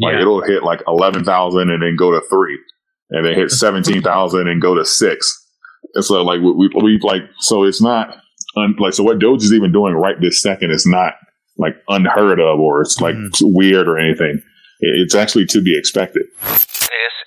Like 0.00 0.14
Yeah. 0.14 0.20
it'll 0.22 0.42
hit 0.42 0.62
like 0.62 0.80
eleven 0.86 1.24
thousand 1.24 1.70
and 1.70 1.82
then 1.82 1.96
go 1.98 2.10
to 2.12 2.20
three, 2.28 2.58
and 3.10 3.24
then 3.26 3.34
hit 3.34 3.50
seventeen 3.64 4.02
thousand 4.02 4.48
and 4.48 4.60
go 4.60 4.74
to 4.74 4.84
six. 4.84 5.36
And 5.94 6.04
so 6.04 6.22
like 6.22 6.40
we, 6.40 6.52
we, 6.52 6.70
we 6.82 6.98
like 7.02 7.22
so 7.40 7.64
it's 7.64 7.82
not 7.82 8.16
un, 8.56 8.76
like 8.78 8.92
so 8.94 9.02
what 9.04 9.18
Doge 9.18 9.42
is 9.42 9.52
even 9.52 9.72
doing 9.72 9.94
right 9.94 10.16
this 10.20 10.40
second 10.42 10.70
is 10.70 10.86
not 10.86 11.14
like 11.58 11.74
unheard 11.88 12.38
of 12.40 12.58
or 12.60 12.80
it's 12.82 13.00
like 13.00 13.14
Mhm. 13.14 13.30
weird 13.42 13.88
or 13.88 13.98
anything. 13.98 14.40
It- 14.80 15.02
It's 15.02 15.14
actually 15.14 15.46
to 15.46 15.60
be 15.62 15.76
expected. 15.78 16.22
This 16.42 16.66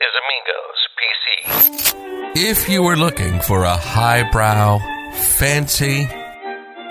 is 0.05 0.13
Amigos 0.23 0.81
PC. 0.99 2.49
If 2.51 2.69
you 2.69 2.81
were 2.81 2.95
looking 2.95 3.39
for 3.41 3.63
a 3.63 3.75
highbrow, 3.77 4.79
fancy, 5.13 6.07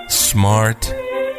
smart, 0.08 0.94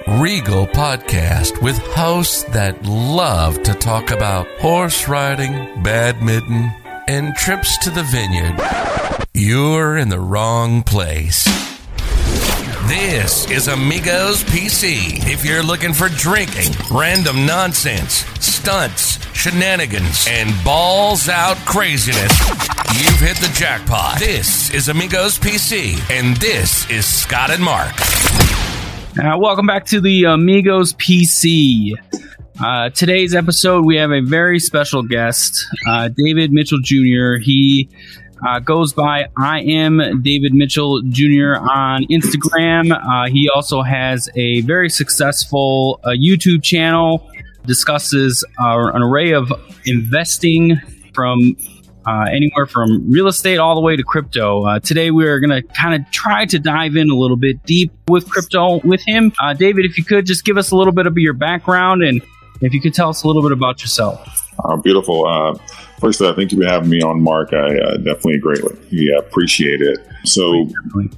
regal 0.07 0.67
podcast 0.67 1.61
with 1.61 1.77
hosts 1.79 2.43
that 2.45 2.83
love 2.83 3.61
to 3.63 3.73
talk 3.73 4.11
about 4.11 4.47
horse 4.59 5.07
riding, 5.07 5.81
badminton, 5.81 6.71
and 7.07 7.35
trips 7.35 7.77
to 7.79 7.89
the 7.89 8.03
vineyard, 8.03 8.59
you're 9.33 9.97
in 9.97 10.09
the 10.09 10.19
wrong 10.19 10.83
place. 10.83 11.43
This 12.87 13.49
is 13.49 13.69
Amigos 13.69 14.43
PC. 14.43 15.25
If 15.31 15.45
you're 15.45 15.63
looking 15.63 15.93
for 15.93 16.09
drinking, 16.09 16.73
random 16.91 17.45
nonsense, 17.45 18.25
stunts, 18.39 19.25
shenanigans, 19.33 20.27
and 20.29 20.53
balls 20.65 21.29
out 21.29 21.55
craziness, 21.65 22.39
you've 23.01 23.19
hit 23.21 23.37
the 23.37 23.51
jackpot. 23.55 24.19
This 24.19 24.69
is 24.73 24.89
Amigos 24.89 25.39
PC, 25.39 25.97
and 26.11 26.35
this 26.37 26.89
is 26.89 27.05
Scott 27.05 27.49
and 27.51 27.63
Mark. 27.63 27.93
Uh, 29.15 29.37
welcome 29.37 29.67
back 29.67 29.85
to 29.85 30.01
the 30.01 30.23
Amigos 30.23 30.93
PC. 30.93 31.93
Uh, 32.59 32.89
today's 32.89 33.35
episode, 33.35 33.85
we 33.85 33.95
have 33.95 34.11
a 34.11 34.21
very 34.21 34.59
special 34.59 35.03
guest, 35.03 35.67
uh, 35.87 36.09
David 36.17 36.51
Mitchell 36.51 36.79
Jr. 36.81 37.35
He 37.39 37.89
uh, 38.47 38.57
goes 38.57 38.91
by 38.91 39.27
I 39.37 39.61
am 39.61 40.23
David 40.23 40.55
Mitchell 40.55 41.03
Jr. 41.03 41.57
on 41.57 42.05
Instagram. 42.05 42.91
Uh, 42.91 43.29
he 43.29 43.47
also 43.53 43.83
has 43.83 44.29
a 44.35 44.61
very 44.61 44.89
successful 44.89 45.99
uh, 46.03 46.09
YouTube 46.09 46.63
channel, 46.63 47.29
discusses 47.67 48.43
an 48.57 49.03
array 49.03 49.33
of 49.33 49.53
investing 49.85 50.81
from 51.13 51.55
uh, 52.05 52.25
anywhere 52.31 52.65
from 52.65 53.11
real 53.11 53.27
estate 53.27 53.57
all 53.57 53.75
the 53.75 53.81
way 53.81 53.95
to 53.95 54.03
crypto. 54.03 54.63
Uh, 54.63 54.79
today, 54.79 55.11
we're 55.11 55.39
going 55.39 55.49
to 55.49 55.61
kind 55.73 55.95
of 55.95 56.11
try 56.11 56.45
to 56.45 56.59
dive 56.59 56.95
in 56.95 57.09
a 57.09 57.15
little 57.15 57.37
bit 57.37 57.63
deep 57.63 57.91
with 58.07 58.29
crypto 58.29 58.79
with 58.83 59.01
him. 59.05 59.33
Uh, 59.39 59.53
David, 59.53 59.85
if 59.85 59.97
you 59.97 60.03
could 60.03 60.25
just 60.25 60.45
give 60.45 60.57
us 60.57 60.71
a 60.71 60.75
little 60.75 60.93
bit 60.93 61.07
of 61.07 61.17
your 61.17 61.33
background 61.33 62.03
and 62.03 62.21
if 62.61 62.73
you 62.73 62.81
could 62.81 62.93
tell 62.93 63.09
us 63.09 63.23
a 63.23 63.27
little 63.27 63.41
bit 63.41 63.51
about 63.51 63.81
yourself. 63.81 64.51
Uh, 64.63 64.77
beautiful. 64.77 65.25
Uh, 65.25 65.57
first, 65.99 66.21
uh, 66.21 66.33
thank 66.33 66.51
you 66.51 66.61
for 66.61 66.67
having 66.67 66.89
me 66.89 67.01
on, 67.01 67.21
Mark. 67.21 67.53
I 67.53 67.77
uh, 67.77 67.97
definitely 67.97 68.39
greatly 68.39 68.77
yeah, 68.89 69.17
appreciate 69.17 69.81
it. 69.81 69.99
So, 70.25 70.67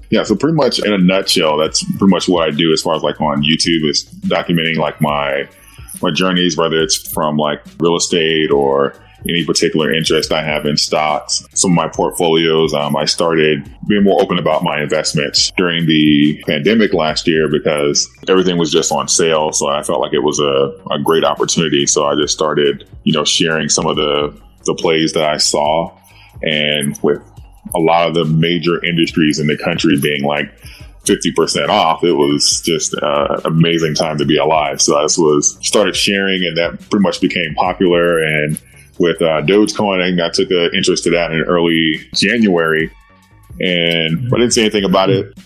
yeah, 0.09 0.23
so 0.23 0.35
pretty 0.35 0.55
much 0.55 0.79
in 0.79 0.93
a 0.93 0.97
nutshell, 0.97 1.57
that's 1.57 1.83
pretty 1.97 2.07
much 2.07 2.27
what 2.27 2.47
I 2.47 2.51
do 2.51 2.71
as 2.71 2.81
far 2.81 2.95
as 2.95 3.03
like 3.03 3.19
on 3.21 3.43
YouTube 3.43 3.87
is 3.89 4.05
documenting 4.25 4.77
like 4.77 5.01
my 5.01 5.47
my 6.01 6.11
journeys, 6.11 6.57
whether 6.57 6.81
it's 6.81 7.11
from 7.11 7.37
like 7.37 7.61
real 7.79 7.95
estate 7.95 8.51
or 8.51 8.95
any 9.27 9.45
particular 9.45 9.93
interest 9.93 10.31
I 10.31 10.43
have 10.43 10.65
in 10.65 10.77
stocks. 10.77 11.45
Some 11.53 11.71
of 11.71 11.75
my 11.75 11.87
portfolios, 11.87 12.73
um, 12.73 12.95
I 12.95 13.05
started 13.05 13.69
being 13.87 14.03
more 14.03 14.21
open 14.21 14.39
about 14.39 14.63
my 14.63 14.81
investments 14.81 15.51
during 15.57 15.85
the 15.85 16.43
pandemic 16.47 16.93
last 16.93 17.27
year 17.27 17.49
because 17.49 18.09
everything 18.27 18.57
was 18.57 18.71
just 18.71 18.91
on 18.91 19.07
sale. 19.07 19.51
So 19.51 19.67
I 19.67 19.83
felt 19.83 20.01
like 20.01 20.13
it 20.13 20.23
was 20.23 20.39
a, 20.39 20.93
a 20.93 20.99
great 20.99 21.23
opportunity. 21.23 21.85
So 21.85 22.05
I 22.05 22.15
just 22.15 22.33
started, 22.33 22.87
you 23.03 23.13
know, 23.13 23.25
sharing 23.25 23.69
some 23.69 23.87
of 23.87 23.95
the, 23.95 24.39
the 24.65 24.75
plays 24.75 25.13
that 25.13 25.23
I 25.23 25.37
saw 25.37 25.95
and 26.43 26.97
with 27.01 27.21
a 27.73 27.79
lot 27.79 28.07
of 28.07 28.13
the 28.13 28.25
major 28.25 28.83
industries 28.85 29.39
in 29.39 29.47
the 29.47 29.57
country 29.57 29.99
being 29.99 30.23
like 30.23 30.51
50% 31.05 31.69
off. 31.69 32.03
It 32.03 32.13
was 32.13 32.61
just 32.63 32.95
an 33.01 33.41
amazing 33.45 33.95
time 33.95 34.17
to 34.17 34.25
be 34.25 34.37
alive. 34.37 34.81
So 34.81 34.97
I 34.97 35.03
just 35.03 35.17
was 35.17 35.57
started 35.61 35.95
sharing 35.95 36.43
and 36.43 36.57
that 36.57 36.89
pretty 36.89 37.03
much 37.03 37.21
became 37.21 37.53
popular. 37.55 38.23
And 38.23 38.59
with 38.99 39.21
uh, 39.21 39.41
Dogecoin, 39.41 40.21
I 40.21 40.29
took 40.29 40.49
an 40.51 40.71
interest 40.75 41.03
to 41.05 41.11
that 41.11 41.31
in 41.31 41.41
early 41.41 41.93
January 42.13 42.91
and 43.59 44.33
I 44.33 44.37
didn't 44.37 44.51
say 44.51 44.61
anything 44.61 44.83
about 44.83 45.09
it. 45.09 45.37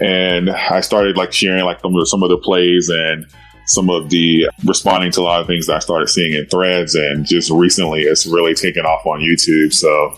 And 0.00 0.50
I 0.50 0.80
started 0.80 1.16
like 1.16 1.32
sharing 1.32 1.64
like 1.64 1.80
some 1.80 1.94
of, 1.94 2.08
some 2.08 2.22
of 2.22 2.30
the 2.30 2.38
plays 2.38 2.88
and 2.88 3.26
some 3.66 3.88
of 3.88 4.10
the 4.10 4.48
responding 4.64 5.12
to 5.12 5.20
a 5.20 5.22
lot 5.22 5.40
of 5.40 5.46
things 5.46 5.66
that 5.66 5.76
I 5.76 5.78
started 5.78 6.08
seeing 6.08 6.34
in 6.34 6.46
threads. 6.46 6.94
And 6.94 7.24
just 7.24 7.50
recently, 7.50 8.02
it's 8.02 8.26
really 8.26 8.54
taken 8.54 8.84
off 8.84 9.06
on 9.06 9.20
YouTube. 9.20 9.72
So 9.72 10.16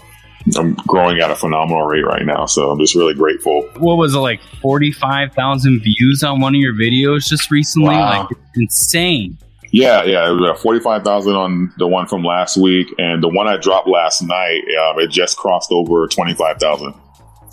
I'm 0.56 0.74
growing 0.86 1.20
at 1.20 1.30
a 1.30 1.36
phenomenal 1.36 1.82
rate 1.84 2.04
right 2.04 2.24
now. 2.24 2.46
So 2.46 2.70
I'm 2.70 2.78
just 2.78 2.94
really 2.94 3.14
grateful. 3.14 3.68
What 3.76 3.96
was 3.96 4.14
it, 4.14 4.18
like 4.18 4.40
45,000 4.62 5.80
views 5.80 6.22
on 6.22 6.40
one 6.40 6.54
of 6.54 6.60
your 6.60 6.74
videos 6.74 7.26
just 7.26 7.50
recently? 7.50 7.94
Wow. 7.94 8.22
Like, 8.22 8.38
insane. 8.56 9.38
Yeah, 9.74 10.04
yeah, 10.04 10.30
it 10.30 10.34
was 10.34 10.50
uh, 10.50 10.54
45,000 10.54 11.34
on 11.34 11.74
the 11.78 11.88
one 11.88 12.06
from 12.06 12.22
last 12.22 12.56
week. 12.56 12.94
And 12.96 13.20
the 13.20 13.28
one 13.28 13.48
I 13.48 13.56
dropped 13.56 13.88
last 13.88 14.22
night, 14.22 14.60
um, 14.80 15.00
it 15.00 15.10
just 15.10 15.36
crossed 15.36 15.72
over 15.72 16.06
25,000. 16.06 16.94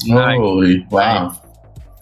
Holy 0.07 0.85
wow! 0.91 1.35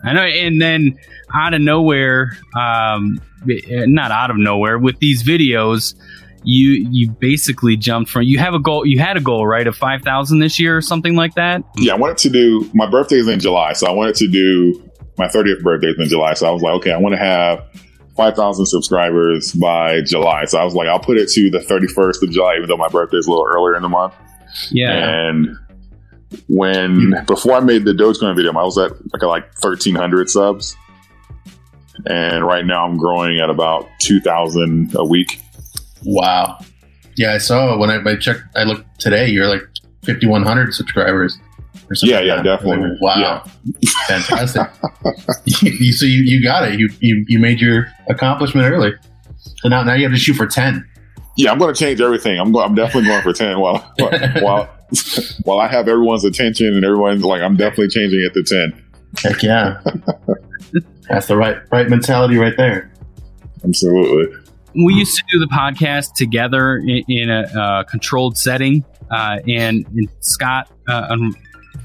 I 0.04 0.12
know, 0.12 0.24
and 0.24 0.62
then 0.62 1.00
out 1.34 1.54
of 1.54 1.62
nowhere, 1.62 2.38
um, 2.58 3.22
eh, 3.50 3.86
not 3.88 4.12
out 4.12 4.30
of 4.30 4.36
nowhere, 4.36 4.78
with 4.78 5.00
these 5.00 5.24
videos, 5.24 5.96
you 6.44 6.86
you 6.92 7.12
basically 7.12 7.78
jumped 7.78 8.12
from 8.12 8.24
you 8.24 8.40
have 8.40 8.54
a 8.54 8.60
goal, 8.60 8.86
you 8.86 9.00
had 9.00 9.16
a 9.16 9.22
goal, 9.22 9.48
right, 9.48 9.68
of 9.68 9.76
five 9.78 10.02
thousand 10.02 10.40
this 10.40 10.60
year 10.60 10.76
or 10.76 10.82
something 10.82 11.16
like 11.16 11.36
that. 11.36 11.64
Yeah, 11.78 11.94
I 11.94 11.98
wanted 11.98 12.18
to 12.20 12.30
do 12.30 12.70
my 12.74 12.90
birthday 12.90 13.18
is 13.18 13.28
in 13.30 13.40
July, 13.40 13.72
so 13.72 13.88
I 13.88 13.92
wanted 13.92 14.16
to 14.16 14.28
do 14.28 14.92
my 15.18 15.28
30th 15.28 15.62
birthday 15.62 15.88
is 15.88 16.00
in 16.00 16.08
July. 16.08 16.34
So 16.34 16.48
I 16.48 16.52
was 16.52 16.62
like, 16.62 16.74
okay, 16.76 16.92
I 16.92 16.98
want 16.98 17.14
to 17.14 17.20
have 17.20 17.66
5,000 18.20 18.66
subscribers 18.66 19.54
by 19.54 20.02
July. 20.02 20.44
So 20.44 20.60
I 20.60 20.66
was 20.66 20.76
like, 20.76 20.90
I'll 20.90 21.00
put 21.00 21.16
it 21.16 21.30
to 21.30 21.50
the 21.50 21.60
31st 21.60 22.22
of 22.22 22.32
July, 22.32 22.58
even 22.58 22.68
though 22.68 22.76
my 22.76 22.90
birthday 22.90 23.16
is 23.16 23.28
a 23.28 23.30
little 23.30 23.48
earlier 23.48 23.78
in 23.78 23.82
the 23.82 23.88
month. 23.88 24.14
Yeah, 24.72 25.30
And 25.30 25.56
when 26.50 27.16
before 27.28 27.54
I 27.54 27.62
made 27.62 27.86
the 27.86 27.94
Dogecoin 27.94 28.36
video, 28.36 28.52
I 28.52 28.64
was 28.64 28.78
at 28.78 28.92
like 29.14 29.22
like 29.22 29.44
1,300 29.64 30.30
subs, 30.30 30.76
and 32.08 32.46
right 32.46 32.66
now 32.66 32.86
I'm 32.86 32.98
growing 32.98 33.40
at 33.40 33.50
about 33.50 33.88
2,000 34.02 34.96
a 34.96 35.06
week. 35.06 35.40
Wow! 36.04 36.60
Yeah, 37.16 37.34
I 37.34 37.38
saw 37.38 37.78
when 37.78 37.90
I, 37.90 38.04
I 38.06 38.18
checked. 38.18 38.42
I 38.54 38.64
looked 38.64 39.00
today. 39.00 39.30
You're 39.30 39.48
like 39.48 39.64
5,100 40.06 40.74
subscribers. 40.74 41.38
Or 41.92 41.96
something 41.96 42.16
Yeah, 42.16 42.22
yeah, 42.24 42.36
that. 42.38 42.44
definitely. 42.44 42.98
Wow, 43.02 43.44
fantastic! 44.08 44.62
you, 45.62 45.92
so 45.94 46.06
you, 46.06 46.22
you 46.24 46.44
got 46.44 46.68
it. 46.72 46.80
You, 46.80 46.90
you 47.00 47.26
you 47.28 47.40
made 47.40 47.60
your 47.60 47.88
accomplishment 48.10 48.72
early. 48.72 48.94
So 49.58 49.70
now 49.70 49.84
now 49.84 49.94
you 49.94 50.04
have 50.04 50.12
to 50.12 50.18
shoot 50.20 50.36
for 50.36 50.46
10. 50.48 50.88
Yeah, 51.38 51.52
I'm 51.52 51.58
going 51.58 51.74
to 51.74 51.80
change 51.80 52.00
everything. 52.02 52.38
I'm 52.40 52.52
go- 52.52 52.62
I'm 52.62 52.76
definitely 52.76 53.10
going 53.10 53.22
for 53.24 53.34
10 53.34 53.60
while 53.62 53.80
while 54.42 54.70
while 55.46 55.60
I 55.60 55.68
have 55.68 55.88
everyone's 55.88 56.26
attention 56.26 56.68
and 56.68 56.84
everyone's 56.86 57.24
like, 57.24 57.42
I'm 57.42 57.56
definitely 57.56 57.88
changing 57.90 58.20
it 58.30 58.34
to 58.34 58.72
10. 58.72 58.84
Heck 59.24 59.42
yeah! 59.42 59.82
That's 61.10 61.28
the 61.28 61.38
right 61.38 61.58
right 61.72 61.90
mentality 61.90 62.38
right 62.38 62.56
there. 62.58 62.92
Absolutely. 63.64 64.38
we 64.86 64.94
used 64.94 65.18
to 65.18 65.24
do 65.32 65.40
the 65.40 65.48
podcast 65.48 66.14
together 66.16 66.78
in, 66.78 67.04
in 67.08 67.30
a 67.30 67.42
uh, 67.60 67.84
controlled 67.84 68.38
setting, 68.38 68.86
uh, 69.12 69.40
and, 69.48 69.86
and 69.88 70.08
Scott, 70.22 70.70
uh, 70.88 71.08
un- 71.10 71.34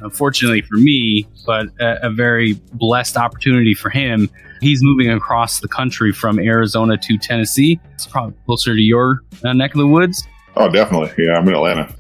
unfortunately 0.03 0.63
for 0.63 0.77
me, 0.77 1.27
but 1.47 1.67
a, 1.81 2.07
a 2.07 2.11
very 2.11 2.55
blessed 2.73 3.17
opportunity 3.17 3.75
for 3.75 3.91
him. 3.91 4.29
He's 4.61 4.81
moving 4.83 5.11
across 5.11 5.61
the 5.61 5.69
country 5.69 6.13
from 6.13 6.39
Arizona 6.39 6.97
to 6.97 7.19
Tennessee. 7.19 7.79
It's 7.95 8.07
probably 8.07 8.35
closer 8.47 8.75
to 8.75 8.81
your 8.81 9.21
uh, 9.45 9.53
neck 9.53 9.75
of 9.75 9.79
the 9.79 9.87
woods. 9.87 10.27
Oh, 10.57 10.71
definitely. 10.71 11.13
Yeah, 11.23 11.35
I'm 11.37 11.47
in 11.49 11.55
Atlanta. 11.55 11.95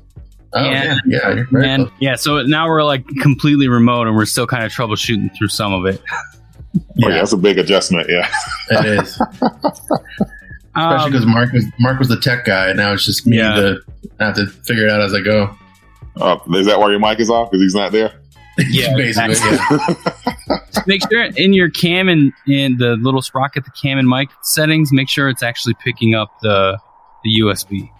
Oh 0.56 0.64
Yeah. 0.64 0.96
yeah, 1.06 1.34
yeah. 1.52 1.60
And 1.64 1.90
yeah, 1.98 2.14
so 2.14 2.42
now 2.42 2.68
we're 2.68 2.84
like 2.84 3.04
completely 3.20 3.68
remote, 3.68 4.06
and 4.06 4.14
we're 4.16 4.24
still 4.24 4.46
kind 4.46 4.64
of 4.64 4.70
troubleshooting 4.72 5.36
through 5.36 5.48
some 5.48 5.72
of 5.72 5.84
it. 5.86 6.00
Oh, 6.10 6.80
yeah, 6.96 7.08
yeah, 7.08 7.14
that's 7.16 7.32
a 7.32 7.36
big 7.36 7.58
adjustment. 7.58 8.08
Yeah. 8.08 8.28
it 8.70 8.86
is. 9.02 9.20
Especially 10.76 11.04
Um, 11.06 11.12
because 11.12 11.26
Mark 11.26 11.52
was 11.52 11.64
Mark 11.78 11.98
was 12.00 12.08
the 12.08 12.18
tech 12.18 12.44
guy, 12.44 12.68
and 12.68 12.76
now 12.76 12.92
it's 12.92 13.04
just 13.04 13.26
me. 13.26 13.36
Yeah. 13.38 13.54
The 13.54 13.80
I 14.20 14.24
have 14.26 14.34
to 14.36 14.46
figure 14.46 14.84
it 14.86 14.90
out 14.90 15.00
as 15.02 15.14
I 15.14 15.20
go. 15.20 15.54
Oh, 16.16 16.40
is 16.54 16.66
that 16.66 16.78
why 16.78 16.90
your 16.90 16.98
mic 17.00 17.18
is 17.20 17.30
off? 17.30 17.50
Because 17.50 17.62
he's 17.62 17.74
not 17.74 17.92
there? 17.92 18.12
Yeah, 18.70 18.94
basically. 18.96 19.34
Yeah. 19.34 20.58
make 20.86 21.02
sure 21.10 21.24
in 21.36 21.52
your 21.52 21.70
cam 21.70 22.08
and 22.08 22.32
in 22.46 22.76
the 22.76 22.96
little 23.00 23.22
sprocket, 23.22 23.64
the 23.64 23.70
cam 23.72 23.98
and 23.98 24.08
mic 24.08 24.28
settings, 24.42 24.92
make 24.92 25.08
sure 25.08 25.28
it's 25.28 25.42
actually 25.42 25.74
picking 25.82 26.14
up 26.14 26.30
the 26.42 26.78
the 27.24 27.40
USB. 27.40 27.90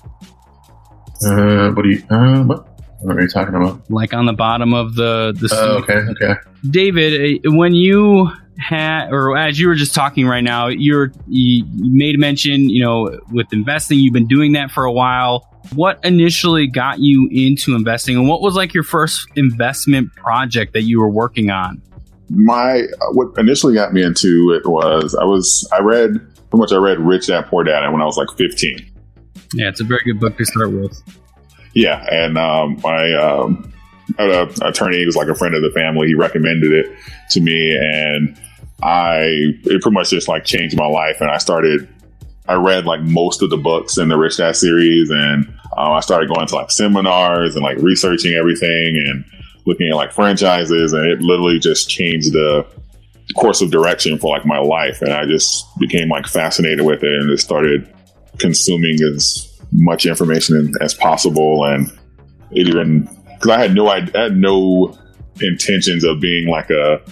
Uh, 1.27 1.71
what 1.73 1.83
do 1.83 1.89
you? 1.91 2.03
Uh, 2.11 2.43
what? 2.45 2.69
What 3.01 3.17
are 3.19 3.21
you 3.23 3.29
talking 3.29 3.55
about? 3.55 3.83
like 3.91 4.15
on 4.15 4.25
the 4.27 4.33
bottom 4.33 4.73
of 4.73 4.95
the 4.95 5.33
the 5.39 5.49
Oh, 5.53 5.83
studio. 5.83 5.97
okay, 6.13 6.25
okay. 6.27 6.41
David, 6.71 7.41
uh, 7.47 7.51
when 7.53 7.75
you 7.75 8.31
had, 8.59 9.09
or 9.11 9.37
as 9.37 9.59
you 9.59 9.69
were 9.69 9.75
just 9.75 9.95
talking 9.95 10.27
right 10.27 10.43
now, 10.45 10.69
you're 10.69 11.13
you, 11.27 11.65
you 11.75 11.93
made 11.93 12.19
mention, 12.19 12.71
you 12.71 12.83
know, 12.83 13.19
with 13.31 13.53
investing, 13.53 13.99
you've 13.99 14.15
been 14.15 14.27
doing 14.29 14.53
that 14.53 14.71
for 14.71 14.85
a 14.85 14.93
while. 14.93 15.51
What 15.73 15.99
initially 16.05 16.67
got 16.67 17.01
you 17.01 17.29
into 17.33 17.75
investing, 17.75 18.17
and 18.17 18.29
what 18.29 18.43
was 18.43 18.55
like 18.55 18.75
your 18.75 18.85
first 18.85 19.27
investment 19.37 20.15
project 20.15 20.73
that 20.75 20.83
you 20.83 21.01
were 21.01 21.09
working 21.09 21.51
on? 21.51 21.81
My 22.31 22.83
what 23.13 23.37
initially 23.39 23.75
got 23.75 23.93
me 23.93 24.03
into 24.03 24.53
it 24.53 24.69
was 24.69 25.15
I 25.15 25.25
was 25.25 25.69
I 25.73 25.81
read 25.81 26.21
pretty 26.51 26.59
much 26.59 26.73
I 26.73 26.77
read 26.77 26.99
Rich 27.01 27.29
Dad 27.29 27.47
Poor 27.47 27.65
Dad 27.65 27.89
when 27.91 28.01
I 28.01 28.05
was 28.05 28.17
like 28.17 28.29
15. 28.37 28.91
Yeah, 29.55 29.69
it's 29.69 29.81
a 29.81 29.85
very 29.85 30.03
good 30.05 30.21
book 30.21 30.37
to 30.39 30.45
start 30.45 30.73
with. 30.73 31.01
Yeah, 31.75 32.07
and 32.11 32.39
um, 32.39 32.81
my 32.83 33.13
um, 33.15 33.73
uh, 34.19 34.47
attorney 34.63 35.05
was 35.05 35.17
like 35.17 35.29
a 35.29 35.35
friend 35.35 35.55
of 35.55 35.63
the 35.63 35.71
family. 35.71 36.09
He 36.09 36.15
recommended 36.15 36.73
it 36.73 36.97
to 37.31 37.41
me, 37.41 37.77
and 37.77 38.39
I 38.83 39.23
it 39.65 39.83
pretty 39.83 39.91
much 39.91 40.11
just 40.11 40.29
like 40.29 40.45
changed 40.45 40.77
my 40.77 40.87
life. 40.87 41.21
And 41.21 41.31
I 41.31 41.39
started. 41.39 41.89
I 42.47 42.55
read 42.55 42.85
like 42.85 43.01
most 43.01 43.43
of 43.43 43.51
the 43.51 43.57
books 43.57 43.97
in 43.97 44.09
the 44.09 44.17
Rich 44.17 44.37
Dad 44.37 44.57
series, 44.57 45.11
and 45.11 45.54
um, 45.77 45.93
I 45.93 46.01
started 46.01 46.29
going 46.29 46.47
to 46.47 46.55
like 46.55 46.71
seminars 46.71 47.55
and 47.55 47.65
like 47.65 47.79
researching 47.79 48.35
everything 48.35 49.03
and 49.07 49.25
looking 49.67 49.89
at 49.89 49.97
like 49.97 50.13
franchises, 50.13 50.93
and 50.93 51.07
it 51.07 51.21
literally 51.21 51.59
just 51.59 51.89
changed 51.89 52.33
the 52.33 52.67
course 53.37 53.63
of 53.63 53.71
direction 53.71 54.19
for 54.19 54.35
like 54.35 54.45
my 54.45 54.59
life. 54.59 55.01
And 55.01 55.13
I 55.13 55.25
just 55.25 55.67
became 55.79 56.09
like 56.09 56.27
fascinated 56.27 56.83
with 56.83 57.03
it, 57.03 57.13
and 57.13 57.31
just 57.31 57.45
started 57.45 57.93
consuming 58.39 58.99
as 59.15 59.51
much 59.73 60.07
information 60.07 60.73
as 60.81 60.95
possible. 60.95 61.65
And 61.65 61.91
it 62.53 62.69
even 62.69 63.09
because 63.35 63.51
I 63.51 63.61
had 63.61 63.75
no 63.75 63.89
I 63.89 64.01
had 64.15 64.37
no 64.37 64.97
intentions 65.41 66.05
of 66.05 66.21
being 66.21 66.47
like 66.47 66.71
a 66.71 67.03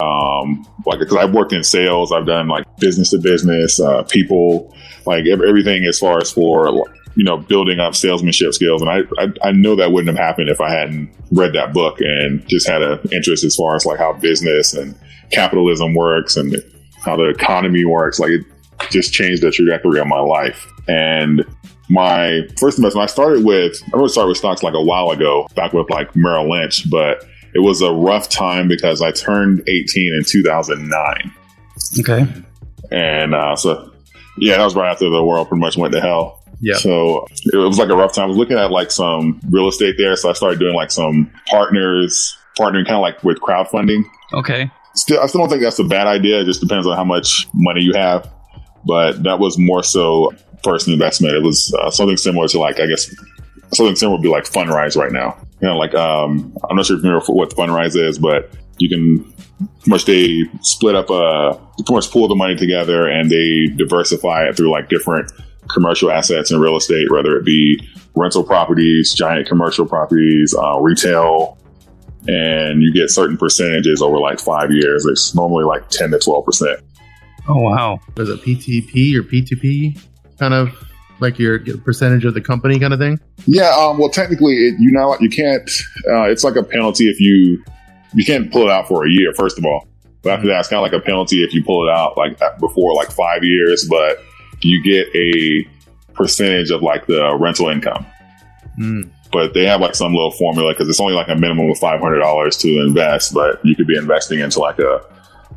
um 0.00 0.66
like 0.86 0.98
because 0.98 1.16
I've 1.16 1.32
worked 1.32 1.52
in 1.52 1.62
sales, 1.62 2.12
I've 2.12 2.26
done 2.26 2.48
like 2.48 2.64
business 2.78 3.10
to 3.10 3.18
business, 3.18 3.78
uh, 3.78 4.02
people 4.04 4.74
like 5.06 5.26
everything 5.26 5.84
as 5.84 5.98
far 5.98 6.18
as 6.18 6.32
for 6.32 6.68
you 7.14 7.24
know 7.24 7.36
building 7.36 7.80
up 7.80 7.94
salesmanship 7.94 8.54
skills, 8.54 8.82
and 8.82 8.90
I, 8.90 9.00
I 9.18 9.48
I 9.48 9.52
know 9.52 9.76
that 9.76 9.92
wouldn't 9.92 10.16
have 10.16 10.24
happened 10.24 10.48
if 10.48 10.60
I 10.60 10.70
hadn't 10.70 11.12
read 11.30 11.52
that 11.54 11.72
book 11.72 12.00
and 12.00 12.46
just 12.48 12.68
had 12.68 12.82
an 12.82 13.00
interest 13.12 13.44
as 13.44 13.56
far 13.56 13.74
as 13.74 13.86
like 13.86 13.98
how 13.98 14.12
business 14.14 14.74
and 14.74 14.98
capitalism 15.30 15.94
works 15.94 16.36
and 16.36 16.56
how 17.04 17.16
the 17.16 17.28
economy 17.28 17.84
works. 17.84 18.18
Like 18.18 18.30
it 18.30 18.44
just 18.90 19.12
changed 19.12 19.42
the 19.42 19.50
trajectory 19.50 20.00
of 20.00 20.06
my 20.06 20.20
life 20.20 20.66
and 20.88 21.44
my 21.88 22.40
first 22.58 22.78
investment, 22.78 23.04
I 23.04 23.12
started 23.12 23.44
with, 23.44 23.82
I 23.92 23.96
really 23.96 24.08
started 24.08 24.28
with 24.28 24.38
stocks 24.38 24.62
like 24.62 24.74
a 24.74 24.82
while 24.82 25.10
ago, 25.10 25.46
back 25.54 25.72
with 25.72 25.90
like 25.90 26.14
Merrill 26.16 26.50
Lynch, 26.50 26.88
but 26.90 27.24
it 27.54 27.60
was 27.60 27.82
a 27.82 27.92
rough 27.92 28.28
time 28.28 28.66
because 28.66 29.02
I 29.02 29.12
turned 29.12 29.62
18 29.68 30.14
in 30.14 30.24
2009. 30.24 31.34
Okay. 32.00 32.26
And 32.90 33.34
uh, 33.34 33.56
so, 33.56 33.92
yeah, 34.38 34.56
that 34.56 34.64
was 34.64 34.74
right 34.74 34.90
after 34.90 35.10
the 35.10 35.22
world 35.22 35.48
pretty 35.48 35.60
much 35.60 35.76
went 35.76 35.92
to 35.92 36.00
hell. 36.00 36.41
Yeah. 36.62 36.76
So 36.76 37.26
it 37.52 37.56
was 37.56 37.78
like 37.78 37.90
a 37.90 37.96
rough 37.96 38.14
time. 38.14 38.24
I 38.24 38.28
was 38.28 38.36
looking 38.36 38.56
at 38.56 38.70
like 38.70 38.92
some 38.92 39.40
real 39.50 39.68
estate 39.68 39.96
there. 39.98 40.14
So 40.16 40.30
I 40.30 40.32
started 40.32 40.60
doing 40.60 40.74
like 40.74 40.92
some 40.92 41.30
partners, 41.48 42.38
partnering 42.58 42.86
kind 42.86 42.94
of 42.94 43.00
like 43.00 43.22
with 43.24 43.40
crowdfunding. 43.40 44.04
Okay. 44.32 44.70
Still, 44.94 45.20
I 45.20 45.26
still 45.26 45.40
don't 45.40 45.50
think 45.50 45.62
that's 45.62 45.80
a 45.80 45.84
bad 45.84 46.06
idea. 46.06 46.40
It 46.40 46.44
just 46.44 46.60
depends 46.60 46.86
on 46.86 46.96
how 46.96 47.04
much 47.04 47.48
money 47.52 47.82
you 47.82 47.92
have. 47.94 48.32
But 48.86 49.24
that 49.24 49.40
was 49.40 49.58
more 49.58 49.82
so 49.82 50.32
first 50.62 50.86
investment. 50.86 51.34
It 51.34 51.42
was 51.42 51.74
uh, 51.80 51.90
something 51.90 52.16
similar 52.16 52.46
to 52.48 52.60
like 52.60 52.78
I 52.78 52.86
guess 52.86 53.12
something 53.74 53.96
similar 53.96 54.18
would 54.18 54.22
be 54.22 54.28
like 54.28 54.44
Fundrise 54.44 54.96
right 54.96 55.12
now. 55.12 55.36
You 55.60 55.68
know, 55.68 55.76
like 55.76 55.94
um, 55.94 56.56
I'm 56.70 56.76
not 56.76 56.86
sure 56.86 56.96
if 56.96 57.02
you 57.02 57.10
remember 57.10 57.32
what 57.32 57.50
Fundrise 57.50 57.96
is, 57.96 58.18
but 58.18 58.50
you 58.78 58.88
can 58.88 59.24
pretty 59.80 59.90
much 59.90 60.04
they 60.04 60.42
split 60.62 60.94
up 60.94 61.10
uh 61.10 61.54
pretty 61.76 61.94
much 61.94 62.10
pull 62.10 62.28
the 62.28 62.34
money 62.34 62.56
together 62.56 63.08
and 63.08 63.30
they 63.30 63.66
diversify 63.76 64.44
it 64.44 64.56
through 64.56 64.70
like 64.70 64.88
different 64.88 65.30
commercial 65.72 66.10
assets 66.10 66.50
and 66.50 66.60
real 66.60 66.76
estate, 66.76 67.10
whether 67.10 67.36
it 67.36 67.44
be 67.44 67.80
rental 68.14 68.44
properties, 68.44 69.12
giant 69.14 69.48
commercial 69.48 69.86
properties, 69.86 70.54
uh, 70.54 70.78
retail, 70.80 71.58
and 72.28 72.82
you 72.82 72.92
get 72.92 73.10
certain 73.10 73.36
percentages 73.36 74.00
over 74.02 74.18
like 74.18 74.38
five 74.38 74.70
years. 74.70 75.06
It's 75.06 75.34
normally 75.34 75.64
like 75.64 75.88
10 75.88 76.10
to 76.12 76.18
12 76.18 76.44
percent. 76.44 76.80
Oh 77.48 77.60
wow! 77.60 77.98
Is 78.16 78.28
it 78.28 78.40
PTP 78.42 79.16
or 79.16 79.22
P2P? 79.22 80.00
kind 80.42 80.54
of 80.54 80.74
like 81.20 81.38
your, 81.38 81.62
your 81.62 81.78
percentage 81.78 82.24
of 82.24 82.34
the 82.34 82.40
company 82.40 82.80
kind 82.80 82.92
of 82.92 82.98
thing? 82.98 83.18
Yeah. 83.46 83.70
Um, 83.78 83.98
well, 83.98 84.08
technically, 84.08 84.54
it, 84.54 84.74
you 84.80 84.90
know, 84.90 85.16
you 85.20 85.30
can't. 85.30 85.70
Uh, 86.10 86.24
it's 86.24 86.42
like 86.42 86.56
a 86.56 86.64
penalty 86.64 87.08
if 87.08 87.20
you 87.20 87.62
you 88.14 88.24
can't 88.24 88.50
pull 88.50 88.62
it 88.62 88.70
out 88.70 88.88
for 88.88 89.06
a 89.06 89.10
year. 89.10 89.32
First 89.34 89.56
of 89.56 89.64
all, 89.64 89.86
but 90.22 90.32
after 90.32 90.48
that, 90.48 90.60
it's 90.60 90.68
kind 90.68 90.84
of 90.84 90.90
like 90.90 91.00
a 91.00 91.04
penalty 91.04 91.44
if 91.44 91.54
you 91.54 91.62
pull 91.64 91.88
it 91.88 91.92
out 91.92 92.16
like 92.16 92.38
before 92.58 92.94
like 92.94 93.12
five 93.12 93.44
years. 93.44 93.86
But 93.88 94.18
you 94.62 94.82
get 94.82 95.14
a 95.14 95.68
percentage 96.14 96.70
of 96.70 96.82
like 96.82 97.06
the 97.06 97.36
rental 97.38 97.68
income. 97.68 98.06
Mm. 98.78 99.10
But 99.30 99.54
they 99.54 99.64
have 99.64 99.80
like 99.80 99.94
some 99.94 100.12
little 100.12 100.30
formula 100.32 100.72
because 100.72 100.88
it's 100.88 101.00
only 101.00 101.14
like 101.14 101.28
a 101.28 101.34
minimum 101.34 101.70
of 101.70 101.78
five 101.78 102.00
hundred 102.00 102.18
dollars 102.20 102.56
to 102.58 102.68
invest, 102.80 103.32
but 103.32 103.64
you 103.64 103.74
could 103.74 103.86
be 103.86 103.96
investing 103.96 104.40
into 104.40 104.60
like 104.60 104.78
a 104.78 105.00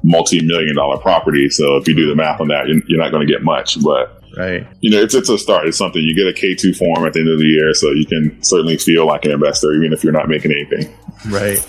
multi-million 0.04 0.76
dollar 0.76 0.98
property. 0.98 1.50
So 1.50 1.78
if 1.78 1.88
you 1.88 1.96
do 1.96 2.08
the 2.08 2.16
math 2.16 2.40
on 2.40 2.48
that, 2.50 2.68
you're, 2.68 3.00
not 3.00 3.12
going 3.12 3.26
to 3.28 3.32
get 3.32 3.44
much. 3.44 3.82
But 3.84 4.22
Right. 4.38 4.68
You 4.82 4.90
know, 4.90 5.02
it's 5.02 5.14
it's 5.14 5.30
a 5.30 5.38
start. 5.38 5.68
It's 5.68 5.78
something 5.78 6.02
you 6.02 6.14
get 6.14 6.28
a 6.28 6.34
K 6.34 6.56
two 6.56 6.74
form 6.74 7.06
at 7.06 7.14
the 7.14 7.22
end 7.22 7.30
of 7.30 7.40
the 7.40 7.46
year, 7.46 7.74
so 7.74 7.92
you 7.92 8.06
can 8.06 8.42
certainly 8.44 8.78
feel 8.78 9.06
like 9.06 9.24
an 9.26 9.32
investor, 9.32 9.74
even 9.74 9.94
if 9.94 10.04
you're 10.04 10.14
not 10.14 10.28
making 10.28 10.52
anything. 10.52 10.94
Right. 11.30 11.66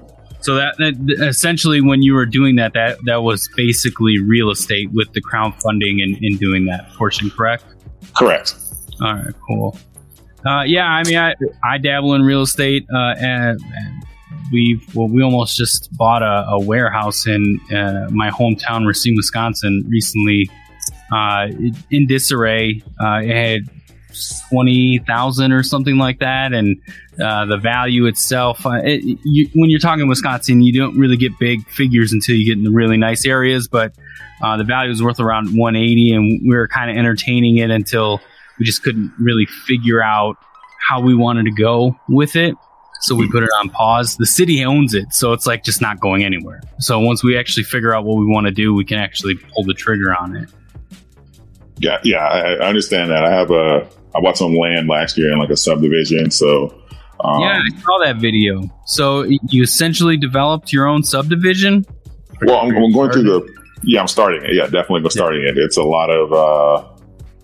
so 0.40 0.54
that, 0.54 0.74
that, 0.78 1.26
essentially, 1.28 1.80
when 1.80 2.02
you 2.02 2.14
were 2.14 2.26
doing 2.26 2.56
that, 2.56 2.72
that 2.74 2.98
that 3.04 3.22
was 3.22 3.48
basically 3.56 4.18
real 4.20 4.50
estate 4.50 4.90
with 4.92 5.12
the 5.12 5.22
crowdfunding 5.22 6.02
and, 6.02 6.16
and 6.22 6.38
doing 6.38 6.64
that 6.66 6.92
portion, 6.94 7.30
correct? 7.30 7.64
Correct. 8.16 8.54
All 9.00 9.14
right. 9.14 9.34
Cool. 9.46 9.78
Uh, 10.46 10.62
yeah, 10.62 10.86
I 10.86 11.04
mean, 11.04 11.18
I 11.18 11.34
I 11.64 11.78
dabble 11.78 12.14
in 12.14 12.22
real 12.22 12.42
estate, 12.42 12.86
uh, 12.94 13.14
and, 13.18 13.60
and 13.60 14.04
we 14.52 14.80
well, 14.94 15.08
we 15.08 15.22
almost 15.22 15.56
just 15.56 15.94
bought 15.96 16.22
a, 16.22 16.46
a 16.48 16.60
warehouse 16.60 17.26
in 17.26 17.60
uh, 17.74 18.08
my 18.10 18.30
hometown, 18.30 18.86
Racine, 18.86 19.14
Wisconsin, 19.16 19.84
recently 19.88 20.48
uh, 21.12 21.48
in 21.90 22.06
disarray. 22.06 22.82
Uh, 23.00 23.20
it 23.22 23.36
had 23.36 23.79
twenty 24.48 24.98
thousand 25.06 25.52
or 25.52 25.62
something 25.62 25.96
like 25.96 26.18
that, 26.20 26.52
and 26.52 26.80
uh, 27.22 27.44
the 27.46 27.56
value 27.56 28.06
itself. 28.06 28.64
Uh, 28.64 28.80
it, 28.82 29.18
you, 29.24 29.48
when 29.54 29.70
you're 29.70 29.80
talking 29.80 30.08
Wisconsin, 30.08 30.62
you 30.62 30.72
don't 30.72 30.98
really 30.98 31.16
get 31.16 31.32
big 31.38 31.66
figures 31.68 32.12
until 32.12 32.36
you 32.36 32.44
get 32.44 32.58
in 32.58 32.64
the 32.64 32.70
really 32.70 32.96
nice 32.96 33.26
areas, 33.26 33.68
but 33.68 33.94
uh, 34.42 34.56
the 34.56 34.64
value 34.64 34.90
was 34.90 35.02
worth 35.02 35.20
around 35.20 35.56
180, 35.56 36.12
and 36.12 36.40
we 36.48 36.56
were 36.56 36.68
kind 36.68 36.90
of 36.90 36.96
entertaining 36.96 37.58
it 37.58 37.70
until 37.70 38.20
we 38.58 38.64
just 38.64 38.82
couldn't 38.82 39.12
really 39.18 39.46
figure 39.46 40.02
out 40.02 40.36
how 40.80 41.00
we 41.00 41.14
wanted 41.14 41.44
to 41.44 41.52
go 41.52 41.98
with 42.08 42.36
it. 42.36 42.54
So 43.02 43.14
we 43.14 43.30
put 43.30 43.42
it 43.42 43.50
on 43.58 43.70
pause. 43.70 44.16
The 44.16 44.26
city 44.26 44.62
owns 44.62 44.92
it, 44.92 45.12
so 45.12 45.32
it's 45.32 45.46
like 45.46 45.64
just 45.64 45.80
not 45.80 46.00
going 46.00 46.22
anywhere. 46.22 46.60
So 46.80 47.00
once 47.00 47.24
we 47.24 47.38
actually 47.38 47.62
figure 47.62 47.94
out 47.94 48.04
what 48.04 48.18
we 48.18 48.26
want 48.26 48.46
to 48.46 48.52
do, 48.52 48.74
we 48.74 48.84
can 48.84 48.98
actually 48.98 49.36
pull 49.36 49.64
the 49.64 49.72
trigger 49.72 50.14
on 50.14 50.36
it. 50.36 50.50
Yeah, 51.78 51.98
yeah, 52.04 52.18
I 52.18 52.66
understand 52.66 53.10
that. 53.10 53.24
I 53.24 53.30
have 53.30 53.50
a 53.50 53.88
I 54.14 54.20
bought 54.20 54.36
some 54.36 54.54
land 54.56 54.88
last 54.88 55.16
year 55.16 55.32
in 55.32 55.38
like 55.38 55.50
a 55.50 55.56
subdivision, 55.56 56.30
so 56.30 56.74
um, 57.24 57.40
yeah, 57.40 57.62
I 57.64 57.80
saw 57.80 57.98
that 58.04 58.16
video. 58.16 58.62
So 58.86 59.22
you 59.22 59.62
essentially 59.62 60.16
developed 60.16 60.72
your 60.72 60.86
own 60.86 61.02
subdivision. 61.02 61.84
Well, 62.42 62.60
I'm, 62.60 62.74
I'm 62.74 62.92
going 62.92 63.12
through 63.12 63.24
the 63.24 63.60
yeah, 63.82 64.00
I'm 64.00 64.08
starting 64.08 64.42
it. 64.42 64.54
Yeah, 64.54 64.64
definitely 64.64 65.08
starting 65.10 65.42
it. 65.46 65.56
It's 65.56 65.76
a 65.76 65.82
lot 65.82 66.10
of 66.10 66.32
uh, 66.32 66.88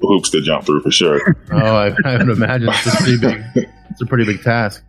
hoops 0.00 0.30
to 0.30 0.40
jump 0.40 0.64
through 0.66 0.82
for 0.82 0.90
sure. 0.90 1.37
oh, 1.52 1.56
I, 1.56 1.94
I 2.04 2.18
would 2.18 2.28
imagine 2.28 2.68
it's 2.68 2.87
a 2.87 2.96
pretty 2.96 3.18
big. 3.18 3.68
It's 3.90 4.02
a 4.02 4.06
pretty 4.06 4.25
big 4.25 4.42
task. 4.42 4.82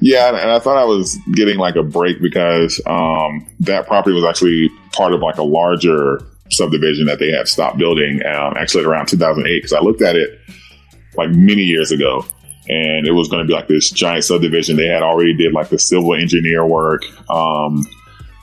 Yeah, 0.00 0.28
and 0.28 0.50
I 0.50 0.58
thought 0.58 0.78
I 0.78 0.84
was 0.84 1.18
getting 1.34 1.58
like 1.58 1.76
a 1.76 1.82
break 1.82 2.22
because 2.22 2.80
um, 2.86 3.46
that 3.60 3.86
property 3.86 4.14
was 4.14 4.24
actually 4.24 4.70
part 4.92 5.12
of 5.12 5.20
like 5.20 5.36
a 5.36 5.42
larger 5.42 6.20
subdivision 6.50 7.06
that 7.06 7.18
they 7.18 7.30
had 7.30 7.48
stopped 7.48 7.78
building 7.78 8.20
um, 8.26 8.54
actually 8.56 8.84
around 8.84 9.06
2008 9.06 9.58
because 9.58 9.72
I 9.72 9.80
looked 9.80 10.02
at 10.02 10.16
it 10.16 10.39
like 11.16 11.30
many 11.30 11.62
years 11.62 11.92
ago 11.92 12.24
and 12.68 13.06
it 13.06 13.12
was 13.12 13.28
going 13.28 13.42
to 13.42 13.46
be 13.46 13.52
like 13.52 13.68
this 13.68 13.90
giant 13.90 14.24
subdivision. 14.24 14.76
They 14.76 14.86
had 14.86 15.02
already 15.02 15.34
did 15.34 15.52
like 15.52 15.70
the 15.70 15.78
civil 15.78 16.14
engineer 16.14 16.64
work, 16.64 17.02
um, 17.30 17.84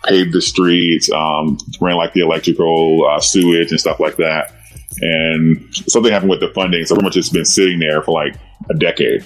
paved 0.03 0.33
the 0.33 0.41
streets, 0.41 1.09
um, 1.11 1.57
ran 1.79 1.95
like 1.95 2.13
the 2.13 2.21
electrical 2.21 3.07
uh, 3.09 3.19
sewage 3.19 3.71
and 3.71 3.79
stuff 3.79 3.99
like 3.99 4.17
that. 4.17 4.53
And 4.99 5.63
something 5.71 6.11
happened 6.11 6.31
with 6.31 6.39
the 6.39 6.49
funding, 6.49 6.83
so 6.85 6.95
pretty 6.95 7.05
much 7.05 7.17
it's 7.17 7.29
been 7.29 7.45
sitting 7.45 7.79
there 7.79 8.01
for 8.01 8.11
like 8.11 8.35
a 8.69 8.73
decade. 8.73 9.23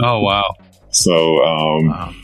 Oh 0.00 0.20
wow! 0.20 0.54
So 0.90 1.42
um, 1.44 1.88
wow 1.88 2.14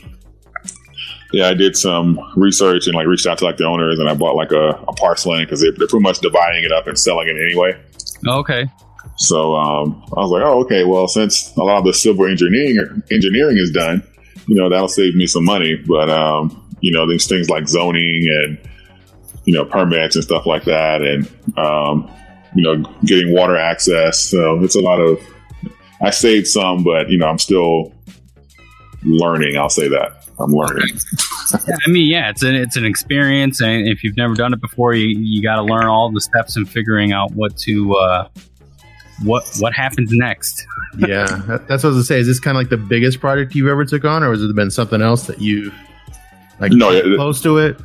yeah, 1.31 1.47
I 1.47 1.53
did 1.53 1.75
some 1.75 2.19
research 2.35 2.87
and 2.87 2.95
like 2.95 3.07
reached 3.07 3.27
out 3.27 3.37
to 3.39 3.45
like 3.45 3.57
the 3.57 3.65
owners 3.65 3.99
and 3.99 4.09
I 4.09 4.13
bought 4.13 4.35
like 4.35 4.51
a, 4.51 4.69
a 4.87 4.93
parcel 4.93 5.37
because 5.37 5.61
they're, 5.61 5.71
they're 5.71 5.87
pretty 5.87 6.03
much 6.03 6.19
dividing 6.19 6.63
it 6.63 6.71
up 6.71 6.87
and 6.87 6.97
selling 6.97 7.27
it 7.27 7.35
anyway. 7.37 7.79
Okay. 8.27 8.65
So 9.19 9.55
um, 9.55 10.01
I 10.15 10.21
was 10.21 10.31
like, 10.31 10.43
oh, 10.43 10.61
okay. 10.61 10.85
Well, 10.85 11.07
since 11.07 11.53
a 11.57 11.61
lot 11.61 11.79
of 11.79 11.83
the 11.83 11.93
civil 11.93 12.25
engineering 12.25 13.03
engineering 13.11 13.57
is 13.57 13.69
done, 13.71 14.01
you 14.47 14.55
know, 14.55 14.69
that'll 14.69 14.87
save 14.87 15.13
me 15.13 15.27
some 15.27 15.43
money. 15.43 15.75
But 15.75 16.09
um, 16.09 16.69
you 16.79 16.91
know, 16.91 17.07
these 17.07 17.27
things 17.27 17.49
like 17.49 17.67
zoning 17.67 18.25
and 18.27 18.57
you 19.45 19.53
know, 19.53 19.65
permits 19.65 20.15
and 20.15 20.23
stuff 20.23 20.45
like 20.45 20.63
that, 20.65 21.01
and 21.01 21.27
um, 21.57 22.09
you 22.55 22.63
know, 22.63 22.89
getting 23.05 23.33
water 23.33 23.57
access. 23.57 24.21
So 24.21 24.63
it's 24.63 24.75
a 24.75 24.81
lot 24.81 24.99
of. 24.99 25.19
I 26.01 26.11
saved 26.11 26.47
some, 26.47 26.83
but 26.83 27.09
you 27.09 27.17
know, 27.17 27.27
I'm 27.27 27.39
still 27.39 27.93
learning. 29.03 29.57
I'll 29.57 29.69
say 29.69 29.89
that 29.89 30.23
I'm 30.39 30.51
learning. 30.51 30.97
I 31.53 31.89
mean, 31.89 32.09
yeah, 32.09 32.29
it's 32.29 32.43
an 32.43 32.55
it's 32.55 32.77
an 32.77 32.85
experience, 32.85 33.61
and 33.61 33.85
if 33.87 34.03
you've 34.03 34.15
never 34.15 34.33
done 34.33 34.53
it 34.53 34.61
before, 34.61 34.93
you 34.93 35.19
you 35.19 35.43
got 35.43 35.57
to 35.57 35.63
learn 35.63 35.87
all 35.87 36.09
the 36.09 36.21
steps 36.21 36.55
and 36.55 36.69
figuring 36.69 37.11
out 37.11 37.31
what 37.31 37.57
to 37.57 37.95
uh, 37.95 38.29
what 39.23 39.43
what 39.59 39.73
happens 39.73 40.09
next. 40.11 40.65
yeah, 40.97 41.25
that- 41.47 41.67
that's 41.67 41.83
what 41.83 41.91
I 41.91 41.95
was 41.95 41.97
gonna 41.97 42.03
say. 42.03 42.19
Is 42.19 42.27
this 42.27 42.39
kind 42.39 42.55
of 42.57 42.61
like 42.61 42.69
the 42.69 42.77
biggest 42.77 43.19
project 43.19 43.55
you've 43.55 43.67
ever 43.67 43.85
took 43.85 44.05
on, 44.05 44.23
or 44.23 44.31
has 44.31 44.41
it 44.41 44.55
been 44.55 44.71
something 44.71 45.01
else 45.01 45.27
that 45.27 45.41
you 45.41 45.71
like 46.59 46.71
No, 46.71 46.91
it- 46.91 47.15
close 47.15 47.41
to 47.41 47.57
it? 47.57 47.77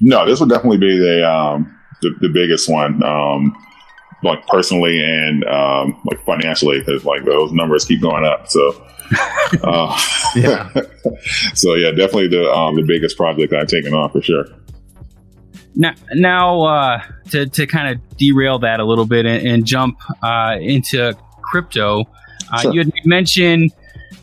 No, 0.00 0.26
this 0.26 0.40
would 0.40 0.48
definitely 0.48 0.78
be 0.78 0.98
the 0.98 1.28
um, 1.30 1.76
the, 2.00 2.10
the 2.20 2.28
biggest 2.28 2.68
one, 2.68 3.02
um, 3.04 3.56
like 4.24 4.44
personally 4.48 5.00
and 5.02 5.44
um, 5.44 6.00
like 6.10 6.24
financially, 6.24 6.80
because 6.80 7.04
like 7.04 7.24
those 7.24 7.52
numbers 7.52 7.84
keep 7.84 8.00
going 8.00 8.24
up. 8.24 8.48
So, 8.48 8.84
uh, 9.62 10.00
Yeah. 10.34 10.70
so 11.54 11.74
yeah, 11.74 11.90
definitely 11.90 12.28
the 12.28 12.50
um, 12.50 12.74
the 12.76 12.82
biggest 12.82 13.16
project 13.16 13.52
I've 13.52 13.68
taken 13.68 13.94
on 13.94 14.10
for 14.10 14.22
sure. 14.22 14.46
Now, 15.74 15.94
now 16.14 16.62
uh, 16.62 17.02
to 17.30 17.46
to 17.46 17.66
kind 17.66 17.94
of 17.94 18.16
derail 18.16 18.58
that 18.60 18.80
a 18.80 18.84
little 18.84 19.06
bit 19.06 19.26
and, 19.26 19.46
and 19.46 19.64
jump 19.64 19.98
uh, 20.22 20.56
into 20.60 21.16
crypto, 21.42 22.04
uh, 22.52 22.58
Sure. 22.60 22.72
you 22.74 22.80
had 22.80 22.92
mentioned 23.04 23.72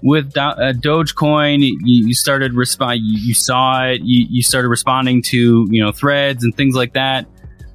with 0.01 0.33
Do- 0.33 0.39
uh, 0.41 0.73
Dogecoin, 0.73 1.61
you, 1.61 1.77
you 1.83 2.13
started 2.13 2.53
respond. 2.53 3.01
You, 3.03 3.19
you 3.19 3.33
saw 3.33 3.85
it. 3.87 4.01
You, 4.03 4.25
you 4.29 4.43
started 4.43 4.69
responding 4.69 5.21
to 5.23 5.67
you 5.69 5.83
know 5.83 5.91
threads 5.91 6.43
and 6.43 6.55
things 6.55 6.75
like 6.75 6.93
that. 6.93 7.25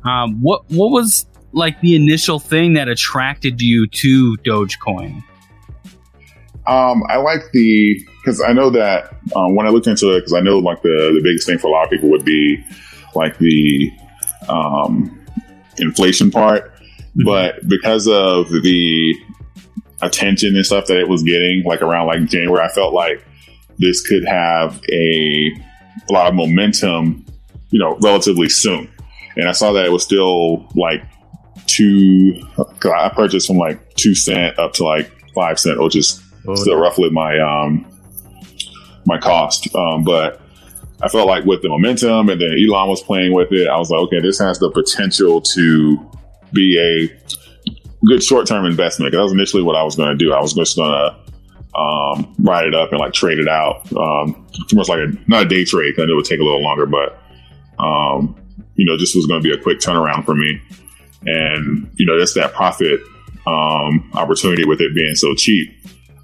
Um, 0.04 0.40
what 0.40 0.62
what 0.70 0.90
was 0.90 1.26
like 1.52 1.80
the 1.80 1.96
initial 1.96 2.38
thing 2.38 2.74
that 2.74 2.88
attracted 2.88 3.60
you 3.60 3.86
to 3.88 4.36
Dogecoin? 4.44 5.22
Um, 6.66 7.02
I 7.08 7.16
like 7.16 7.50
the 7.52 8.00
because 8.22 8.40
I 8.40 8.52
know 8.52 8.70
that 8.70 9.14
um, 9.36 9.54
when 9.54 9.66
I 9.66 9.70
looked 9.70 9.86
into 9.86 10.14
it, 10.14 10.20
because 10.20 10.32
I 10.32 10.40
know 10.40 10.58
like 10.58 10.82
the 10.82 11.12
the 11.14 11.20
biggest 11.22 11.46
thing 11.46 11.58
for 11.58 11.66
a 11.66 11.70
lot 11.70 11.84
of 11.84 11.90
people 11.90 12.10
would 12.10 12.24
be 12.24 12.64
like 13.14 13.38
the 13.38 13.92
um, 14.48 15.24
inflation 15.78 16.30
part, 16.30 16.72
but 17.24 17.66
because 17.68 18.06
of 18.06 18.48
the 18.50 19.14
attention 20.02 20.56
and 20.56 20.66
stuff 20.66 20.86
that 20.86 20.98
it 20.98 21.08
was 21.08 21.22
getting, 21.22 21.62
like 21.64 21.82
around 21.82 22.06
like 22.06 22.24
January, 22.26 22.64
I 22.64 22.68
felt 22.68 22.92
like 22.92 23.24
this 23.78 24.06
could 24.06 24.24
have 24.24 24.80
a, 24.92 25.50
a 26.08 26.12
lot 26.12 26.28
of 26.28 26.34
momentum, 26.34 27.24
you 27.70 27.78
know, 27.78 27.96
relatively 28.02 28.48
soon. 28.48 28.90
And 29.36 29.48
I 29.48 29.52
saw 29.52 29.72
that 29.72 29.84
it 29.84 29.90
was 29.90 30.04
still 30.04 30.68
like 30.74 31.02
two. 31.66 32.40
Cause 32.56 32.92
I 32.96 33.08
purchased 33.08 33.48
from 33.48 33.56
like 33.56 33.94
two 33.94 34.14
cent 34.14 34.58
up 34.58 34.74
to 34.74 34.84
like 34.84 35.10
five 35.34 35.58
cent, 35.58 35.82
which 35.82 35.96
is 35.96 36.22
Oh, 36.46 36.54
still 36.54 36.76
roughly 36.76 37.10
my 37.10 37.38
um 37.38 37.86
my 39.06 39.18
cost. 39.18 39.74
Um, 39.74 40.04
but 40.04 40.40
I 41.04 41.08
felt 41.08 41.26
like 41.28 41.44
with 41.44 41.62
the 41.62 41.68
momentum 41.68 42.28
and 42.30 42.40
then 42.40 42.50
Elon 42.52 42.88
was 42.88 43.02
playing 43.02 43.32
with 43.32 43.52
it, 43.52 43.68
I 43.68 43.76
was 43.76 43.90
like, 43.90 44.00
okay, 44.02 44.20
this 44.20 44.38
has 44.38 44.58
the 44.58 44.70
potential 44.70 45.40
to 45.54 46.10
be 46.52 46.78
a 46.78 48.06
good 48.06 48.22
short 48.22 48.46
term 48.46 48.64
investment. 48.64 49.12
'Cause 49.12 49.18
that 49.18 49.22
was 49.24 49.32
initially 49.32 49.62
what 49.62 49.76
I 49.76 49.82
was 49.82 49.96
going 49.96 50.16
to 50.16 50.24
do. 50.24 50.32
I 50.32 50.40
was 50.40 50.52
just 50.54 50.76
going 50.76 50.90
to 50.92 51.78
um, 51.78 52.34
ride 52.38 52.66
it 52.66 52.74
up 52.74 52.90
and 52.92 53.00
like 53.00 53.12
trade 53.12 53.38
it 53.38 53.48
out. 53.48 53.90
Um, 53.96 54.46
much 54.72 54.88
like 54.88 55.00
a 55.00 55.12
not 55.26 55.42
a 55.42 55.48
day 55.48 55.64
trade. 55.64 55.94
'cause 55.96 56.06
it 56.08 56.14
would 56.14 56.24
take 56.24 56.40
a 56.40 56.44
little 56.44 56.62
longer, 56.62 56.86
but 56.86 57.18
um, 57.78 58.36
you 58.76 58.84
know, 58.84 58.96
this 58.96 59.14
was 59.14 59.26
going 59.26 59.42
to 59.42 59.48
be 59.48 59.52
a 59.54 59.58
quick 59.60 59.78
turnaround 59.80 60.24
for 60.24 60.34
me. 60.34 60.60
And 61.26 61.90
you 61.96 62.06
know, 62.06 62.18
just 62.18 62.34
that 62.36 62.52
profit 62.54 63.00
um, 63.46 64.10
opportunity 64.14 64.64
with 64.64 64.80
it 64.80 64.94
being 64.94 65.14
so 65.14 65.34
cheap. 65.34 65.70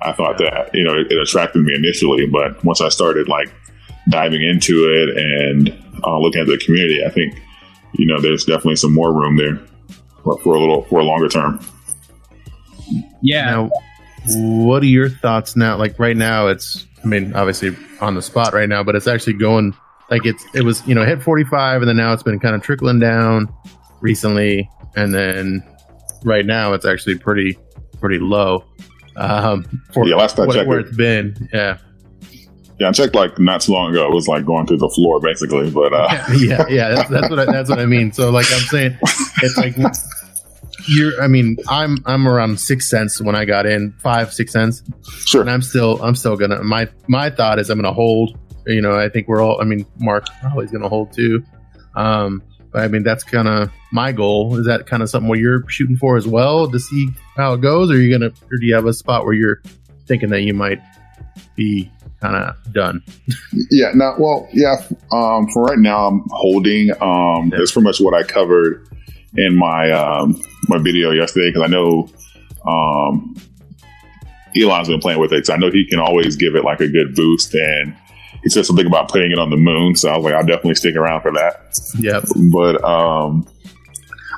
I 0.03 0.13
thought 0.13 0.39
that 0.39 0.71
you 0.73 0.85
know 0.85 0.95
it, 0.95 1.11
it 1.13 1.19
attracted 1.21 1.63
me 1.63 1.75
initially, 1.75 2.27
but 2.27 2.63
once 2.65 2.81
I 2.81 2.89
started 2.89 3.29
like 3.29 3.53
diving 4.09 4.43
into 4.43 4.75
it 4.89 5.17
and 5.19 5.69
uh, 6.05 6.19
looking 6.19 6.41
at 6.41 6.47
the 6.47 6.59
community, 6.59 7.05
I 7.05 7.11
think 7.11 7.35
you 7.95 8.07
know 8.07 8.21
there's 8.21 8.45
definitely 8.45 8.77
some 8.77 8.95
more 8.95 9.13
room 9.13 9.37
there 9.37 9.61
for, 10.23 10.39
for 10.39 10.55
a 10.55 10.61
little 10.61 10.83
for 10.85 11.01
a 11.01 11.05
longer 11.05 11.29
term. 11.29 11.61
Yeah, 13.23 13.51
Now, 13.51 13.71
what 14.67 14.83
are 14.83 14.87
your 14.87 15.09
thoughts 15.09 15.57
now? 15.57 15.77
Like 15.77 15.99
right 15.99 16.17
now, 16.17 16.47
it's 16.49 16.87
I 17.03 17.07
mean, 17.07 17.35
obviously 17.35 17.77
on 18.01 18.15
the 18.15 18.23
spot 18.23 18.53
right 18.53 18.69
now, 18.69 18.83
but 18.83 18.95
it's 18.97 19.07
actually 19.07 19.35
going 19.35 19.75
like 20.11 20.25
it's 20.27 20.45
it 20.55 20.63
was 20.63 20.87
you 20.87 20.95
know 20.95 21.05
hit 21.05 21.23
45, 21.23 21.83
and 21.83 21.89
then 21.89 21.97
now 21.97 22.13
it's 22.13 22.23
been 22.23 22.41
kind 22.41 22.55
of 22.55 22.63
trickling 22.63 22.99
down 22.99 23.53
recently, 24.01 24.69
and 24.97 25.15
then 25.15 25.63
right 26.25 26.45
now 26.47 26.73
it's 26.73 26.85
actually 26.87 27.19
pretty 27.19 27.57
pretty 28.01 28.19
low. 28.19 28.65
Um, 29.17 29.65
for 29.93 30.07
Yeah, 30.07 30.17
last 30.17 30.39
I 30.39 30.47
what- 30.47 30.55
checked 30.57 30.69
where 30.69 30.81
it's 30.81 30.97
been, 30.97 31.49
yeah, 31.53 31.79
Yeah, 32.81 32.89
I 32.89 32.93
checked 32.93 33.15
like 33.15 33.39
not 33.39 33.61
too 33.61 33.73
long 33.73 33.91
ago. 33.91 34.11
It 34.11 34.15
was 34.15 34.27
like 34.27 34.47
going 34.47 34.67
through 34.67 34.79
the 34.79 34.89
floor 34.89 35.21
basically, 35.21 35.71
but 35.71 35.93
uh, 35.93 36.09
yeah, 36.39 36.67
yeah. 36.69 36.89
That's, 36.95 37.11
that's 37.11 37.29
what 37.29 37.39
I, 37.39 37.45
that's 37.45 37.69
what 37.69 37.79
I 37.79 37.85
mean. 37.85 38.11
So 38.11 38.31
like 38.31 38.51
I'm 38.51 38.61
saying, 38.61 38.99
it's 39.43 39.59
like 39.59 39.77
you're. 40.89 41.23
I 41.23 41.29
mean, 41.29 41.59
I'm 41.69 41.99
I'm 42.07 42.27
around 42.27 42.59
six 42.59 42.89
cents 42.89 43.21
when 43.21 43.35
I 43.35 43.45
got 43.45 43.67
in, 43.67 43.93
five 43.99 44.33
six 44.33 44.55
cents, 44.55 44.83
sure. 45.27 45.43
and 45.43 45.51
I'm 45.51 45.61
still 45.61 46.03
I'm 46.03 46.15
still 46.15 46.39
gonna. 46.39 46.63
My 46.63 46.89
my 47.07 47.29
thought 47.29 47.59
is 47.59 47.69
I'm 47.69 47.77
gonna 47.77 47.93
hold. 47.93 48.39
You 48.67 48.81
know, 48.81 48.99
I 48.99 49.11
think 49.11 49.29
we're 49.29 49.43
all. 49.43 49.61
I 49.61 49.65
mean, 49.65 49.85
Mark 49.99 50.25
probably 50.41 50.65
is 50.65 50.71
gonna 50.71 50.89
hold 50.89 51.13
too. 51.13 51.45
Um, 51.97 52.43
but 52.73 52.81
I 52.81 52.89
mean, 52.89 53.03
that's 53.03 53.25
kind 53.25 53.47
of 53.47 53.71
my 53.93 54.11
goal. 54.11 54.57
Is 54.59 54.65
that 54.65 54.87
kind 54.87 55.03
of 55.03 55.11
something 55.11 55.29
where 55.29 55.39
you're 55.39 55.69
shooting 55.69 55.99
for 55.99 56.17
as 56.17 56.27
well 56.27 56.71
to 56.71 56.81
see 56.81 57.11
how 57.37 57.53
it 57.53 57.61
goes, 57.61 57.91
or 57.91 57.95
are 57.95 57.99
you 57.99 58.11
gonna, 58.11 58.33
or 58.51 58.57
do 58.59 58.67
you 58.67 58.75
have 58.75 58.87
a 58.87 58.95
spot 58.95 59.27
where 59.27 59.35
you're 59.35 59.61
thinking 60.07 60.31
that 60.31 60.45
you 60.45 60.55
might 60.55 60.81
be 61.57 61.93
kind 62.21 62.37
of 62.37 62.73
done? 62.73 63.03
Yeah, 63.71 63.93
Now, 63.95 64.15
well, 64.19 64.49
yeah. 64.53 64.77
Um, 65.13 65.49
for 65.49 65.65
right 65.65 65.79
now, 65.79 66.07
I'm 66.07 66.25
holding. 66.31 66.91
Um, 67.01 67.51
That's 67.51 67.73
pretty 67.73 67.85
much 67.85 68.01
what 68.01 68.15
I 68.15 68.23
covered 68.23 68.87
in 69.37 69.57
my 69.57 69.91
um, 69.91 70.41
my 70.69 70.79
video 70.79 71.11
yesterday 71.11 71.51
because 71.51 71.63
I 71.63 71.69
know 71.69 72.09
um, 72.67 73.37
Elon's 74.57 74.89
been 74.89 75.01
playing 75.01 75.21
with 75.21 75.33
it. 75.33 75.47
So 75.47 75.55
I 75.55 75.57
know 75.57 75.71
he 75.71 75.87
can 75.89 75.99
always 75.99 76.37
give 76.37 76.55
it 76.55 76.65
like 76.65 76.81
a 76.81 76.89
good 76.89 77.15
boost, 77.15 77.55
and 77.55 77.97
he 78.43 78.49
said 78.49 78.67
something 78.67 78.87
about 78.87 79.09
putting 79.09 79.31
it 79.33 79.39
on 79.39 79.51
the 79.51 79.57
moon. 79.57 79.97
So 79.97 80.11
I 80.11 80.17
was 80.17 80.25
like, 80.25 80.35
I'll 80.35 80.47
definitely 80.47 80.75
stick 80.75 80.97
around 80.97 81.23
for 81.23 81.33
that. 81.33 81.79
Yep. 81.99 82.25
But 82.53 82.83
um, 82.85 83.47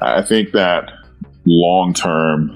I 0.00 0.22
think 0.22 0.52
that 0.52 0.92
long 1.44 1.94
term, 1.94 2.50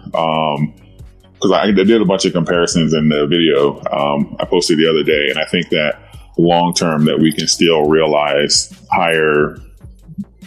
because 1.37 1.53
I, 1.53 1.65
I 1.65 1.71
did 1.71 2.01
a 2.01 2.05
bunch 2.05 2.25
of 2.25 2.33
comparisons 2.33 2.93
in 2.93 3.09
the 3.09 3.27
video 3.27 3.79
um, 3.93 4.37
I 4.41 4.45
posted 4.45 4.79
the 4.79 4.89
other 4.89 5.03
day, 5.03 5.29
and 5.31 5.39
I 5.39 5.45
think 5.45 5.69
that 5.71 6.01
long 6.39 6.75
term 6.75 7.05
that 7.07 7.19
we 7.19 7.33
can 7.33 7.47
still 7.47 7.89
realize 7.89 8.73
higher 8.91 9.59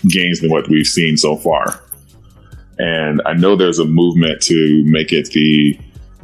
gains 0.07 0.41
than 0.41 0.51
what 0.51 0.67
we've 0.67 0.87
seen 0.87 1.17
so 1.17 1.35
far. 1.35 1.81
And 2.77 3.21
I 3.25 3.33
know 3.33 3.55
there's 3.55 3.79
a 3.79 3.85
movement 3.85 4.41
to 4.43 4.83
make 4.85 5.11
it 5.11 5.31
the 5.31 5.79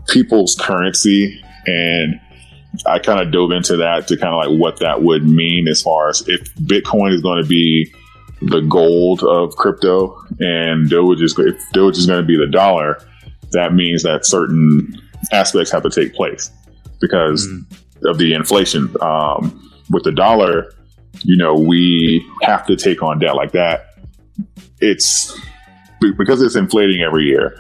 people's 0.07 0.55
currency, 0.55 1.41
and 1.65 2.19
I 2.86 3.00
kind 3.00 3.19
of 3.19 3.31
dove 3.31 3.51
into 3.51 3.77
that 3.77 4.07
to 4.07 4.17
kind 4.17 4.34
of 4.34 4.51
like 4.51 4.60
what 4.60 4.79
that 4.79 5.01
would 5.01 5.27
mean 5.27 5.67
as 5.67 5.81
far 5.81 6.10
as 6.10 6.27
if 6.27 6.53
Bitcoin 6.55 7.13
is 7.13 7.22
going 7.22 7.41
to 7.41 7.48
be 7.48 7.93
the 8.41 8.62
gold 8.62 9.24
of 9.24 9.55
crypto 9.55 10.17
and 10.39 10.89
Doge 10.89 11.22
is 11.22 11.34
Doge 11.74 11.98
is 11.98 12.05
going 12.05 12.22
to 12.22 12.27
be 12.27 12.38
the 12.38 12.48
dollar, 12.48 13.01
that 13.55 13.74
means 13.74 14.03
that 14.03 14.25
certain 14.25 15.01
aspects 15.31 15.71
have 15.71 15.83
to 15.83 15.89
take 15.89 16.13
place 16.13 16.51
because 17.01 17.47
of 18.05 18.17
the 18.17 18.33
inflation. 18.33 18.95
Um, 19.01 19.62
with 19.89 20.03
the 20.03 20.12
dollar, 20.12 20.74
you 21.24 21.38
know, 21.38 21.53
we 21.53 22.25
have 22.41 22.65
to 22.67 22.75
take 22.75 23.03
on 23.03 23.19
debt 23.19 23.35
like 23.35 23.51
that. 23.51 23.95
It's 24.79 25.38
because 26.17 26.41
it's 26.41 26.55
inflating 26.55 27.01
every 27.01 27.25
year. 27.25 27.59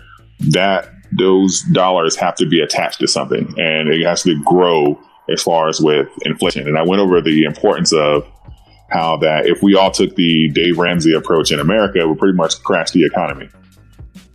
That 0.49 0.91
those 1.17 1.61
dollars 1.71 2.15
have 2.17 2.35
to 2.35 2.45
be 2.45 2.61
attached 2.61 2.99
to 2.99 3.07
something, 3.07 3.53
and 3.57 3.89
it 3.89 4.05
has 4.05 4.23
to 4.23 4.41
grow 4.43 4.99
as 5.31 5.41
far 5.41 5.69
as 5.69 5.79
with 5.79 6.07
inflation. 6.23 6.67
And 6.67 6.77
I 6.77 6.83
went 6.83 7.01
over 7.01 7.21
the 7.21 7.43
importance 7.43 7.93
of 7.93 8.27
how 8.89 9.17
that 9.17 9.47
if 9.47 9.63
we 9.63 9.75
all 9.75 9.91
took 9.91 10.15
the 10.15 10.49
Dave 10.49 10.77
Ramsey 10.77 11.13
approach 11.13 11.51
in 11.51 11.59
America, 11.59 11.99
it 11.99 12.07
would 12.07 12.19
pretty 12.19 12.35
much 12.35 12.61
crash 12.63 12.91
the 12.91 13.05
economy. 13.05 13.49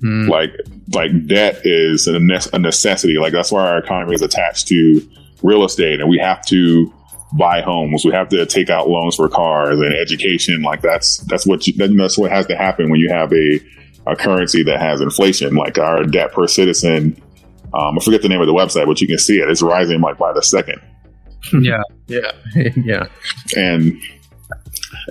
Mm, 0.02 0.28
Like, 0.28 0.52
like 0.94 1.26
debt 1.26 1.60
is 1.64 2.06
a, 2.06 2.18
ne- 2.18 2.38
a 2.52 2.58
necessity. 2.58 3.18
Like 3.18 3.32
that's 3.32 3.52
why 3.52 3.66
our 3.66 3.78
economy 3.78 4.14
is 4.14 4.22
attached 4.22 4.68
to 4.68 5.00
real 5.42 5.64
estate, 5.64 6.00
and 6.00 6.08
we 6.08 6.18
have 6.18 6.44
to 6.46 6.92
buy 7.38 7.60
homes. 7.60 8.04
We 8.04 8.12
have 8.12 8.28
to 8.30 8.44
take 8.46 8.70
out 8.70 8.88
loans 8.88 9.16
for 9.16 9.28
cars 9.28 9.78
and 9.78 9.94
education. 9.94 10.62
Like 10.62 10.82
that's 10.82 11.18
that's 11.28 11.46
what 11.46 11.66
you, 11.66 11.74
that's 11.74 12.18
what 12.18 12.30
has 12.30 12.46
to 12.46 12.56
happen 12.56 12.90
when 12.90 13.00
you 13.00 13.08
have 13.10 13.32
a 13.32 13.60
a 14.06 14.16
currency 14.16 14.62
that 14.64 14.80
has 14.80 15.00
inflation. 15.00 15.54
Like 15.54 15.78
our 15.78 16.04
debt 16.04 16.32
per 16.32 16.46
citizen. 16.46 17.20
Um, 17.72 17.98
I 17.98 18.04
forget 18.04 18.22
the 18.22 18.28
name 18.28 18.40
of 18.40 18.48
the 18.48 18.52
website, 18.52 18.86
but 18.86 19.00
you 19.00 19.06
can 19.06 19.18
see 19.18 19.36
it. 19.38 19.48
It's 19.48 19.62
rising 19.62 20.00
like 20.00 20.18
by 20.18 20.32
the 20.32 20.42
second. 20.42 20.80
yeah. 21.60 21.82
yeah. 22.08 22.32
yeah. 22.84 23.06
and 23.56 23.96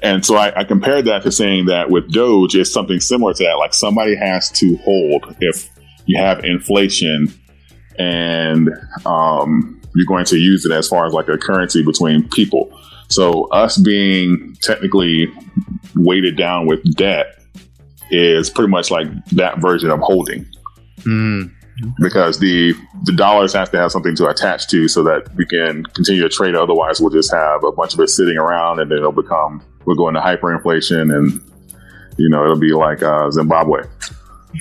And 0.02 0.26
so 0.26 0.36
I, 0.36 0.62
I 0.62 0.64
compared 0.64 1.06
that 1.06 1.24
to 1.24 1.32
saying 1.32 1.66
that 1.66 1.90
with 1.90 2.12
Doge, 2.12 2.56
it's 2.56 2.72
something 2.72 3.00
similar 3.00 3.34
to 3.34 3.44
that. 3.44 3.58
Like 3.58 3.74
somebody 3.74 4.16
has 4.16 4.50
to 4.52 4.78
hold 4.78 5.36
if 5.40 5.70
you 6.06 6.18
have 6.18 6.44
inflation 6.44 7.34
and 7.98 8.70
um, 9.06 9.82
you're 9.96 10.06
going 10.08 10.26
to 10.26 10.38
use 10.38 10.66
it 10.66 10.72
as 10.72 10.88
far 10.88 11.06
as 11.06 11.14
like 11.14 11.28
a 11.28 11.38
currency 11.38 11.84
between 11.84 12.28
people. 12.30 12.72
So 13.10 13.48
us 13.50 13.78
being 13.78 14.56
technically 14.62 15.28
weighted 15.96 16.38
down 16.38 16.68
with 16.68 16.96
debt 16.96 17.42
is 18.12 18.50
pretty 18.50 18.70
much 18.70 18.90
like 18.92 19.08
that 19.32 19.60
version 19.60 19.90
of 19.92 20.00
holding 20.00 20.46
Mm. 21.02 21.52
because 22.02 22.40
the 22.40 22.74
the 23.06 23.14
dollars 23.14 23.54
have 23.54 23.72
to 23.72 23.78
have 23.78 23.90
something 23.92 24.16
to 24.18 24.28
attach 24.28 24.68
to 24.68 24.90
so 24.90 25.02
that 25.04 25.34
we 25.36 25.46
can 25.46 25.86
continue 25.86 26.22
to 26.24 26.30
trade. 26.30 26.56
Otherwise, 26.56 27.00
we'll 27.00 27.10
just 27.10 27.32
have 27.34 27.64
a 27.64 27.72
bunch 27.72 27.94
of 27.94 28.02
it 28.02 28.10
sitting 28.10 28.38
around, 28.38 28.80
and 28.82 28.92
then 28.92 28.98
it'll 28.98 29.14
become 29.14 29.64
we'll 29.90 29.98
go 29.98 30.08
into 30.08 30.22
hyperinflation, 30.22 31.16
and 31.16 31.42
you 32.18 32.30
know 32.30 32.44
it'll 32.44 32.60
be 32.60 32.74
like 32.74 33.02
uh, 33.02 33.32
Zimbabwe. 33.32 33.82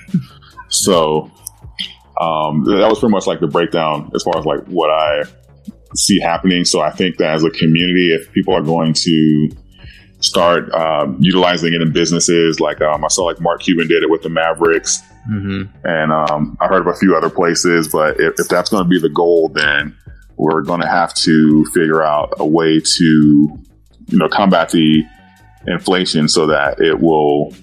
so 0.69 1.31
um, 2.19 2.65
that 2.65 2.89
was 2.89 2.99
pretty 2.99 3.13
much 3.13 3.27
like 3.27 3.41
the 3.41 3.47
breakdown 3.47 4.11
as 4.15 4.23
far 4.23 4.39
as 4.39 4.47
like 4.47 4.65
what 4.65 4.91
I 4.91 5.25
see 5.95 6.19
happening. 6.19 6.65
So 6.65 6.81
I 6.81 6.91
think 6.91 7.19
that 7.19 7.35
as 7.35 7.45
a 7.45 7.51
community, 7.51 8.15
if 8.15 8.33
people 8.33 8.55
are 8.55 8.63
going 8.63 8.95
to 8.95 9.51
start 10.21 10.73
um, 10.73 11.19
utilizing 11.21 11.75
it 11.75 11.83
in 11.83 11.93
businesses, 11.93 12.59
like 12.59 12.81
um, 12.81 13.05
I 13.05 13.09
saw 13.09 13.25
like 13.25 13.41
Mark 13.41 13.61
Cuban 13.61 13.87
did 13.87 14.03
it 14.03 14.09
with 14.09 14.23
the 14.23 14.31
Mavericks 14.31 15.03
hmm 15.27 15.65
and 15.85 16.11
um, 16.11 16.57
I 16.59 16.69
heard 16.69 16.81
of 16.81 16.87
a 16.87 16.95
few 16.95 17.15
other 17.15 17.29
places. 17.29 17.89
But 17.89 18.19
if, 18.19 18.35
if 18.39 18.49
that's 18.49 18.71
going 18.71 18.83
to 18.83 18.89
be 18.89 18.99
the 18.99 19.11
goal, 19.11 19.51
then 19.51 19.95
we're 20.39 20.63
going 20.63 20.81
to 20.81 20.87
have 20.87 21.13
to 21.15 21.65
figure 21.67 22.03
out 22.03 22.33
a 22.39 22.47
way 22.47 22.81
to, 22.81 23.05
you 23.05 24.19
know, 24.19 24.29
combat 24.29 24.71
the 24.71 25.05
inflation 25.73 26.29
so 26.29 26.47
that 26.47 26.81
it 26.81 27.01
will 27.01 27.55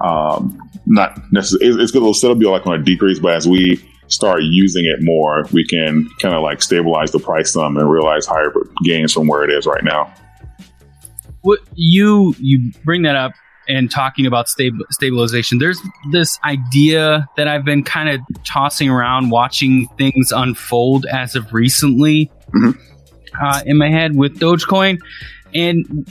um, 0.00 0.58
not 0.86 1.18
necessarily. 1.32 1.82
It's 1.82 1.92
going 1.92 2.04
to 2.10 2.16
still 2.16 2.34
be 2.34 2.46
like 2.46 2.66
on 2.66 2.74
a 2.80 2.82
decrease, 2.82 3.18
but 3.18 3.34
as 3.34 3.48
we 3.48 3.80
start 4.08 4.42
using 4.42 4.84
it 4.84 4.98
more, 5.02 5.44
we 5.52 5.66
can 5.66 6.08
kind 6.20 6.34
of 6.34 6.42
like 6.42 6.62
stabilize 6.62 7.10
the 7.12 7.18
price 7.18 7.52
some 7.52 7.76
and 7.76 7.90
realize 7.90 8.26
higher 8.26 8.52
gains 8.84 9.12
from 9.12 9.26
where 9.26 9.42
it 9.42 9.50
is 9.50 9.66
right 9.66 9.82
now. 9.84 10.12
what 11.42 11.60
you 11.74 12.34
you 12.38 12.72
bring 12.84 13.02
that 13.02 13.16
up 13.16 13.32
and 13.68 13.90
talking 13.90 14.26
about 14.26 14.48
stab- 14.48 14.80
stabilization 14.90 15.58
there's 15.58 15.80
this 16.12 16.38
idea 16.44 17.26
that 17.36 17.46
i've 17.48 17.64
been 17.64 17.82
kind 17.84 18.08
of 18.08 18.20
tossing 18.44 18.88
around 18.88 19.30
watching 19.30 19.86
things 19.98 20.32
unfold 20.32 21.04
as 21.06 21.34
of 21.36 21.52
recently 21.52 22.30
Mhm. 22.54 22.76
uh, 23.40 23.60
in 23.66 23.76
my 23.76 23.88
head 23.90 24.16
with 24.16 24.38
dogecoin 24.40 24.98
and 25.54 26.08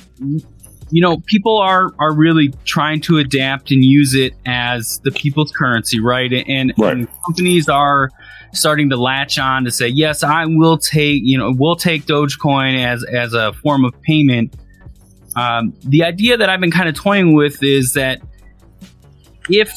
you 0.95 1.01
know 1.01 1.17
people 1.25 1.57
are 1.57 1.91
are 1.99 2.13
really 2.13 2.53
trying 2.63 3.01
to 3.01 3.17
adapt 3.17 3.69
and 3.71 3.83
use 3.83 4.13
it 4.15 4.33
as 4.45 4.99
the 5.03 5.11
people's 5.11 5.51
currency 5.51 5.99
right 5.99 6.31
and, 6.31 6.73
Right. 6.77 6.93
and 6.93 7.07
companies 7.25 7.67
are 7.67 8.09
starting 8.53 8.89
to 8.91 8.97
latch 8.97 9.37
on 9.37 9.65
to 9.65 9.71
say 9.71 9.87
yes 9.87 10.23
i 10.23 10.45
will 10.45 10.77
take 10.77 11.21
you 11.23 11.37
know 11.37 11.51
we'll 11.57 11.75
take 11.75 12.05
dogecoin 12.05 12.81
as 12.83 13.03
as 13.03 13.33
a 13.33 13.51
form 13.53 13.83
of 13.83 13.93
payment 14.03 14.55
um, 15.35 15.73
the 15.83 16.03
idea 16.03 16.37
that 16.37 16.49
I've 16.49 16.61
been 16.61 16.71
kind 16.71 16.87
of 16.87 16.95
toying 16.95 17.33
with 17.33 17.61
is 17.61 17.91
that 17.93 18.21
if, 19.49 19.75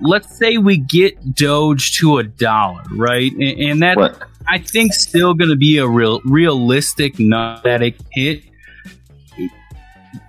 let's 0.00 0.36
say, 0.38 0.56
we 0.58 0.76
get 0.76 1.34
Doge 1.34 1.98
to 1.98 2.18
a 2.18 2.22
dollar, 2.22 2.82
right, 2.92 3.32
and, 3.32 3.42
and 3.60 3.82
that 3.82 3.96
Right. 3.96 4.14
I 4.48 4.58
think 4.58 4.94
still 4.94 5.34
going 5.34 5.50
to 5.50 5.56
be 5.56 5.78
a 5.78 5.86
real 5.88 6.20
realistic 6.24 7.18
nuthetic 7.18 7.96
hit. 8.12 8.42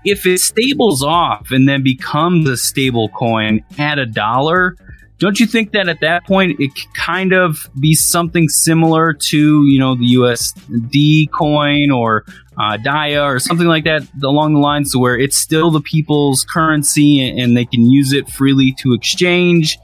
If 0.06 0.26
it 0.26 0.40
stables 0.40 1.04
off 1.04 1.52
and 1.52 1.68
then 1.68 1.84
becomes 1.84 2.48
a 2.48 2.58
stable 2.58 3.10
coin 3.10 3.64
at 3.78 4.00
a 4.00 4.06
dollar, 4.06 4.76
don't 5.22 5.40
you 5.40 5.46
think 5.46 5.72
that 5.74 5.88
at 5.88 6.00
that 6.02 6.26
point 6.26 6.60
it 6.60 6.74
could 6.74 6.94
kind 6.96 7.32
of 7.32 7.70
be 7.80 7.94
something 7.94 8.50
similar 8.50 9.14
to 9.14 9.66
you 9.68 9.80
know 9.80 9.96
the 9.96 10.16
USD 10.16 11.30
coin 11.32 11.92
or 11.92 12.26
uh, 12.58 12.78
DAI 12.78 13.18
or 13.18 13.40
something 13.40 13.68
like 13.68 13.84
that 13.84 14.02
along 14.24 14.56
the 14.56 14.60
lines 14.60 14.92
to 14.92 15.00
where 15.00 15.18
it's 15.18 15.38
still 15.38 15.70
the 15.70 15.80
people's 15.80 16.44
currency 16.44 17.30
and, 17.40 17.56
they 17.56 17.66
can 17.66 17.86
use 17.90 18.14
it 18.14 18.30
freely 18.30 18.74
to 18.80 18.94
exchange. 18.94 19.78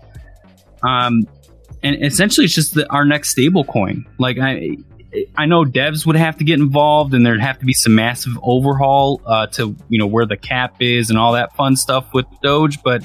Um, 0.84 1.28
and 1.84 2.04
essentially, 2.04 2.46
it's 2.46 2.56
just 2.56 2.74
the, 2.74 2.90
our 2.92 3.06
next 3.06 3.30
stable 3.30 3.64
coin. 3.64 4.06
Like 4.18 4.38
I, 4.40 4.78
I 5.36 5.46
know 5.46 5.64
devs 5.64 6.06
would 6.06 6.16
have 6.16 6.38
to 6.38 6.44
get 6.44 6.60
involved, 6.60 7.14
and 7.14 7.26
there'd 7.26 7.42
have 7.42 7.60
to 7.60 7.66
be 7.66 7.74
some 7.74 7.96
massive 7.96 8.34
overhaul 8.42 9.22
uh, 9.26 9.48
to 9.48 9.76
you 9.90 10.00
know 10.00 10.08
where 10.08 10.26
the 10.26 10.38
cap 10.38 10.76
is 10.80 11.10
and 11.10 11.18
all 11.18 11.34
that 11.34 11.56
fun 11.56 11.76
stuff 11.76 12.14
with 12.14 12.26
Doge, 12.42 12.82
but 12.84 13.04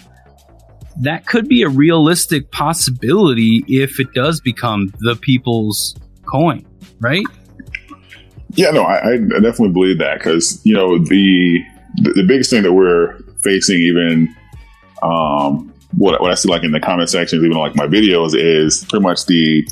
that 1.01 1.27
could 1.27 1.48
be 1.48 1.62
a 1.62 1.68
realistic 1.68 2.51
possibility 2.51 3.64
if 3.66 3.98
it 3.98 4.12
does 4.12 4.40
become 4.40 4.92
the 5.01 5.16
people's 5.16 5.96
coin, 6.27 6.66
right? 7.01 7.25
Yeah, 8.55 8.70
no, 8.70 8.83
I, 8.83 9.14
I 9.14 9.16
definitely 9.16 9.70
believe 9.70 9.98
that 9.98 10.18
because 10.18 10.61
you 10.64 10.75
know 10.75 10.98
the, 10.98 11.61
the 11.96 12.25
biggest 12.27 12.51
thing 12.51 12.62
that 12.62 12.72
we're 12.72 13.18
facing, 13.42 13.81
even 13.81 14.35
um, 15.03 15.72
what 15.96 16.20
what 16.20 16.31
I 16.31 16.35
see 16.35 16.48
like 16.48 16.62
in 16.62 16.72
the 16.72 16.81
comment 16.81 17.09
sections, 17.09 17.42
even 17.44 17.57
like 17.57 17.75
my 17.75 17.87
videos, 17.87 18.35
is 18.35 18.85
pretty 18.88 19.03
much 19.03 19.27
the 19.27 19.66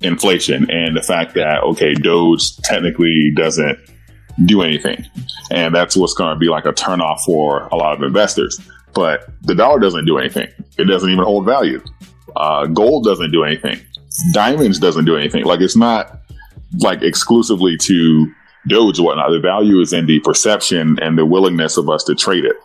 inflation 0.00 0.70
and 0.70 0.96
the 0.96 1.02
fact 1.02 1.34
that 1.34 1.62
okay, 1.62 1.94
Doge 1.94 2.56
technically 2.58 3.32
doesn't 3.34 3.78
do 4.46 4.62
anything, 4.62 5.04
and 5.50 5.74
that's 5.74 5.96
what's 5.96 6.14
going 6.14 6.34
to 6.34 6.38
be 6.38 6.48
like 6.48 6.64
a 6.64 6.72
turnoff 6.72 7.20
for 7.20 7.68
a 7.72 7.76
lot 7.76 7.96
of 7.96 8.02
investors. 8.02 8.60
But 8.94 9.28
the 9.42 9.54
dollar 9.54 9.78
doesn't 9.78 10.06
do 10.06 10.18
anything; 10.18 10.48
it 10.78 10.84
doesn't 10.84 11.10
even 11.10 11.24
hold 11.24 11.44
value. 11.44 11.82
Uh, 12.36 12.66
gold 12.66 13.04
doesn't 13.04 13.32
do 13.32 13.44
anything. 13.44 13.80
Diamonds 14.32 14.78
doesn't 14.78 15.04
do 15.04 15.16
anything. 15.16 15.44
Like 15.44 15.60
it's 15.60 15.76
not 15.76 16.20
like 16.78 17.02
exclusively 17.02 17.76
to 17.78 18.32
Doge 18.68 18.98
or 18.98 19.06
whatnot. 19.06 19.30
The 19.30 19.40
value 19.40 19.80
is 19.80 19.92
in 19.92 20.06
the 20.06 20.20
perception 20.20 20.98
and 21.00 21.16
the 21.18 21.24
willingness 21.26 21.76
of 21.76 21.88
us 21.88 22.04
to 22.04 22.14
trade 22.14 22.44
it. 22.44 22.56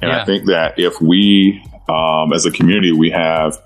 And 0.00 0.10
Yeah. 0.10 0.22
I 0.22 0.24
think 0.24 0.46
that 0.46 0.78
if 0.78 1.00
we, 1.00 1.62
um, 1.88 2.32
as 2.32 2.46
a 2.46 2.50
community, 2.50 2.92
we 2.92 3.10
have, 3.10 3.58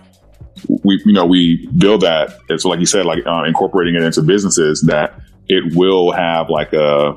we, 0.85 1.01
you 1.05 1.13
know, 1.13 1.27
we 1.27 1.67
build 1.77 2.03
that. 2.03 2.39
It's 2.49 2.65
like 2.65 2.81
you 2.81 2.87
said, 2.87 3.07
like 3.07 3.27
uh, 3.27 3.45
incorporating 3.45 3.95
it 3.95 4.03
into 4.03 4.23
businesses 4.23 4.83
that 4.83 5.21
it 5.49 5.75
will 5.75 6.13
have 6.13 6.51
like 6.51 6.73
a, 6.73 7.15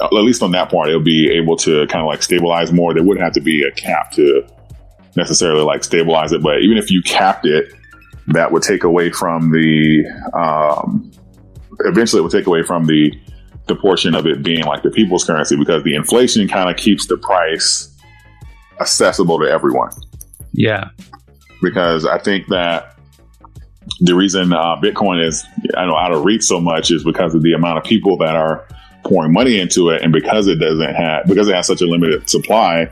at 0.00 0.12
least 0.12 0.42
on 0.42 0.52
that 0.52 0.70
part, 0.70 0.88
it'll 0.88 1.00
be 1.00 1.30
able 1.30 1.56
to 1.56 1.86
kind 1.86 2.02
of 2.02 2.06
like 2.06 2.22
stabilize 2.22 2.72
more. 2.72 2.92
There 2.92 3.02
wouldn't 3.02 3.24
have 3.24 3.32
to 3.34 3.40
be 3.40 3.62
a 3.62 3.70
cap 3.72 4.12
to 4.12 4.46
necessarily 5.16 5.62
like 5.62 5.84
stabilize 5.84 6.32
it. 6.32 6.42
But 6.42 6.60
even 6.60 6.76
if 6.76 6.90
you 6.90 7.02
capped 7.02 7.46
it, 7.46 7.72
that 8.28 8.52
would 8.52 8.62
take 8.62 8.84
away 8.84 9.10
from 9.10 9.52
the 9.52 10.04
um, 10.34 11.10
eventually 11.80 12.20
it 12.20 12.22
would 12.22 12.32
take 12.32 12.46
away 12.46 12.62
from 12.62 12.86
the 12.86 13.12
the 13.66 13.76
portion 13.76 14.14
of 14.14 14.26
it 14.26 14.42
being 14.42 14.64
like 14.64 14.82
the 14.82 14.90
people's 14.90 15.24
currency 15.24 15.56
because 15.56 15.82
the 15.82 15.94
inflation 15.94 16.46
kind 16.46 16.70
of 16.70 16.76
keeps 16.76 17.06
the 17.06 17.16
price 17.16 17.92
accessible 18.80 19.38
to 19.40 19.44
everyone 19.44 19.90
Yeah. 20.56 20.88
Because 21.62 22.04
I 22.04 22.18
think 22.18 22.48
that 22.48 22.96
the 24.00 24.14
reason 24.14 24.52
uh, 24.52 24.76
Bitcoin 24.76 25.24
is 25.24 25.44
I 25.76 25.86
know 25.86 25.96
out 25.96 26.12
of 26.12 26.24
reach 26.24 26.42
so 26.42 26.60
much 26.60 26.90
is 26.90 27.04
because 27.04 27.34
of 27.34 27.42
the 27.42 27.52
amount 27.52 27.78
of 27.78 27.84
people 27.84 28.16
that 28.18 28.34
are 28.34 28.66
pouring 29.04 29.32
money 29.32 29.58
into 29.58 29.90
it, 29.90 30.02
and 30.02 30.12
because 30.12 30.46
it 30.46 30.56
doesn't 30.56 30.94
have 30.94 31.26
because 31.26 31.48
it 31.48 31.54
has 31.54 31.66
such 31.66 31.80
a 31.80 31.86
limited 31.86 32.28
supply, 32.28 32.90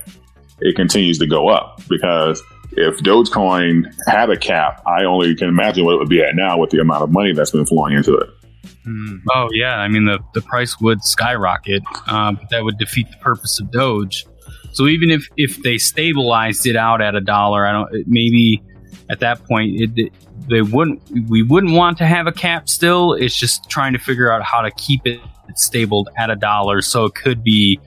it 0.61 0.77
continues 0.77 1.19
to 1.19 1.27
go 1.27 1.49
up. 1.49 1.81
Because 1.89 2.43
if 2.73 2.99
Dogecoin 2.99 3.93
had 4.07 4.31
a 4.31 4.37
cap, 4.37 4.83
I 4.87 5.05
only 5.05 5.35
can 5.35 5.49
imagine 5.49 5.85
what 5.85 5.95
it 5.95 5.99
would 5.99 6.09
be 6.09 6.23
at 6.23 6.35
now 6.35 6.59
with 6.59 6.71
the 6.71 6.81
amount 6.81 7.03
of 7.03 7.11
money 7.11 7.33
that's 7.33 7.51
been 7.51 7.67
flowing 7.67 7.97
into 7.97 8.17
it. 8.17 8.29
Oh 9.35 9.49
yeah, 9.53 9.77
I 9.77 9.89
mean 9.89 10.05
the 10.05 10.19
the 10.35 10.43
price 10.43 10.81
would 10.81 11.03
skyrocket, 11.03 11.83
um, 12.07 12.37
but 12.37 12.51
that 12.51 12.65
would 12.65 12.79
defeat 12.79 13.11
the 13.11 13.17
purpose 13.17 13.59
of 13.61 13.71
Doge. 13.71 14.27
So 14.75 14.87
even 14.89 15.11
if 15.11 15.29
if 15.37 15.63
they 15.63 15.79
stabilized 15.79 16.67
it 16.67 16.77
out 16.77 17.01
at 17.01 17.15
a 17.15 17.21
dollar, 17.21 17.67
I 17.67 17.73
don't 17.73 17.89
maybe 18.07 18.63
at 19.11 19.21
that 19.21 19.43
point 19.45 19.81
it, 19.81 19.91
it- 19.97 20.13
they 20.47 20.61
wouldn't 20.61 21.01
we 21.31 21.43
wouldn't 21.43 21.73
want 21.73 21.97
to 21.99 22.07
have 22.07 22.27
a 22.27 22.33
cap 22.33 22.69
still. 22.69 23.15
It's 23.15 23.35
just 23.39 23.71
trying 23.71 23.95
to 23.95 23.99
figure 23.99 24.31
out 24.31 24.43
how 24.43 24.61
to 24.61 24.71
keep 24.73 25.01
it 25.07 25.19
stabled 25.55 26.11
at 26.19 26.29
a 26.29 26.37
dollar, 26.37 26.83
so 26.83 27.07
it 27.07 27.15
could 27.15 27.43
be 27.43 27.81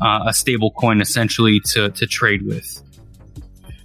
uh, 0.00 0.24
a 0.26 0.32
stable 0.32 0.72
coin 0.72 1.00
essentially 1.00 1.60
to 1.66 1.90
to 1.90 2.06
trade 2.06 2.44
with. 2.44 2.82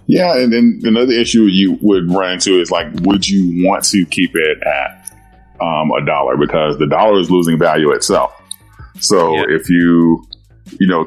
Yeah, 0.06 0.36
and 0.36 0.52
then 0.52 0.80
another 0.84 1.12
issue 1.12 1.42
you 1.42 1.78
would 1.82 2.10
run 2.10 2.32
into 2.32 2.58
is 2.60 2.70
like, 2.72 2.88
would 3.02 3.28
you 3.28 3.64
want 3.66 3.84
to 3.84 4.04
keep 4.06 4.30
it 4.34 4.58
at 4.62 5.12
um, 5.60 5.90
a 5.92 6.04
dollar 6.04 6.36
because 6.36 6.78
the 6.78 6.86
dollar 6.88 7.20
is 7.20 7.30
losing 7.30 7.58
value 7.58 7.92
itself. 7.92 8.32
So 9.00 9.34
Yeah. 9.34 9.44
if 9.50 9.68
you, 9.68 10.24
you 10.80 10.86
know, 10.88 11.06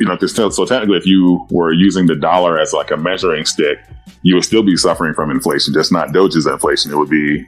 you 0.00 0.06
know, 0.06 0.16
'cause 0.16 0.34
so 0.34 0.64
technically, 0.64 0.96
if 0.98 1.06
you 1.06 1.46
were 1.50 1.72
using 1.72 2.06
the 2.06 2.16
dollar 2.16 2.58
as 2.58 2.72
like 2.72 2.90
a 2.90 2.96
measuring 2.96 3.44
stick, 3.44 3.78
you 4.22 4.34
would 4.34 4.44
still 4.44 4.62
be 4.62 4.76
suffering 4.76 5.14
from 5.14 5.30
inflation, 5.30 5.72
just 5.74 5.92
not 5.92 6.12
Doge's 6.12 6.46
inflation. 6.46 6.90
It 6.90 6.96
would 6.96 7.10
be 7.10 7.44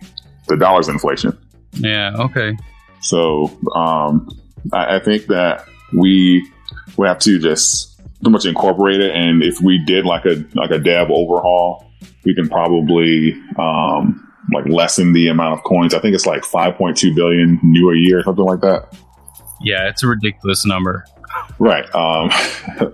the 0.49 0.57
dollar's 0.57 0.89
inflation. 0.89 1.37
Yeah. 1.73 2.13
Okay. 2.19 2.57
So 3.01 3.51
um, 3.75 4.29
I, 4.73 4.97
I 4.97 4.99
think 5.01 5.27
that 5.27 5.65
we 5.97 6.47
we 6.97 7.07
have 7.07 7.19
to 7.21 7.39
just 7.39 7.99
pretty 8.21 8.31
much 8.31 8.47
incorporate 8.47 9.01
it. 9.01 9.15
And 9.15 9.43
if 9.43 9.61
we 9.61 9.79
did 9.85 10.05
like 10.05 10.25
a 10.25 10.45
like 10.55 10.71
a 10.71 10.79
dev 10.79 11.09
overhaul, 11.11 11.85
we 12.25 12.35
can 12.35 12.49
probably 12.49 13.33
um, 13.59 14.23
like 14.53 14.67
lessen 14.67 15.13
the 15.13 15.29
amount 15.29 15.59
of 15.59 15.65
coins. 15.65 15.95
I 15.95 15.99
think 15.99 16.15
it's 16.15 16.27
like 16.27 16.43
5.2 16.43 17.15
billion 17.15 17.59
new 17.63 17.91
a 17.91 17.97
year, 17.97 18.23
something 18.23 18.45
like 18.45 18.61
that. 18.61 18.97
Yeah, 19.63 19.89
it's 19.89 20.03
a 20.03 20.07
ridiculous 20.07 20.65
number. 20.67 21.05
Right. 21.59 21.85
Um, 21.95 22.31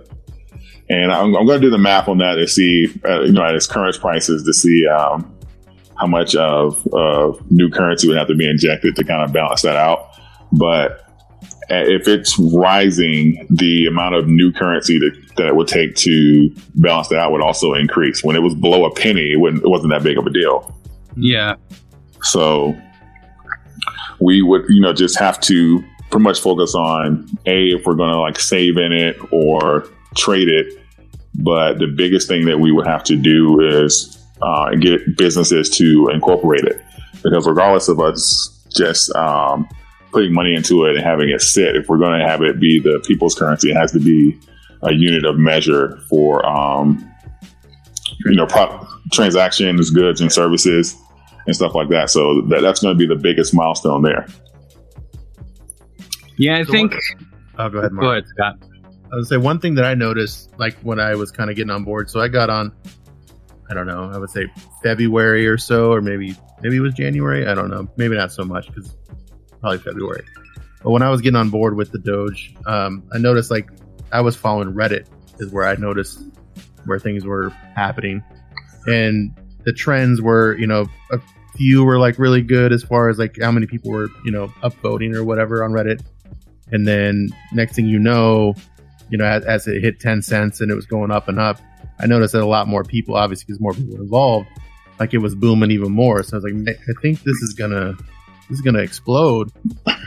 and 0.89 1.11
I'm, 1.11 1.35
I'm 1.35 1.45
going 1.45 1.59
to 1.59 1.67
do 1.67 1.69
the 1.69 1.77
math 1.77 2.07
on 2.07 2.17
that 2.19 2.35
to 2.35 2.47
see, 2.47 2.87
uh, 3.05 3.21
you 3.21 3.31
know, 3.31 3.43
at 3.43 3.55
its 3.55 3.67
current 3.67 3.99
prices 3.99 4.43
to 4.43 4.53
see 4.53 4.87
um, 4.87 5.35
how 5.97 6.07
much 6.07 6.35
of 6.35 6.85
uh, 6.93 7.31
new 7.49 7.69
currency 7.69 8.07
would 8.07 8.17
have 8.17 8.27
to 8.27 8.35
be 8.35 8.49
injected 8.49 8.95
to 8.95 9.03
kind 9.03 9.21
of 9.21 9.33
balance 9.33 9.61
that 9.61 9.75
out. 9.75 10.09
But 10.51 11.03
if 11.69 12.07
it's 12.07 12.37
rising, 12.37 13.47
the 13.49 13.85
amount 13.85 14.15
of 14.15 14.27
new 14.27 14.51
currency 14.51 14.99
that, 14.99 15.35
that 15.37 15.47
it 15.47 15.55
would 15.55 15.67
take 15.67 15.95
to 15.95 16.53
balance 16.75 17.07
that 17.09 17.19
out 17.19 17.31
would 17.31 17.41
also 17.41 17.73
increase. 17.73 18.23
When 18.23 18.35
it 18.35 18.41
was 18.41 18.53
below 18.53 18.85
a 18.85 18.93
penny, 18.93 19.31
it, 19.31 19.37
it 19.37 19.69
wasn't 19.69 19.91
that 19.91 20.03
big 20.03 20.17
of 20.17 20.25
a 20.25 20.29
deal. 20.29 20.75
Yeah. 21.15 21.55
So 22.21 22.75
we 24.19 24.41
would, 24.41 24.65
you 24.69 24.81
know, 24.81 24.93
just 24.93 25.17
have 25.19 25.39
to 25.41 25.83
pretty 26.13 26.23
much 26.23 26.41
focus 26.41 26.75
on 26.75 27.27
a 27.47 27.69
if 27.69 27.87
we're 27.87 27.95
going 27.95 28.13
to 28.13 28.19
like 28.19 28.39
save 28.39 28.77
in 28.77 28.91
it 28.91 29.17
or 29.31 29.89
trade 30.15 30.47
it. 30.47 30.79
But 31.33 31.79
the 31.79 31.87
biggest 31.87 32.27
thing 32.27 32.45
that 32.45 32.59
we 32.59 32.71
would 32.71 32.85
have 32.85 33.03
to 33.05 33.15
do 33.15 33.59
is 33.59 34.23
uh, 34.39 34.75
get 34.75 35.17
businesses 35.17 35.71
to 35.77 36.11
incorporate 36.13 36.65
it, 36.65 36.79
because 37.23 37.47
regardless 37.47 37.87
of 37.87 37.99
us 37.99 38.63
just 38.69 39.13
um, 39.15 39.67
putting 40.11 40.31
money 40.31 40.53
into 40.53 40.85
it 40.85 40.95
and 40.95 41.03
having 41.03 41.29
it 41.29 41.41
sit, 41.41 41.75
if 41.75 41.89
we're 41.89 41.97
going 41.97 42.19
to 42.19 42.27
have 42.27 42.43
it 42.43 42.59
be 42.59 42.79
the 42.79 43.03
people's 43.07 43.33
currency, 43.33 43.71
it 43.71 43.75
has 43.75 43.91
to 43.93 43.99
be 43.99 44.39
a 44.83 44.93
unit 44.93 45.25
of 45.25 45.39
measure 45.39 45.99
for 46.11 46.45
um, 46.45 47.11
you 48.25 48.35
know 48.35 48.45
pro- 48.45 48.87
transactions, 49.11 49.89
goods, 49.89 50.21
and 50.21 50.31
services 50.31 50.95
and 51.47 51.55
stuff 51.55 51.73
like 51.73 51.89
that. 51.89 52.11
So 52.11 52.41
that, 52.49 52.61
that's 52.61 52.81
going 52.81 52.95
to 52.95 52.99
be 52.99 53.07
the 53.07 53.19
biggest 53.19 53.55
milestone 53.55 54.03
there. 54.03 54.27
Yeah, 56.37 56.57
I 56.57 56.63
So 56.63 56.71
think. 56.71 56.91
what- 56.93 56.99
Oh, 57.59 57.69
go 57.69 57.79
ahead, 57.79 57.91
Mark. 57.91 58.03
Go 58.03 58.11
ahead, 58.11 58.23
Scott. 58.27 58.55
I 59.11 59.15
would 59.15 59.27
say 59.27 59.37
one 59.37 59.59
thing 59.59 59.75
that 59.75 59.85
I 59.85 59.93
noticed, 59.93 60.51
like 60.57 60.75
when 60.81 60.99
I 60.99 61.13
was 61.13 61.31
kind 61.31 61.51
of 61.51 61.55
getting 61.55 61.69
on 61.69 61.83
board. 61.83 62.09
So 62.09 62.19
I 62.19 62.27
got 62.27 62.49
on, 62.49 62.71
I 63.69 63.75
don't 63.75 63.85
know, 63.85 64.09
I 64.11 64.17
would 64.17 64.31
say 64.31 64.47
February 64.81 65.45
or 65.47 65.57
so, 65.59 65.91
or 65.93 66.01
maybe 66.01 66.35
maybe 66.63 66.77
it 66.77 66.79
was 66.79 66.95
January. 66.95 67.45
I 67.47 67.53
don't 67.53 67.69
know, 67.69 67.87
maybe 67.95 68.15
not 68.15 68.31
so 68.31 68.43
much 68.43 68.67
because 68.67 68.95
probably 69.61 69.77
February. 69.77 70.23
But 70.81 70.89
when 70.91 71.03
I 71.03 71.09
was 71.09 71.21
getting 71.21 71.35
on 71.35 71.49
board 71.51 71.75
with 71.77 71.91
the 71.91 71.99
Doge, 71.99 72.55
um, 72.65 73.03
I 73.13 73.19
noticed 73.19 73.51
like 73.51 73.69
I 74.11 74.21
was 74.21 74.35
following 74.35 74.73
Reddit 74.73 75.05
is 75.39 75.51
where 75.51 75.67
I 75.67 75.75
noticed 75.75 76.23
where 76.85 76.97
things 76.97 77.23
were 77.23 77.49
happening, 77.75 78.23
and 78.87 79.31
the 79.63 79.73
trends 79.73 80.21
were, 80.21 80.57
you 80.57 80.65
know, 80.67 80.87
a 81.11 81.19
few 81.55 81.83
were 81.85 81.99
like 81.99 82.17
really 82.17 82.41
good 82.41 82.73
as 82.73 82.81
far 82.83 83.09
as 83.09 83.19
like 83.19 83.37
how 83.39 83.51
many 83.51 83.67
people 83.67 83.91
were, 83.91 84.09
you 84.25 84.31
know, 84.31 84.47
upvoting 84.63 85.13
or 85.15 85.23
whatever 85.23 85.63
on 85.63 85.69
Reddit. 85.71 86.01
And 86.73 86.87
then 86.87 87.29
next 87.53 87.75
thing 87.75 87.85
you 87.85 87.99
know, 87.99 88.55
you 89.09 89.17
know, 89.17 89.25
as, 89.25 89.45
as 89.45 89.67
it 89.67 89.81
hit 89.81 89.99
10 89.99 90.23
cents 90.23 90.59
and 90.59 90.71
it 90.71 90.75
was 90.75 90.87
going 90.87 91.11
up 91.11 91.27
and 91.27 91.39
up, 91.39 91.59
I 91.99 92.07
noticed 92.07 92.33
that 92.33 92.41
a 92.41 92.47
lot 92.47 92.67
more 92.67 92.83
people, 92.83 93.15
obviously, 93.15 93.45
because 93.45 93.61
more 93.61 93.73
people 93.73 93.95
were 93.95 94.03
involved, 94.03 94.47
like 94.99 95.13
it 95.13 95.19
was 95.19 95.35
booming 95.35 95.69
even 95.69 95.91
more. 95.91 96.23
So 96.23 96.35
I 96.35 96.39
was 96.39 96.43
like, 96.43 96.67
I 96.67 97.01
think 97.01 97.21
this 97.21 97.41
is 97.43 97.53
gonna, 97.53 97.93
this 98.49 98.57
is 98.57 98.61
gonna 98.61 98.79
explode. 98.79 99.51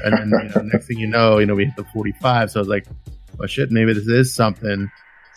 And 0.04 0.12
then 0.12 0.28
you 0.28 0.54
know, 0.54 0.62
next 0.72 0.88
thing 0.88 0.98
you 0.98 1.06
know, 1.06 1.38
you 1.38 1.46
know, 1.46 1.54
we 1.54 1.66
hit 1.66 1.76
the 1.76 1.84
45. 1.84 2.50
So 2.50 2.58
I 2.58 2.62
was 2.62 2.68
like, 2.68 2.86
well, 3.38 3.46
shit, 3.46 3.70
maybe 3.70 3.92
this 3.92 4.08
is 4.08 4.34
something. 4.34 4.90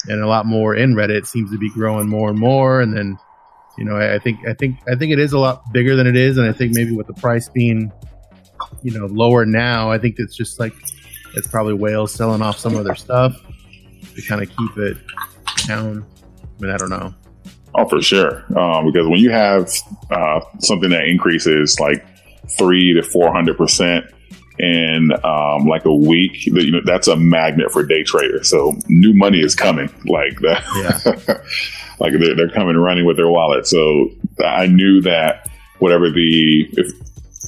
And 0.07 0.21
a 0.21 0.27
lot 0.27 0.47
more 0.47 0.73
in 0.75 0.95
Reddit 0.95 1.27
seems 1.27 1.51
to 1.51 1.59
be 1.59 1.69
growing 1.69 2.09
more 2.09 2.29
and 2.29 2.39
more. 2.39 2.81
And 2.81 2.95
then, 2.95 3.19
you 3.77 3.85
know, 3.85 3.97
I, 3.97 4.15
I 4.15 4.19
think, 4.19 4.39
I 4.47 4.53
think, 4.53 4.79
I 4.91 4.95
think 4.95 5.11
it 5.11 5.19
is 5.19 5.33
a 5.33 5.39
lot 5.39 5.71
bigger 5.71 5.95
than 5.95 6.07
it 6.07 6.15
is. 6.15 6.37
And 6.37 6.49
I 6.49 6.53
think 6.53 6.73
maybe 6.73 6.91
with 6.95 7.05
the 7.07 7.13
price 7.13 7.49
being, 7.49 7.91
you 8.81 8.97
know, 8.97 9.05
lower 9.05 9.45
now, 9.45 9.91
I 9.91 9.99
think 9.99 10.15
it's 10.17 10.35
just 10.35 10.59
like 10.59 10.73
it's 11.35 11.47
probably 11.47 11.73
whales 11.73 12.13
selling 12.13 12.41
off 12.41 12.57
some 12.57 12.75
of 12.75 12.85
their 12.85 12.95
stuff 12.95 13.35
to 14.15 14.21
kind 14.21 14.41
of 14.41 14.49
keep 14.49 14.77
it 14.77 14.97
down. 15.67 16.05
I 16.43 16.61
mean, 16.61 16.71
I 16.71 16.77
don't 16.77 16.89
know. 16.89 17.13
Oh, 17.75 17.87
for 17.87 18.01
sure. 18.01 18.45
Um, 18.59 18.85
because 18.85 19.07
when 19.07 19.19
you 19.19 19.29
have 19.31 19.69
uh, 20.11 20.41
something 20.59 20.89
that 20.89 21.05
increases 21.05 21.79
like 21.79 22.05
three 22.57 22.93
to 22.93 23.03
four 23.03 23.31
hundred 23.31 23.57
percent 23.57 24.05
in 24.57 25.11
um, 25.23 25.65
like 25.65 25.85
a 25.85 25.93
week, 25.93 26.45
you 26.45 26.71
know, 26.71 26.81
that's 26.83 27.07
a 27.07 27.15
magnet 27.15 27.71
for 27.71 27.83
day 27.83 28.03
traders. 28.03 28.49
So 28.49 28.77
new 28.87 29.13
money 29.13 29.39
is 29.39 29.55
coming. 29.55 29.89
Like 30.05 30.39
that. 30.41 30.63
Yeah. 30.75 31.33
like 31.99 32.13
they're, 32.19 32.35
they're 32.35 32.49
coming 32.49 32.75
running 32.75 33.05
with 33.05 33.17
their 33.17 33.29
wallet. 33.29 33.67
So 33.67 34.09
I 34.43 34.67
knew 34.67 35.01
that 35.01 35.49
whatever 35.79 36.09
the 36.09 36.67
if, 36.73 36.91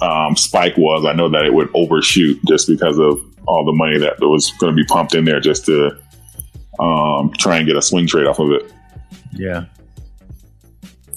um, 0.01 0.35
spike 0.35 0.77
was, 0.77 1.05
I 1.05 1.13
know 1.13 1.29
that 1.29 1.45
it 1.45 1.53
would 1.53 1.69
overshoot 1.73 2.39
just 2.47 2.67
because 2.67 2.97
of 2.97 3.19
all 3.47 3.65
the 3.65 3.73
money 3.73 3.97
that 3.99 4.19
was 4.19 4.51
going 4.59 4.71
to 4.71 4.75
be 4.75 4.85
pumped 4.85 5.15
in 5.15 5.25
there 5.25 5.39
just 5.39 5.65
to 5.65 5.97
um, 6.79 7.31
try 7.37 7.57
and 7.57 7.67
get 7.67 7.75
a 7.75 7.81
swing 7.81 8.07
trade 8.07 8.27
off 8.27 8.39
of 8.39 8.51
it. 8.51 8.71
Yeah. 9.33 9.65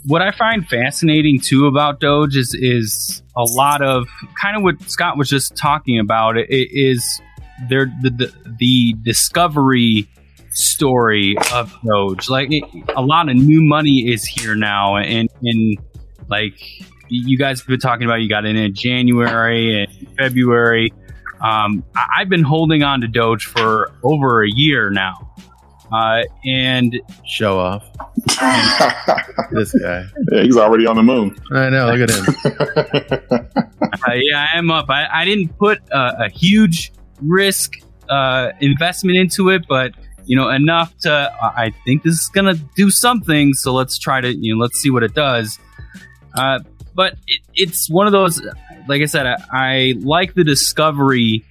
what 0.07 0.23
I 0.23 0.31
find 0.31 0.67
fascinating 0.67 1.41
too 1.41 1.67
about 1.67 2.01
Doge 2.01 2.37
is 2.37 2.55
is 2.55 3.23
a 3.37 3.43
lot 3.43 3.83
of 3.83 4.07
kind 4.41 4.57
of 4.57 4.63
what 4.63 4.81
Scott 4.83 5.17
was 5.19 5.29
just 5.29 5.57
talking 5.57 5.99
about. 5.99 6.37
It, 6.37 6.49
it 6.51 6.69
is 6.73 7.21
there 7.69 7.87
the, 8.03 8.11
the 8.11 8.33
the 8.59 8.95
discovery 9.03 10.09
story 10.51 11.37
of 11.53 11.75
Doge. 11.85 12.29
Like 12.29 12.49
it, 12.51 12.65
a 12.97 13.03
lot 13.03 13.29
of 13.29 13.37
new 13.37 13.63
money 13.63 14.13
is 14.13 14.25
here 14.25 14.55
now, 14.55 14.97
and 14.97 15.29
and 15.43 15.79
like 16.29 16.61
you 17.09 17.39
guys 17.39 17.61
have 17.61 17.69
been 17.69 17.81
talking 17.81 18.05
about, 18.05 18.21
you 18.21 18.29
got 18.29 18.45
in 18.45 18.57
in 18.57 18.75
January 18.75 19.83
and 19.83 20.09
February. 20.17 20.93
Um, 21.45 21.85
I, 21.95 22.07
I've 22.19 22.29
been 22.29 22.43
holding 22.43 22.83
on 22.83 23.03
to 23.03 23.09
Doge 23.09 23.45
for 23.47 23.93
over 24.03 24.43
a 24.43 24.49
year 24.49 24.91
now, 24.91 25.31
uh, 25.93 26.23
and 26.45 26.99
Show 27.27 27.59
off. 27.59 27.85
This 29.51 29.73
guy. 29.79 30.07
Yeah, 30.33 30.43
he's 30.43 30.57
already 30.57 30.87
on 30.87 30.97
the 30.97 31.03
moon. 31.03 31.37
I 31.53 31.69
know. 31.69 31.93
Look 31.93 32.09
at 32.09 32.11
him. 32.11 33.51
Uh, 34.07 34.13
yeah, 34.15 34.47
I 34.53 34.59
am 34.59 34.71
up. 34.71 34.91
I, 34.91 35.07
I 35.07 35.25
didn't 35.25 35.57
put 35.57 35.79
uh, 35.91 36.15
a 36.19 36.29
huge 36.29 36.93
risk 37.23 37.75
uh, 38.11 38.51
investment 38.61 39.17
into 39.17 39.49
it, 39.51 39.67
but 39.69 39.93
you 40.27 40.37
know 40.37 40.51
enough 40.51 40.97
to. 41.03 41.33
I 41.41 41.73
think 41.85 42.03
this 42.03 42.21
is 42.21 42.29
gonna 42.29 42.55
do 42.77 42.91
something. 42.91 43.55
So 43.55 43.73
let's 43.73 43.97
try 43.97 44.21
to 44.21 44.35
you 44.35 44.55
know 44.55 44.61
let's 44.61 44.79
see 44.79 44.91
what 44.91 45.05
it 45.05 45.15
does. 45.15 45.59
Uh, 46.35 46.59
but 46.95 47.15
it, 47.27 47.41
it's 47.55 47.89
one 47.89 48.07
of 48.07 48.13
those. 48.13 48.43
Like 48.88 49.03
I 49.03 49.07
said, 49.07 49.27
I, 49.27 49.37
I 49.53 49.94
like 50.01 50.35
the 50.35 50.44
discovery 50.44 51.44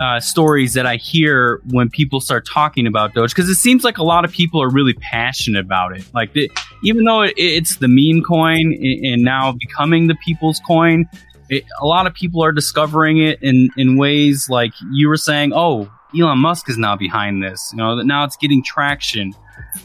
uh, 0.00 0.20
stories 0.20 0.74
that 0.74 0.86
I 0.86 0.96
hear 0.96 1.60
when 1.70 1.90
people 1.90 2.20
start 2.20 2.46
talking 2.46 2.86
about 2.86 3.14
Doge 3.14 3.30
because 3.30 3.48
it 3.48 3.56
seems 3.56 3.82
like 3.82 3.98
a 3.98 4.04
lot 4.04 4.24
of 4.24 4.30
people 4.30 4.62
are 4.62 4.70
really 4.70 4.94
passionate 4.94 5.64
about 5.64 5.96
it. 5.96 6.04
Like 6.14 6.32
the, 6.34 6.50
even 6.84 7.04
though 7.04 7.22
it, 7.22 7.34
it's 7.36 7.76
the 7.78 7.88
meme 7.88 8.22
coin 8.22 8.72
and, 8.72 9.04
and 9.04 9.22
now 9.22 9.52
becoming 9.52 10.06
the 10.06 10.14
people's 10.24 10.60
coin, 10.66 11.06
it, 11.48 11.64
a 11.80 11.86
lot 11.86 12.06
of 12.06 12.14
people 12.14 12.44
are 12.44 12.52
discovering 12.52 13.18
it 13.18 13.42
in, 13.42 13.70
in 13.76 13.96
ways 13.96 14.48
like 14.48 14.72
you 14.92 15.08
were 15.08 15.16
saying, 15.16 15.52
oh, 15.54 15.90
Elon 16.18 16.38
Musk 16.38 16.70
is 16.70 16.78
now 16.78 16.96
behind 16.96 17.42
this. 17.42 17.70
You 17.72 17.78
know, 17.78 17.96
that 17.96 18.04
now 18.04 18.24
it's 18.24 18.36
getting 18.36 18.62
traction. 18.62 19.34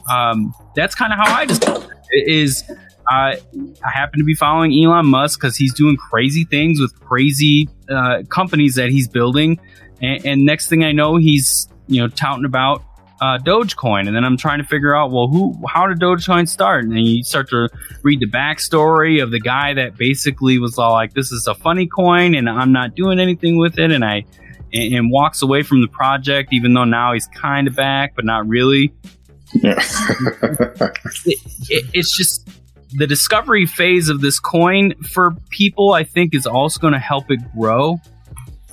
Um, 0.09 0.53
that's 0.75 0.95
kind 0.95 1.11
of 1.11 1.19
how 1.19 1.33
I 1.33 1.43
it. 1.43 2.27
Is 2.27 2.63
uh, 3.11 3.35
I 3.85 3.89
happen 3.93 4.19
to 4.19 4.25
be 4.25 4.35
following 4.35 4.73
Elon 4.73 5.05
Musk 5.07 5.39
because 5.39 5.55
he's 5.55 5.73
doing 5.73 5.97
crazy 5.97 6.45
things 6.45 6.79
with 6.79 6.97
crazy 6.99 7.67
uh, 7.89 8.23
companies 8.29 8.75
that 8.75 8.89
he's 8.89 9.07
building, 9.07 9.59
and, 10.01 10.25
and 10.25 10.45
next 10.45 10.67
thing 10.67 10.83
I 10.83 10.91
know, 10.91 11.17
he's 11.17 11.67
you 11.87 12.01
know 12.01 12.07
touting 12.07 12.45
about 12.45 12.83
uh, 13.21 13.37
Dogecoin, 13.37 14.07
and 14.07 14.15
then 14.15 14.23
I'm 14.23 14.37
trying 14.37 14.59
to 14.59 14.65
figure 14.65 14.95
out 14.95 15.11
well, 15.11 15.27
who, 15.27 15.55
how 15.67 15.87
did 15.87 15.99
Dogecoin 15.99 16.47
start? 16.47 16.83
And 16.83 16.93
then 16.93 16.99
you 16.99 17.23
start 17.23 17.49
to 17.49 17.69
read 18.03 18.19
the 18.19 18.29
backstory 18.29 19.21
of 19.21 19.31
the 19.31 19.39
guy 19.39 19.73
that 19.73 19.97
basically 19.97 20.59
was 20.59 20.77
all 20.77 20.93
like, 20.93 21.13
"This 21.13 21.31
is 21.31 21.47
a 21.47 21.55
funny 21.55 21.87
coin, 21.87 22.35
and 22.35 22.49
I'm 22.49 22.71
not 22.71 22.95
doing 22.95 23.19
anything 23.19 23.57
with 23.57 23.79
it," 23.79 23.91
and 23.91 24.03
I 24.03 24.23
and, 24.73 24.93
and 24.93 25.11
walks 25.11 25.41
away 25.41 25.63
from 25.63 25.81
the 25.81 25.87
project, 25.87 26.51
even 26.51 26.73
though 26.73 26.83
now 26.83 27.13
he's 27.13 27.27
kind 27.27 27.67
of 27.67 27.75
back, 27.75 28.15
but 28.15 28.25
not 28.25 28.47
really. 28.47 28.93
Yeah. 29.53 29.81
It, 31.25 31.39
it, 31.69 31.85
it's 31.93 32.17
just 32.17 32.49
the 32.97 33.07
discovery 33.07 33.65
phase 33.65 34.09
of 34.09 34.21
this 34.21 34.39
coin 34.39 34.93
for 35.11 35.31
people. 35.49 35.93
I 35.93 36.03
think 36.03 36.33
is 36.35 36.45
also 36.47 36.79
going 36.79 36.93
to 36.93 36.99
help 36.99 37.29
it 37.31 37.39
grow, 37.57 37.99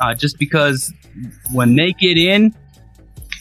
uh, 0.00 0.14
just 0.14 0.38
because 0.38 0.92
when 1.52 1.76
they 1.76 1.92
get 1.92 2.16
in, 2.18 2.54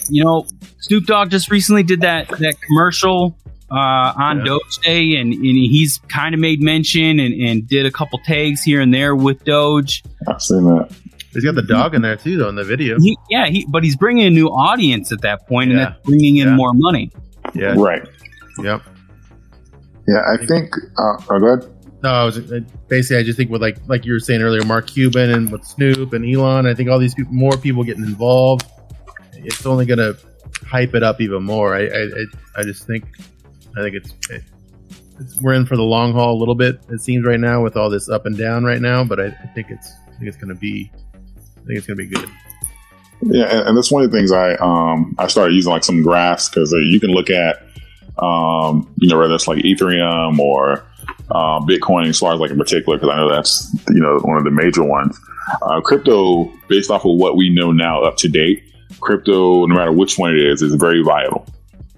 you 0.10 0.24
know, 0.24 0.46
Snoop 0.80 1.06
Dogg 1.06 1.30
just 1.32 1.52
recently 1.52 1.84
did 1.84 2.02
that 2.02 2.28
that 2.30 2.56
commercial 2.62 3.36
uh, 3.72 4.13
on 4.18 4.39
Yeah. 4.39 4.44
Doge 4.46 4.78
Day, 4.84 5.15
and, 5.18 5.32
and 5.34 5.44
he's 5.44 6.00
kind 6.08 6.34
of 6.34 6.42
made 6.42 6.62
mention 6.62 7.20
and, 7.20 7.34
and 7.39 7.68
did 7.68 7.86
a 7.86 7.92
couple 7.92 8.20
tags 8.26 8.63
here 8.63 8.82
and 8.82 8.92
there 8.94 9.15
with 9.15 9.44
Doge. 9.46 10.04
I've 10.28 10.42
seen 10.42 10.63
that. 10.65 10.89
He's 11.32 11.44
got 11.46 11.54
the 11.54 11.62
dog 11.62 11.94
in 11.94 12.02
there 12.02 12.15
too, 12.15 12.38
though, 12.38 12.50
in 12.50 12.56
the 12.56 12.63
video. 12.63 12.98
He, 13.00 13.15
yeah, 13.30 13.46
he, 13.46 13.68
but 13.70 13.84
he's 13.84 13.96
bringing 13.96 14.26
a 14.26 14.30
new 14.32 14.48
audience 14.48 15.12
at 15.12 15.22
that 15.22 15.48
point, 15.48 15.70
and 15.70 15.80
Yeah. 15.80 15.89
that's 15.89 16.02
bringing 16.04 16.38
in 16.38 16.48
Yeah. 16.48 16.56
more 16.56 16.72
money. 16.74 17.12
Yeah. 17.54 17.76
Right. 17.78 18.02
Yep. 18.63 18.82
Yeah, 20.10 20.24
I 20.28 20.43
think. 20.43 20.74
Uh, 20.98 21.17
oh, 21.30 21.39
go 21.39 21.45
ahead. 21.45 21.76
No, 22.02 22.10
I 22.10 22.24
was 22.24 22.39
basically 22.88 23.17
I 23.17 23.24
just 23.24 23.38
think 23.38 23.52
with 23.52 23.62
like 23.62 23.78
like 23.88 24.06
you 24.06 24.13
were 24.13 24.19
saying 24.19 24.41
earlier, 24.41 24.63
Mark 24.63 24.88
Cuban 24.88 25.30
and 25.32 25.52
with 25.52 25.65
Snoop 25.65 26.13
and 26.13 26.26
Elon, 26.26 26.65
I 26.65 26.74
think 26.74 26.89
all 26.89 26.98
these 26.98 27.13
people, 27.13 27.34
more 27.34 27.58
people 27.58 27.84
getting 27.84 28.06
involved, 28.06 28.65
it's 29.34 29.65
only 29.65 29.86
going 29.86 30.00
to 30.00 30.17
hype 30.65 30.95
it 30.95 31.04
up 31.04 31.22
even 31.22 31.43
more. 31.43 31.76
I 31.76 31.88
I, 31.88 32.26
I, 32.58 32.63
just 32.63 32.88
think 32.88 33.06
I 33.78 33.82
think 33.84 33.95
it's, 33.95 34.13
it, 34.30 34.43
it's 35.19 35.39
we're 35.41 35.54
in 35.54 35.65
for 35.65 35.76
the 35.76 35.84
long 35.84 36.13
haul 36.13 36.36
a 36.36 36.39
little 36.39 36.56
bit. 36.56 36.80
It 36.89 37.02
seems 37.02 37.26
right 37.26 37.39
now 37.39 37.62
with 37.62 37.76
all 37.76 37.89
this 37.89 38.10
up 38.10 38.26
and 38.26 38.38
down 38.38 38.63
right 38.63 38.82
now, 38.82 39.04
but 39.04 39.19
I, 39.19 39.26
I 39.26 39.48
think 39.54 39.67
it's 39.69 39.91
I 40.08 40.12
think 40.12 40.30
it's 40.30 40.38
going 40.38 40.54
to 40.54 40.60
be 40.60 40.89
I 40.95 41.65
think 41.65 41.78
it's 41.78 41.88
going 41.88 41.98
to 41.98 42.04
be 42.04 42.10
good. 42.10 42.30
Yeah, 43.24 43.45
and, 43.45 43.67
and 43.67 43.78
that's 43.78 43.91
one 43.91 44.04
of 44.04 44.10
the 44.10 44.17
things 44.17 44.32
I 44.32 44.54
um 44.56 45.15
I 45.19 45.28
started 45.28 45.54
using 45.54 45.72
like 45.74 45.84
some 45.84 46.02
graphs 46.02 46.48
because 46.48 46.74
uh, 46.74 46.78
you 46.78 47.02
can 47.02 47.12
look 47.12 47.30
at 47.30 47.62
um 48.21 48.88
you 48.97 49.08
know 49.10 49.17
whether 49.17 49.36
it's 49.36 49.47
like 49.47 49.60
Ethereum 49.60 50.39
or 50.39 50.86
uh, 51.32 51.60
Bitcoin 51.60 52.08
as 52.08 52.19
far 52.19 52.34
as 52.34 52.39
like 52.39 52.51
in 52.51 52.58
particular 52.58 52.97
because 52.97 53.10
I 53.13 53.17
know 53.17 53.29
that's 53.29 53.73
you 53.89 54.01
know 54.01 54.19
one 54.19 54.38
of 54.38 54.43
the 54.43 54.51
major 54.51 54.84
ones. 54.84 55.19
Uh, 55.63 55.82
crypto, 55.82 56.51
based 56.67 56.91
off 56.91 57.05
of 57.05 57.17
what 57.17 57.36
we 57.36 57.49
know 57.49 57.71
now 57.71 58.03
up 58.03 58.17
to 58.17 58.27
date, 58.27 58.63
crypto, 58.99 59.65
no 59.65 59.75
matter 59.75 59.91
which 59.91 60.17
one 60.17 60.32
it 60.32 60.39
is, 60.39 60.62
is 60.62 60.75
very 60.75 61.01
vital. 61.03 61.47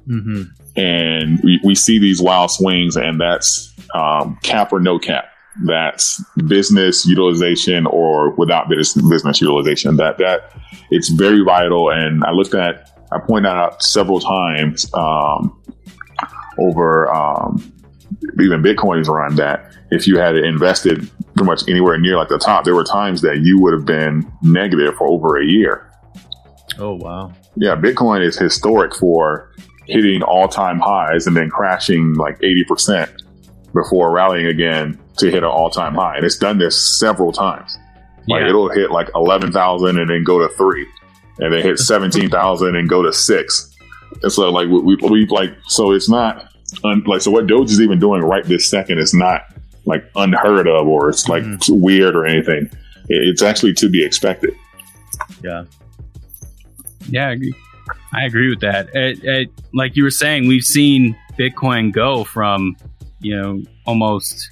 Mm-hmm. 0.07 0.43
and 0.75 1.39
we, 1.43 1.59
we 1.63 1.75
see 1.75 1.99
these 1.99 2.21
wild 2.21 2.49
swings, 2.49 2.97
and 2.97 3.21
that's 3.21 3.73
um, 3.93 4.37
cap 4.41 4.73
or 4.73 4.79
no 4.79 4.99
cap. 4.99 5.25
That's 5.65 6.23
business 6.47 7.05
utilization 7.05 7.85
or 7.85 8.31
without 8.35 8.67
business 8.69 9.07
business 9.07 9.41
utilization. 9.41 9.97
That 9.97 10.17
that 10.17 10.51
it's 10.89 11.09
very 11.09 11.43
vital. 11.43 11.89
And 11.89 12.23
I 12.23 12.31
looked 12.31 12.55
at, 12.55 12.89
I 13.11 13.19
pointed 13.19 13.49
out 13.49 13.83
several 13.83 14.19
times 14.19 14.89
um, 14.93 15.57
over 16.67 17.13
um, 17.13 17.71
even 18.39 18.61
Bitcoin's 18.61 19.07
run 19.09 19.35
that 19.35 19.73
if 19.91 20.07
you 20.07 20.17
had 20.19 20.35
invested 20.35 21.09
pretty 21.35 21.45
much 21.45 21.67
anywhere 21.67 21.97
near 21.97 22.17
like 22.17 22.29
the 22.29 22.37
top, 22.37 22.63
there 22.65 22.75
were 22.75 22.83
times 22.83 23.21
that 23.21 23.39
you 23.41 23.59
would 23.59 23.73
have 23.73 23.85
been 23.85 24.31
negative 24.41 24.95
for 24.95 25.07
over 25.07 25.41
a 25.41 25.45
year. 25.45 25.91
Oh 26.77 26.95
wow! 26.95 27.31
Yeah, 27.55 27.75
Bitcoin 27.75 28.25
is 28.25 28.37
historic 28.37 28.95
for 28.95 29.51
hitting 29.87 30.21
all 30.23 30.47
time 30.47 30.79
highs 30.79 31.27
and 31.27 31.35
then 31.35 31.49
crashing 31.49 32.13
like 32.13 32.39
80% 32.39 33.09
before 33.73 34.11
rallying 34.11 34.45
again 34.47 34.97
to 35.17 35.29
hit 35.29 35.43
an 35.43 35.49
all 35.49 35.69
time 35.69 35.95
high. 35.95 36.15
And 36.15 36.25
it's 36.25 36.37
done 36.37 36.57
this 36.59 36.97
several 36.99 37.31
times. 37.31 37.77
Like 38.27 38.41
Yeah. 38.41 38.49
it'll 38.49 38.69
hit 38.69 38.91
like 38.91 39.09
11,000 39.15 39.99
and 39.99 40.09
then 40.09 40.23
go 40.23 40.39
to 40.39 40.53
three, 40.55 40.87
and 41.39 41.53
then 41.53 41.61
hit 41.61 41.77
17,000 41.79 42.75
and 42.75 42.87
go 42.87 43.01
to 43.01 43.11
six. 43.11 43.75
And 44.23 44.31
so, 44.31 44.49
like, 44.51 44.67
we, 44.69 44.79
we, 44.79 44.95
we 45.09 45.25
like, 45.27 45.51
so 45.67 45.91
it's 45.91 46.09
not 46.09 46.50
un, 46.83 47.03
like, 47.05 47.21
so 47.21 47.31
what 47.31 47.47
Doge 47.47 47.71
is 47.71 47.81
even 47.81 47.99
doing 47.99 48.21
right 48.21 48.43
this 48.45 48.69
second 48.69 48.99
is 48.99 49.13
not 49.13 49.41
like 49.85 50.03
unheard 50.15 50.67
of 50.67 50.87
or 50.87 51.09
it's 51.09 51.27
like 51.27 51.43
Mhm. 51.43 51.81
weird 51.81 52.15
or 52.15 52.25
anything. 52.25 52.69
It- 53.09 53.27
It's 53.27 53.41
actually 53.41 53.73
to 53.75 53.89
be 53.89 54.03
expected. 54.03 54.53
Yeah, 55.43 55.63
Yeah, 57.09 57.27
I 57.27 57.31
agree, 57.31 57.53
I 58.13 58.25
agree 58.25 58.49
with 58.49 58.59
that. 58.61 58.89
It, 58.93 59.23
it, 59.23 59.49
like 59.73 59.95
you 59.95 60.03
were 60.03 60.11
saying, 60.11 60.47
we've 60.47 60.63
seen 60.63 61.15
Bitcoin 61.37 61.91
go 61.91 62.23
from 62.23 62.75
you 63.21 63.35
know 63.39 63.61
almost 63.85 64.51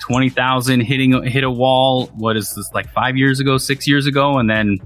twenty 0.00 0.28
thousand 0.30 0.80
hitting 0.80 1.22
hit 1.24 1.44
a 1.44 1.50
wall. 1.50 2.06
What 2.16 2.36
is 2.36 2.52
this 2.54 2.70
like 2.74 2.88
five 2.92 3.16
years 3.16 3.38
ago, 3.40 3.56
six 3.58 3.86
years 3.88 4.06
ago, 4.06 4.38
and 4.38 4.48
then 4.50 4.78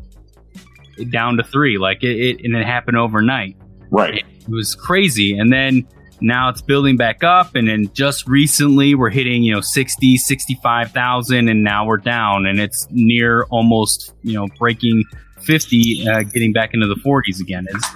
down 1.11 1.37
to 1.39 1.43
three. 1.43 1.79
Like 1.79 2.03
it, 2.05 2.17
it 2.19 2.41
and 2.45 2.55
it 2.55 2.65
happened 2.67 2.97
overnight. 2.99 3.57
Right. 3.91 4.17
It 4.41 4.49
was 4.49 4.75
crazy, 4.75 5.37
and 5.39 5.53
then 5.53 5.87
now 6.21 6.49
it's 6.49 6.63
building 6.63 6.97
back 6.97 7.23
up, 7.25 7.55
and 7.55 7.69
then 7.69 7.91
just 7.93 8.27
recently 8.27 8.95
we're 8.95 9.11
hitting 9.11 9.43
you 9.43 9.53
know 9.55 9.61
60, 9.61 10.17
65,000, 10.17 11.49
and 11.49 11.65
now 11.65 11.87
we're 11.87 11.97
down, 11.99 12.47
and 12.47 12.61
it's 12.61 12.87
near 12.91 13.45
almost 13.51 14.13
you 14.23 14.35
know 14.35 14.47
breaking 14.59 15.05
50, 15.41 16.09
uh, 16.09 16.23
getting 16.23 16.53
back 16.53 16.71
into 16.73 16.87
the 16.87 16.97
40s 16.97 17.41
again. 17.41 17.67
It's 17.69 17.91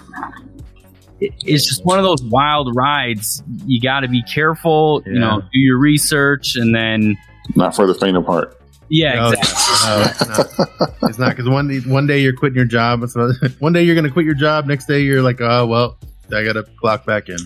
it's 1.21 1.67
just 1.67 1.85
one 1.85 1.99
of 1.99 2.05
those 2.05 2.23
wild 2.23 2.75
rides. 2.77 3.43
You 3.67 3.81
got 3.81 4.01
to 4.01 4.09
be 4.09 4.23
careful, 4.23 5.03
you 5.07 5.19
know, 5.19 5.41
do 5.41 5.59
your 5.59 5.79
research, 5.79 6.55
and 6.55 6.75
then 6.75 7.17
Not 7.57 7.75
for 7.75 7.87
the 7.87 7.95
faint 7.95 8.17
of 8.17 8.25
heart. 8.25 8.61
yeah, 8.89 9.15
No, 9.17 9.31
exactly. 9.31 9.89
No, 9.89 10.03
it's 10.05 10.29
not. 10.29 11.11
It's 11.11 11.19
not 11.19 11.31
because 11.37 11.49
one 11.49 11.71
one 11.89 12.07
day 12.07 12.21
you're 12.21 12.37
quitting 12.37 12.57
your 12.57 12.67
job. 12.67 13.03
one 13.59 13.73
day 13.73 13.83
you're 13.83 13.95
going 13.95 14.05
to 14.07 14.11
quit 14.13 14.27
your 14.27 14.35
job. 14.35 14.67
Next 14.67 14.87
day 14.87 15.01
you're 15.01 15.23
like, 15.23 15.41
oh 15.41 15.67
well, 15.67 15.99
I 16.33 16.45
got 16.45 16.53
to 16.53 16.63
clock 16.81 17.05
back 17.05 17.29
in. 17.29 17.39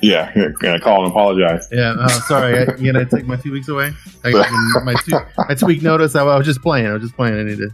Yeah. 0.00 0.32
Gonna 0.60 0.80
call 0.80 1.02
and 1.04 1.10
apologize. 1.10 1.68
Yeah, 1.70 1.94
oh, 1.98 2.08
sorry. 2.26 2.58
I, 2.66 2.74
you 2.76 2.92
know, 2.92 3.04
take 3.04 3.26
my 3.26 3.36
two 3.36 3.52
weeks 3.52 3.68
away. 3.68 3.92
I, 4.24 4.30
my 4.84 4.94
two 5.04 5.18
my 5.48 5.54
two 5.54 5.66
week 5.66 5.82
notice. 5.82 6.14
I, 6.16 6.22
I 6.24 6.36
was 6.36 6.46
just 6.46 6.62
playing. 6.62 6.86
I 6.86 6.92
was 6.94 7.02
just 7.02 7.14
playing. 7.16 7.38
I 7.38 7.42
need 7.42 7.58
to. 7.58 7.70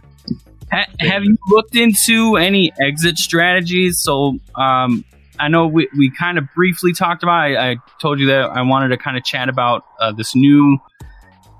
Ha- 0.71 0.85
have 0.99 1.23
you 1.23 1.37
looked 1.47 1.75
into 1.75 2.35
any 2.35 2.71
exit 2.79 3.17
strategies? 3.17 3.99
So, 3.99 4.37
um, 4.55 5.03
I 5.39 5.47
know 5.47 5.65
we, 5.67 5.87
we 5.97 6.11
kind 6.11 6.37
of 6.37 6.45
briefly 6.53 6.93
talked 6.93 7.23
about. 7.23 7.33
I, 7.33 7.71
I 7.71 7.75
told 8.01 8.19
you 8.19 8.27
that 8.27 8.51
I 8.51 8.61
wanted 8.61 8.89
to 8.89 8.97
kind 8.97 9.17
of 9.17 9.23
chat 9.23 9.49
about 9.49 9.85
uh, 9.99 10.11
this 10.11 10.35
new. 10.35 10.77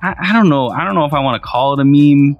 I, 0.03 0.15
I 0.19 0.33
don't 0.33 0.49
know. 0.49 0.69
I 0.69 0.83
don't 0.85 0.95
know 0.95 1.05
if 1.05 1.13
I 1.13 1.21
want 1.21 1.41
to 1.41 1.47
call 1.47 1.73
it 1.73 1.79
a 1.79 1.85
meme 1.85 2.37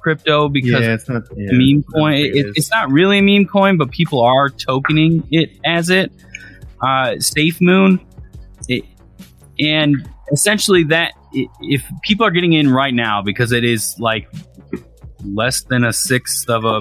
crypto 0.00 0.48
because 0.48 0.70
Yeah, 0.72 0.94
it's 0.94 1.08
not 1.08 1.22
yeah, 1.36 1.50
a 1.50 1.52
meme 1.52 1.84
coin. 1.84 2.14
think 2.14 2.34
It, 2.34 2.46
is. 2.46 2.52
it's 2.56 2.70
not 2.70 2.90
really 2.90 3.18
a 3.18 3.22
meme 3.22 3.46
coin, 3.46 3.76
but 3.76 3.90
people 3.92 4.20
are 4.22 4.48
tokening 4.50 5.26
it 5.30 5.50
as 5.64 5.90
it. 5.90 6.10
Uh, 6.82 7.14
SafeMoon, 7.18 8.04
it, 8.68 8.84
and 9.60 10.08
essentially 10.32 10.84
that 10.84 11.12
if 11.32 11.84
people 12.02 12.26
are 12.26 12.30
getting 12.30 12.52
in 12.52 12.70
right 12.70 12.94
now 12.94 13.22
because 13.22 13.52
it 13.52 13.64
is 13.64 13.96
like 13.98 14.28
less 15.24 15.62
than 15.62 15.84
a 15.84 15.92
sixth 15.92 16.48
of 16.48 16.64
a 16.64 16.80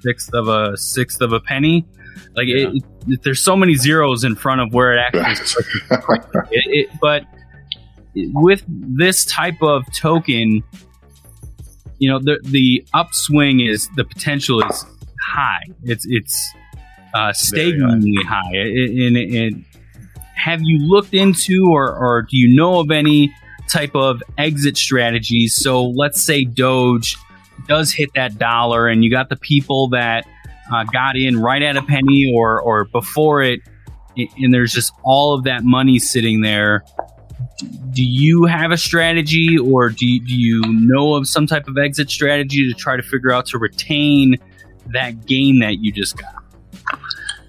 sixth 0.00 0.32
of 0.34 0.48
a 0.48 0.76
sixth 0.76 1.20
of 1.20 1.32
a 1.32 1.40
penny. 1.40 1.86
Like 2.34 2.48
it, 2.48 2.84
it, 3.08 3.22
there's 3.22 3.40
so 3.40 3.56
many 3.56 3.74
zeros 3.74 4.24
in 4.24 4.36
front 4.36 4.60
of 4.60 4.72
where 4.72 4.96
it 4.96 5.00
actually 5.00 5.64
it, 6.50 6.88
but 7.00 7.24
with 8.14 8.64
this 8.68 9.24
type 9.24 9.62
of 9.62 9.84
token, 9.94 10.62
you 11.98 12.10
know 12.10 12.18
the 12.18 12.38
the 12.42 12.84
upswing 12.94 13.60
is 13.60 13.88
the 13.96 14.04
potential 14.04 14.62
is 14.62 14.86
high. 15.20 15.62
It's 15.82 16.06
it's 16.08 16.52
uh, 17.14 17.32
staggeringly 17.32 18.14
high. 18.24 18.50
It- 18.52 19.06
And 19.06 19.16
it, 19.16 19.54
have 20.34 20.60
you 20.62 20.78
looked 20.88 21.12
into 21.14 21.66
or 21.70 21.94
or 21.94 22.22
do 22.22 22.36
you 22.36 22.54
know 22.56 22.80
of 22.80 22.90
any 22.90 23.32
type 23.68 23.94
of 23.94 24.22
exit 24.38 24.76
strategies? 24.76 25.54
So 25.54 25.84
let's 25.88 26.22
say 26.22 26.44
Doge 26.44 27.16
does 27.68 27.92
hit 27.92 28.08
that 28.14 28.38
dollar, 28.38 28.88
and 28.88 29.04
you 29.04 29.10
got 29.10 29.28
the 29.28 29.36
people 29.36 29.88
that 29.90 30.26
uh, 30.72 30.84
got 30.84 31.16
in 31.16 31.40
right 31.40 31.62
at 31.62 31.76
a 31.76 31.82
penny 31.82 32.32
or 32.34 32.60
or 32.60 32.84
before 32.86 33.42
it, 33.42 33.60
and 34.16 34.52
there's 34.54 34.72
just 34.72 34.92
all 35.04 35.34
of 35.34 35.44
that 35.44 35.62
money 35.64 35.98
sitting 35.98 36.40
there 36.40 36.84
do 37.90 38.04
you 38.04 38.44
have 38.44 38.70
a 38.70 38.76
strategy 38.76 39.58
or 39.58 39.88
do 39.90 40.06
you, 40.06 40.24
do 40.24 40.34
you 40.34 40.62
know 40.66 41.14
of 41.14 41.26
some 41.26 41.46
type 41.46 41.66
of 41.68 41.76
exit 41.76 42.08
strategy 42.10 42.66
to 42.70 42.74
try 42.78 42.96
to 42.96 43.02
figure 43.02 43.32
out 43.32 43.44
to 43.46 43.58
retain 43.58 44.36
that 44.92 45.26
gain 45.26 45.58
that 45.58 45.78
you 45.82 45.92
just 45.92 46.16
got 46.16 46.34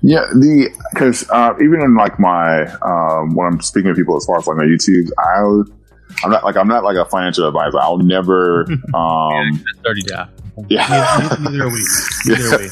Yeah, 0.02 0.26
the 0.34 0.70
because 0.94 1.30
uh, 1.30 1.54
even 1.62 1.82
in 1.82 1.96
like 1.96 2.20
my 2.20 2.64
um, 2.82 3.36
when 3.36 3.48
I'm 3.48 3.62
speaking 3.62 3.92
to 3.92 3.96
people 3.96 4.18
as 4.18 4.26
far 4.26 4.38
as 4.40 4.48
like 4.48 4.58
my 4.58 4.64
YouTube, 4.66 5.10
I 5.20 6.26
I'm 6.26 6.32
not 6.32 6.44
like 6.44 6.58
I'm 6.58 6.68
not 6.68 6.84
like 6.84 6.98
a 6.98 7.06
financial 7.06 7.48
advisor. 7.48 7.80
I'll 7.80 8.00
never 8.00 8.66
um, 8.94 9.64
dirty 9.84 10.02
down 10.04 10.30
yeah. 10.70 11.36
Neither, 11.40 11.64
are 11.66 11.70
we. 11.70 11.88
Neither. 12.26 12.70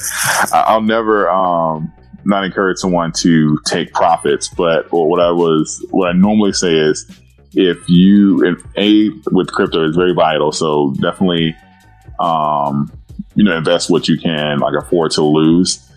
I- 0.54 0.64
I'll 0.68 0.82
never 0.82 1.30
um, 1.30 1.92
not 2.26 2.44
encourage 2.44 2.78
someone 2.78 3.12
to 3.20 3.60
take 3.66 3.94
profits, 3.94 4.50
but 4.50 4.88
or 4.92 5.10
what 5.10 5.20
I 5.20 5.32
was 5.32 5.86
what 5.92 6.10
I 6.10 6.14
normally 6.14 6.54
say 6.54 6.74
is 6.76 7.10
if 7.54 7.78
you 7.88 8.44
if 8.46 8.64
a 8.78 9.10
with 9.32 9.52
crypto 9.52 9.88
is 9.88 9.96
very 9.96 10.14
vital, 10.14 10.52
so 10.52 10.94
definitely 11.02 11.56
um, 12.20 12.92
you 13.36 13.44
know 13.44 13.58
invest 13.58 13.90
what 13.90 14.08
you 14.08 14.18
can 14.18 14.60
like 14.60 14.74
afford 14.76 15.12
to 15.12 15.24
lose, 15.24 15.89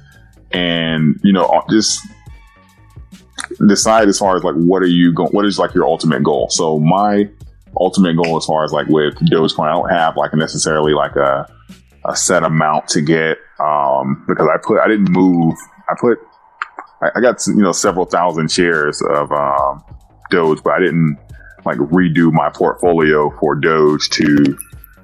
and 0.53 1.19
you 1.23 1.33
know 1.33 1.63
just 1.71 2.07
decide 3.67 4.09
as 4.09 4.19
far 4.19 4.37
as 4.37 4.45
like 4.45 4.55
what 4.55 4.83
are 4.83 4.87
you 4.87 5.13
going 5.13 5.31
what 5.31 5.45
is 5.45 5.59
like 5.59 5.75
your 5.75 5.85
ultimate 5.85 6.23
goal. 6.23 6.49
So 6.51 6.79
my 6.79 7.29
ultimate 7.81 8.17
goal 8.17 8.37
as 8.37 8.45
far 8.45 8.65
as 8.65 8.73
like 8.73 8.87
with 8.89 9.15
Dogecoin, 9.15 9.69
I 9.69 9.73
don't 9.73 9.91
have 9.91 10.17
like 10.17 10.35
necessarily 10.35 10.95
like 10.95 11.17
a 11.17 11.51
a 12.05 12.17
set 12.17 12.43
amount 12.43 12.89
to 12.89 13.01
get 13.01 13.39
um, 13.61 14.25
because 14.27 14.49
I 14.53 14.59
put 14.63 14.81
I 14.81 14.89
didn't 14.89 15.11
move. 15.11 15.55
I 15.89 15.95
put 15.99 16.19
I, 17.03 17.11
I 17.17 17.21
got 17.21 17.47
you 17.47 17.63
know 17.63 17.73
several 17.73 18.07
thousand 18.07 18.51
shares 18.51 19.03
of 19.03 19.31
um, 19.33 19.85
Doge, 20.31 20.63
but 20.63 20.75
I 20.75 20.81
didn't 20.81 21.19
like 21.65 21.79
redo 21.79 22.33
my 22.33 22.51
portfolio 22.51 23.31
for 23.39 23.55
Doge 23.55 24.09
to 24.11 24.57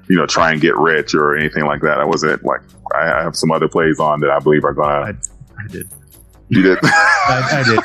you 0.09 0.15
know, 0.15 0.25
try 0.25 0.51
and 0.51 0.59
get 0.59 0.75
rich 0.75 1.13
or 1.13 1.37
anything 1.37 1.65
like 1.65 1.81
that. 1.81 1.99
I 1.99 2.05
wasn't 2.05 2.43
like, 2.43 2.61
I, 2.95 3.19
I 3.19 3.23
have 3.23 3.35
some 3.35 3.51
other 3.51 3.67
plays 3.67 3.99
on 3.99 4.19
that 4.21 4.31
I 4.31 4.39
believe 4.39 4.65
are 4.65 4.73
gonna. 4.73 5.17
I 5.59 5.67
did. 5.67 5.89
You 6.49 6.61
did. 6.63 6.79
I, 6.83 7.49
I 7.51 7.63
did. 7.63 7.79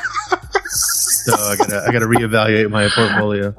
So 0.69 1.33
I 1.35 1.55
gotta 1.55 1.83
I 1.87 1.91
gotta 1.91 2.05
reevaluate 2.05 2.69
my 2.69 2.87
portfolio. 2.89 3.53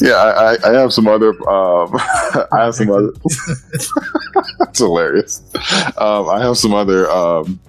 yeah, 0.00 0.14
I, 0.14 0.56
I- 0.68 0.72
have 0.80 0.92
some 0.92 1.06
other. 1.08 1.30
Um, 1.48 1.90
I 2.52 2.64
have 2.64 2.74
some 2.74 2.90
other. 2.90 3.12
That's 4.58 4.78
hilarious. 4.78 5.42
Um, 5.98 6.28
I 6.28 6.40
have 6.42 6.56
some 6.56 6.74
other 6.74 7.10
um, 7.10 7.60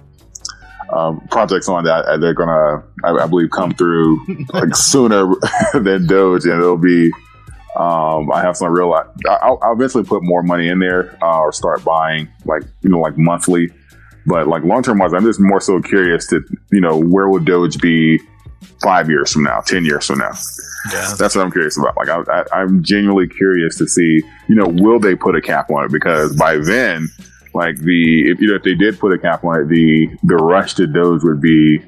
um, 0.92 1.20
projects 1.30 1.68
on 1.68 1.84
that 1.84 2.04
uh, 2.06 2.16
they're 2.18 2.34
gonna, 2.34 2.82
I, 3.04 3.10
I 3.24 3.26
believe, 3.26 3.50
come 3.50 3.72
through 3.72 4.20
like 4.52 4.74
sooner 4.76 5.26
than 5.74 6.06
Doge, 6.06 6.44
and 6.44 6.60
it'll 6.60 6.76
be. 6.78 7.10
Um, 7.76 8.30
I 8.32 8.40
have 8.40 8.56
some 8.56 8.72
real. 8.72 8.92
I- 8.92 9.04
I'll, 9.42 9.58
I'll 9.62 9.72
eventually 9.72 10.04
put 10.04 10.22
more 10.22 10.42
money 10.42 10.68
in 10.68 10.78
there 10.78 11.18
uh, 11.22 11.38
or 11.40 11.52
start 11.52 11.84
buying 11.84 12.28
like 12.44 12.62
you 12.82 12.90
know 12.90 13.00
like 13.00 13.16
monthly. 13.18 13.70
But 14.26 14.46
like 14.48 14.62
long 14.64 14.82
term 14.82 14.98
wise, 14.98 15.12
I'm 15.12 15.24
just 15.24 15.40
more 15.40 15.60
so 15.60 15.80
curious 15.80 16.26
to 16.28 16.40
you 16.72 16.80
know 16.80 16.98
where 16.98 17.28
will 17.28 17.40
Doge 17.40 17.78
be 17.80 18.18
five 18.82 19.08
years 19.08 19.32
from 19.32 19.44
now, 19.44 19.60
ten 19.60 19.84
years 19.84 20.06
from 20.06 20.18
now. 20.18 20.32
Yeah. 20.92 21.14
That's 21.18 21.34
what 21.34 21.44
I'm 21.44 21.50
curious 21.50 21.78
about. 21.78 21.96
Like, 21.96 22.08
I, 22.10 22.20
I, 22.30 22.60
I'm 22.60 22.82
genuinely 22.82 23.26
curious 23.26 23.78
to 23.78 23.86
see, 23.88 24.20
you 24.48 24.54
know, 24.54 24.66
will 24.68 24.98
they 24.98 25.14
put 25.14 25.34
a 25.34 25.40
cap 25.40 25.70
on 25.70 25.84
it? 25.84 25.90
Because 25.92 26.36
by 26.36 26.58
then, 26.58 27.08
like 27.54 27.76
the 27.78 28.30
if 28.30 28.40
you 28.40 28.48
know 28.48 28.54
if 28.56 28.62
they 28.64 28.74
did 28.74 28.98
put 28.98 29.12
a 29.12 29.18
cap 29.18 29.44
on 29.44 29.60
it, 29.62 29.68
the 29.68 30.08
the 30.24 30.36
rush 30.36 30.74
to 30.74 30.86
Doge 30.86 31.22
would 31.24 31.40
be, 31.40 31.78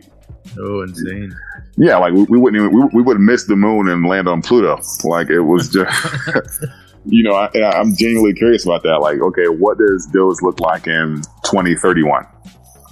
Oh, 0.58 0.82
insane. 0.82 1.34
yeah, 1.76 1.96
like 1.98 2.14
we, 2.14 2.22
we 2.24 2.38
wouldn't 2.38 2.62
even 2.62 2.74
we, 2.74 2.88
we 2.94 3.02
would 3.02 3.18
miss 3.20 3.44
the 3.44 3.56
moon 3.56 3.88
and 3.88 4.06
land 4.06 4.28
on 4.28 4.40
Pluto. 4.42 4.80
Like 5.04 5.28
it 5.28 5.40
was 5.40 5.68
just, 5.68 6.64
you 7.06 7.22
know, 7.22 7.34
I, 7.34 7.48
I'm 7.78 7.94
genuinely 7.96 8.34
curious 8.34 8.64
about 8.64 8.82
that. 8.82 8.98
Like, 9.00 9.20
okay, 9.20 9.46
what 9.48 9.78
does 9.78 10.06
Doge 10.12 10.42
look 10.42 10.60
like 10.60 10.86
in 10.86 11.22
2031? 11.44 12.26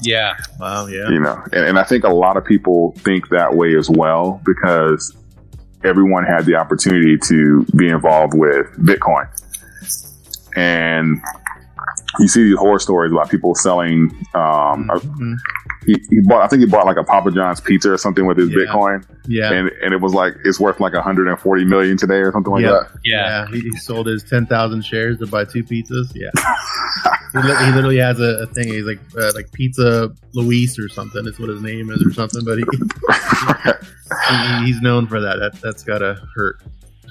Yeah. 0.02 0.34
Wow. 0.60 0.86
Yeah. 0.86 1.08
you 1.08 1.20
know 1.20 1.40
and, 1.52 1.64
and 1.64 1.78
i 1.78 1.84
think 1.84 2.04
a 2.04 2.10
lot 2.12 2.36
of 2.36 2.44
people 2.44 2.92
think 2.98 3.28
that 3.30 3.54
way 3.54 3.74
as 3.76 3.88
well 3.88 4.40
because 4.44 5.16
everyone 5.84 6.24
had 6.24 6.44
the 6.44 6.56
opportunity 6.56 7.16
to 7.28 7.64
be 7.76 7.88
involved 7.88 8.34
with 8.34 8.66
bitcoin 8.84 9.26
and 10.56 11.20
you 12.18 12.28
see 12.28 12.42
these 12.44 12.58
horror 12.58 12.78
stories 12.80 13.12
about 13.12 13.30
people 13.30 13.54
selling 13.54 14.10
um 14.34 14.90
Mhm. 14.90 15.36
He, 15.86 15.94
he 16.10 16.20
bought 16.26 16.42
i 16.42 16.48
think 16.48 16.60
he 16.60 16.66
bought 16.66 16.86
like 16.86 16.96
a 16.96 17.04
papa 17.04 17.30
john's 17.30 17.60
pizza 17.60 17.90
or 17.92 17.96
something 17.98 18.26
with 18.26 18.36
his 18.38 18.50
Yeah. 18.50 18.56
bitcoin 18.56 19.04
Yeah. 19.26 19.52
and 19.52 19.68
and 19.82 19.92
it 19.94 20.00
was 20.00 20.14
like 20.14 20.34
it's 20.44 20.58
worth 20.60 20.80
like 20.80 20.92
140 20.94 21.64
million 21.64 21.96
today 21.96 22.16
or 22.16 22.32
something 22.32 22.52
like 22.52 22.62
Yeah. 22.62 22.70
that 22.70 22.90
Yeah. 23.04 23.46
He, 23.50 23.60
he 23.60 23.76
sold 23.76 24.06
his 24.06 24.22
ten 24.24 24.46
thousand 24.46 24.82
shares 24.84 25.18
to 25.18 25.26
buy 25.26 25.44
two 25.44 25.62
pizzas. 25.64 26.10
Yeah, 26.14 26.30
he, 27.32 27.38
li- 27.48 27.64
he 27.66 27.72
literally 27.72 27.98
has 27.98 28.18
a, 28.20 28.42
a 28.42 28.46
thing. 28.46 28.68
He's 28.68 28.84
like 28.84 29.00
uh, 29.18 29.32
like 29.34 29.50
Pizza 29.52 30.10
Luis 30.32 30.78
or 30.78 30.88
something. 30.88 31.26
Is 31.26 31.38
what 31.38 31.48
his 31.50 31.62
name 31.62 31.90
is 31.90 32.04
or 32.06 32.12
something. 32.12 32.44
But 32.44 32.58
he, 32.58 32.64
he 34.60 34.66
he's 34.66 34.80
known 34.80 35.06
for 35.06 35.20
that. 35.20 35.36
That 35.38 35.60
that's 35.62 35.82
gotta 35.82 36.20
hurt. 36.34 36.62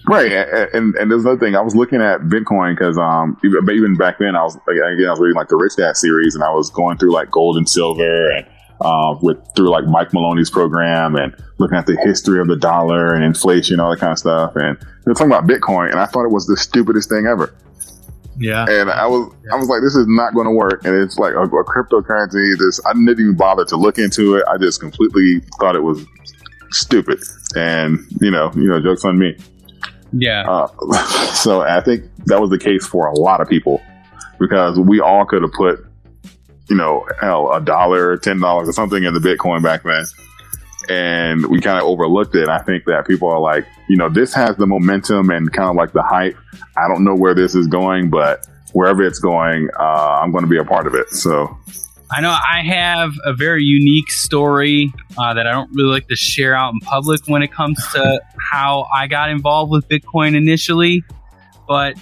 Right, 0.08 0.32
and, 0.32 0.70
and 0.74 0.96
and 0.96 1.12
there's 1.12 1.24
another 1.24 1.40
thing. 1.40 1.56
I 1.56 1.62
was 1.62 1.76
looking 1.76 2.02
at 2.02 2.22
Bitcoin 2.22 2.76
because 2.78 2.98
um 2.98 3.38
even, 3.44 3.70
even 3.70 3.96
back 3.96 4.20
then 4.20 4.36
I 4.36 4.44
was 4.44 4.56
again 4.68 5.06
I 5.08 5.12
was 5.12 5.20
reading 5.20 5.36
like 5.36 5.48
the 5.48 5.56
Rich 5.56 5.78
Dad 5.78 5.96
series 5.96 6.36
and 6.36 6.44
I 6.44 6.52
was 6.52 6.70
going 6.70 6.98
through 6.98 7.14
like 7.14 7.32
gold 7.32 7.58
and 7.58 7.68
silver 7.70 8.32
and 8.32 8.46
uh, 8.84 9.18
with 9.22 9.38
through 9.56 9.70
like 9.70 9.86
Mike 9.86 10.14
Maloney's 10.14 10.50
program 10.50 11.16
and 11.16 11.34
looking 11.58 11.78
at 11.78 11.86
the 11.86 11.96
history 12.04 12.40
of 12.42 12.48
the 12.48 12.56
dollar 12.58 13.14
and 13.14 13.24
inflation 13.24 13.80
all 13.80 13.90
that 13.92 14.00
kind 14.00 14.12
of 14.12 14.20
stuff 14.20 14.56
and 14.56 14.78
they're 15.06 15.14
talking 15.14 15.32
about 15.32 15.48
Bitcoin 15.48 15.90
and 15.92 16.00
I 16.00 16.06
thought 16.06 16.26
it 16.26 16.32
was 16.32 16.46
the 16.48 16.58
stupidest 16.58 17.10
thing 17.10 17.26
ever 17.26 17.56
Yeah. 18.38 18.66
and 18.68 18.90
I 18.92 19.06
was 19.08 19.34
I 19.52 19.56
was 19.56 19.70
like 19.70 19.82
this 19.82 19.96
is 19.96 20.06
not 20.08 20.34
going 20.34 20.46
to 20.48 20.52
work 20.54 20.84
and 20.86 20.96
it's 20.96 21.18
like 21.18 21.34
a, 21.34 21.44
a 21.44 21.64
cryptocurrency. 21.66 22.58
This 22.58 22.80
I 22.86 22.94
didn't 22.94 23.10
even 23.10 23.36
bother 23.36 23.66
to 23.66 23.78
look 23.78 23.98
into 23.98 24.36
it. 24.36 24.44
I 24.52 24.58
just 24.58 24.80
completely 24.82 25.42
thought 25.60 25.76
it 25.76 25.84
was 25.84 26.06
stupid 26.72 27.20
and 27.56 28.00
you 28.22 28.32
know 28.32 28.52
you 28.56 28.68
know 28.68 28.82
jokes 28.82 29.06
on 29.06 29.18
me. 29.18 29.38
Yeah. 30.12 30.44
Uh, 30.50 30.68
so 31.34 31.62
I 31.62 31.82
think 31.82 32.04
that 32.26 32.40
was 32.42 32.50
the 32.50 32.60
case 32.60 32.86
for 32.86 33.08
a 33.08 33.18
lot 33.18 33.42
of 33.42 33.48
people 33.50 33.82
because 34.40 34.80
we 34.80 35.00
all 35.00 35.26
could 35.26 35.42
have 35.42 35.52
put, 35.54 35.84
you 36.70 36.76
know, 36.76 37.06
hell, 37.20 37.52
a 37.54 37.62
dollar, 37.62 38.18
ten 38.18 38.40
dollars, 38.40 38.70
or 38.70 38.74
something 38.74 39.04
in 39.04 39.14
the 39.14 39.20
Bitcoin 39.20 39.64
back 39.64 39.84
then, 39.84 40.06
and 40.90 41.46
we 41.48 41.60
kind 41.60 41.78
of 41.78 41.86
overlooked 41.86 42.36
it. 42.36 42.50
I 42.50 42.60
think 42.60 42.86
that 42.86 43.08
people 43.08 43.30
are 43.30 43.40
like, 43.40 43.66
you 43.90 43.98
know, 43.98 44.10
this 44.10 44.34
has 44.34 44.56
the 44.58 44.68
momentum 44.68 45.30
and 45.30 45.52
kind 45.52 45.70
of 45.70 45.76
like 45.76 45.94
the 45.94 46.04
hype. 46.04 46.38
I 46.78 46.88
don't 46.88 47.04
know 47.04 47.16
where 47.16 47.36
this 47.36 47.56
is 47.56 47.68
going, 47.68 48.10
but 48.10 48.46
wherever 48.74 49.04
it's 49.04 49.20
going, 49.20 49.70
uh, 49.80 50.20
I'm 50.22 50.32
going 50.32 50.44
to 50.44 50.50
be 50.50 50.58
a 50.58 50.64
part 50.64 50.88
of 50.88 50.96
it. 50.96 51.10
So 51.10 51.58
I 52.12 52.22
know 52.22 52.30
I 52.30 52.62
have 52.64 53.12
a 53.24 53.34
very 53.34 53.64
unique 53.64 54.12
story 54.12 54.94
uh, 55.18 55.34
that 55.34 55.48
I 55.48 55.52
don't 55.52 55.72
really 55.74 55.90
like 55.90 56.08
to 56.10 56.16
share 56.16 56.56
out 56.56 56.74
in 56.74 56.80
public 56.80 57.22
when 57.28 57.42
it 57.42 57.52
comes 57.52 57.80
to 57.94 58.22
how 58.52 58.88
I 58.94 59.08
got 59.08 59.30
involved 59.30 59.72
with 59.72 59.88
Bitcoin 59.88 60.36
initially. 60.36 61.04
But 61.68 61.96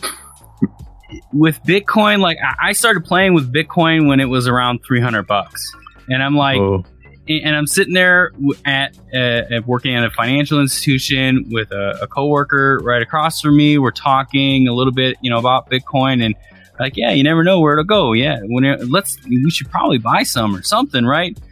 with 1.33 1.61
Bitcoin, 1.63 2.19
like 2.19 2.37
I 2.61 2.73
started 2.73 3.05
playing 3.05 3.33
with 3.33 3.51
Bitcoin 3.53 4.07
when 4.07 4.19
it 4.19 4.25
was 4.25 4.47
around 4.47 4.83
300 4.85 5.23
bucks. 5.23 5.71
And 6.09 6.21
I'm 6.23 6.35
like, 6.35 6.59
oh, 6.59 6.85
and 7.27 7.55
I'm 7.55 7.67
sitting 7.67 7.93
there 7.93 8.31
at, 8.65 8.97
uh, 9.13 9.55
at 9.55 9.67
working 9.67 9.95
at 9.95 10.03
a 10.03 10.09
financial 10.11 10.59
institution 10.59 11.45
with 11.49 11.71
a, 11.71 11.99
a 12.01 12.07
coworker 12.07 12.79
right 12.83 13.01
across 13.01 13.41
from 13.41 13.55
me. 13.55 13.77
We're 13.77 13.91
talking 13.91 14.67
a 14.67 14.73
little 14.73 14.93
bit, 14.93 15.17
you 15.21 15.29
know, 15.29 15.37
about 15.37 15.69
Bitcoin 15.69 16.23
and 16.23 16.35
like, 16.79 16.97
yeah, 16.97 17.11
you 17.11 17.23
never 17.23 17.43
know 17.43 17.59
where 17.59 17.73
it'll 17.73 17.83
go. 17.83 18.13
Yeah, 18.13 18.39
when 18.43 18.63
it, 18.63 18.89
let's 18.89 19.23
we 19.25 19.49
should 19.51 19.69
probably 19.69 19.99
buy 19.99 20.23
some 20.23 20.55
or 20.55 20.63
something, 20.63 21.05
right? 21.05 21.37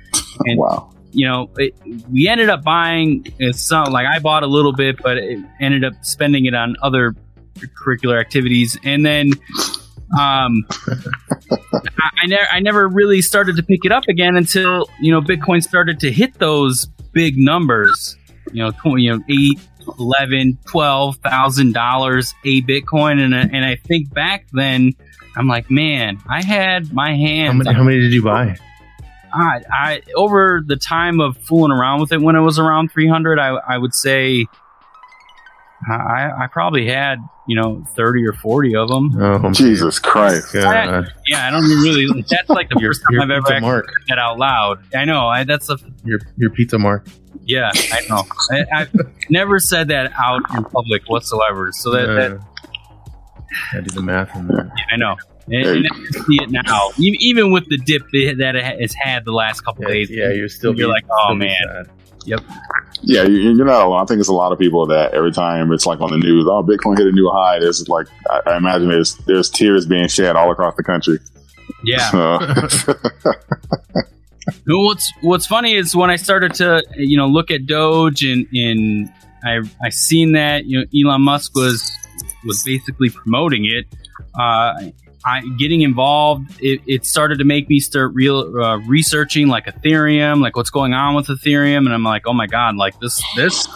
And 0.45 0.57
wow, 0.57 0.89
you 1.11 1.27
know, 1.27 1.49
it, 1.57 1.75
we 2.09 2.27
ended 2.27 2.49
up 2.49 2.63
buying 2.63 3.25
uh, 3.41 3.51
some. 3.51 3.91
Like 3.91 4.07
I 4.07 4.19
bought 4.19 4.43
a 4.43 4.47
little 4.47 4.71
bit, 4.71 5.01
but 5.01 5.17
it 5.17 5.39
ended 5.59 5.83
up 5.83 5.93
spending 6.01 6.45
it 6.45 6.53
on 6.53 6.75
other 6.81 7.13
curricular 7.67 8.19
activities, 8.19 8.77
and 8.83 9.05
then. 9.05 9.33
Um, 10.19 10.65
I, 11.51 12.09
I 12.23 12.25
never, 12.27 12.47
I 12.51 12.59
never 12.61 12.87
really 12.87 13.21
started 13.21 13.55
to 13.57 13.63
pick 13.63 13.85
it 13.85 13.91
up 13.91 14.05
again 14.07 14.35
until 14.37 14.89
you 14.99 15.11
know 15.11 15.21
Bitcoin 15.21 15.61
started 15.61 15.99
to 15.99 16.11
hit 16.11 16.33
those 16.39 16.87
big 17.13 17.37
numbers. 17.37 18.17
You 18.51 18.63
know, 18.63 18.71
20, 18.71 19.03
you 19.03 19.15
know, 19.17 19.23
eight, 19.29 19.59
eleven, 19.99 20.57
twelve 20.65 21.17
thousand 21.17 21.73
dollars 21.75 22.33
a 22.43 22.61
Bitcoin, 22.63 23.19
and 23.23 23.35
I- 23.35 23.49
and 23.53 23.63
I 23.63 23.75
think 23.75 24.11
back 24.11 24.47
then, 24.51 24.93
I'm 25.37 25.47
like, 25.47 25.69
man, 25.69 26.17
I 26.27 26.43
had 26.43 26.91
my 26.91 27.11
how 27.11 27.15
hands. 27.17 27.63
many 27.65 27.75
how 27.75 27.83
many 27.83 27.99
did 27.99 28.11
you 28.11 28.23
buy? 28.23 28.57
I, 29.31 29.61
I 29.71 30.01
over 30.15 30.63
the 30.65 30.75
time 30.75 31.19
of 31.19 31.37
fooling 31.37 31.71
around 31.71 32.01
with 32.01 32.11
it 32.11 32.19
when 32.19 32.35
it 32.35 32.41
was 32.41 32.57
around 32.57 32.91
300, 32.91 33.37
I, 33.37 33.49
I 33.49 33.77
would 33.77 33.93
say 33.93 34.47
I, 35.89 36.31
I 36.43 36.47
probably 36.51 36.87
had 36.87 37.19
you 37.47 37.55
know 37.55 37.83
30 37.95 38.25
or 38.25 38.33
40 38.33 38.75
of 38.75 38.89
them. 38.89 39.11
Oh, 39.21 39.51
Jesus 39.51 39.97
Christ! 39.99 40.53
God. 40.53 41.07
Yeah, 41.27 41.47
I 41.47 41.51
don't 41.51 41.63
really. 41.63 42.21
That's 42.29 42.49
like 42.49 42.69
the 42.69 42.79
Your, 42.79 42.89
first 42.91 43.01
time 43.03 43.13
your 43.13 43.21
I've 43.23 43.29
ever 43.29 43.41
pizza 43.41 43.53
actually 43.55 43.69
mark. 43.69 43.85
said 43.85 44.05
that 44.09 44.19
out 44.19 44.37
loud. 44.37 44.79
I 44.95 45.05
know. 45.05 45.27
I, 45.27 45.43
that's 45.45 45.69
a 45.69 45.77
Your 46.03 46.19
your 46.37 46.49
pizza 46.51 46.77
mark. 46.77 47.07
yeah. 47.45 47.71
I 47.73 48.01
know. 48.09 48.23
I, 48.51 48.65
I've 48.75 48.93
never 49.29 49.59
said 49.59 49.87
that 49.87 50.11
out 50.21 50.41
in 50.55 50.63
public 50.65 51.03
whatsoever. 51.07 51.69
So 51.73 51.91
that, 51.91 52.05
that 52.07 52.39
I 53.73 53.81
did 53.81 53.89
the 53.91 54.01
math 54.01 54.35
on 54.35 54.47
that. 54.47 54.71
I 54.91 54.95
know. 54.97 55.15
And, 55.47 55.65
and 55.65 55.87
I 55.91 56.11
see 56.11 56.37
it 56.43 56.51
now, 56.51 56.91
E- 56.99 57.17
even 57.21 57.51
with 57.51 57.67
the 57.69 57.77
dip 57.77 58.03
that 58.11 58.35
that 58.37 58.55
it 58.55 58.63
has 58.81 58.93
had 58.93 59.25
the 59.25 59.31
last 59.31 59.61
couple 59.61 59.83
Yeah, 59.85 59.89
days. 59.93 60.09
yeah, 60.11 60.29
you're 60.31 60.47
still 60.49 60.75
You're 60.77 60.87
be- 60.89 60.91
like, 60.93 61.05
oh, 61.09 61.33
man. 61.33 61.55
sad. 61.67 61.89
Yeah, 63.01 63.23
you, 63.23 63.53
you're 63.55 63.65
not 63.65 63.85
alone. 63.85 64.01
I 64.01 64.05
think 64.05 64.19
it's 64.19 64.29
a 64.29 64.33
lot 64.33 64.51
of 64.51 64.59
people 64.59 64.85
that 64.87 65.13
every 65.13 65.31
time 65.31 65.71
it's 65.71 65.85
like 65.85 66.01
on 66.01 66.11
the 66.11 66.17
news, 66.17 66.45
oh, 66.47 66.63
Bitcoin 66.63 66.97
hit 66.97 67.07
a 67.07 67.11
new 67.11 67.29
high. 67.29 67.59
There's 67.59 67.87
like, 67.87 68.07
I, 68.29 68.41
I 68.47 68.57
imagine 68.57 68.89
there's 68.89 69.15
there's 69.25 69.49
tears 69.49 69.85
being 69.85 70.07
shed 70.07 70.35
all 70.35 70.51
across 70.51 70.75
the 70.75 70.83
country. 70.83 71.19
Yeah. 71.83 72.09
So, 72.11 72.39
What's 74.67 75.13
What's 75.21 75.45
funny 75.45 75.75
is 75.75 75.95
when 75.95 76.09
I 76.09 76.15
started 76.15 76.53
to 76.55 76.83
you 76.97 77.17
know 77.17 77.27
look 77.27 77.51
at 77.51 77.65
Doge 77.65 78.23
and 78.23 78.47
and 78.53 79.09
I 79.43 79.61
I 79.83 79.89
seen 79.89 80.33
that 80.33 80.65
you 80.65 80.79
know 80.79 80.85
Elon 80.93 81.21
Musk 81.21 81.55
was 81.55 81.91
was 82.45 82.63
basically 82.63 83.09
promoting 83.09 83.65
it. 83.65 83.85
Uh, 84.39 84.91
I 85.25 85.41
getting 85.57 85.81
involved. 85.81 86.51
It, 86.61 86.81
it 86.87 87.05
started 87.05 87.39
to 87.39 87.45
make 87.45 87.69
me 87.69 87.79
start 87.79 88.13
real 88.13 88.61
uh, 88.61 88.77
researching 88.79 89.47
like 89.47 89.65
Ethereum, 89.65 90.41
like 90.41 90.55
what's 90.55 90.69
going 90.69 90.93
on 90.93 91.15
with 91.15 91.27
Ethereum, 91.27 91.79
and 91.79 91.93
I'm 91.93 92.03
like, 92.03 92.23
oh 92.25 92.33
my 92.33 92.47
god, 92.47 92.75
like 92.75 92.99
this 92.99 93.21
this 93.35 93.67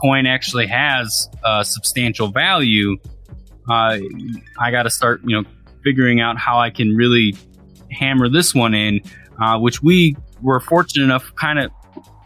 coin 0.00 0.26
actually 0.26 0.66
has 0.66 1.28
uh, 1.44 1.62
substantial 1.62 2.28
value. 2.28 2.96
Uh, 3.68 3.98
I 4.58 4.70
got 4.70 4.82
to 4.84 4.90
start 4.90 5.22
you 5.24 5.40
know 5.40 5.48
figuring 5.82 6.20
out 6.20 6.38
how 6.38 6.58
I 6.58 6.70
can 6.70 6.94
really 6.94 7.34
hammer 7.90 8.28
this 8.28 8.54
one 8.54 8.74
in 8.74 9.00
uh, 9.40 9.58
which 9.58 9.82
we 9.82 10.16
were 10.42 10.60
fortunate 10.60 11.04
enough 11.04 11.34
kind 11.36 11.58
of 11.58 11.70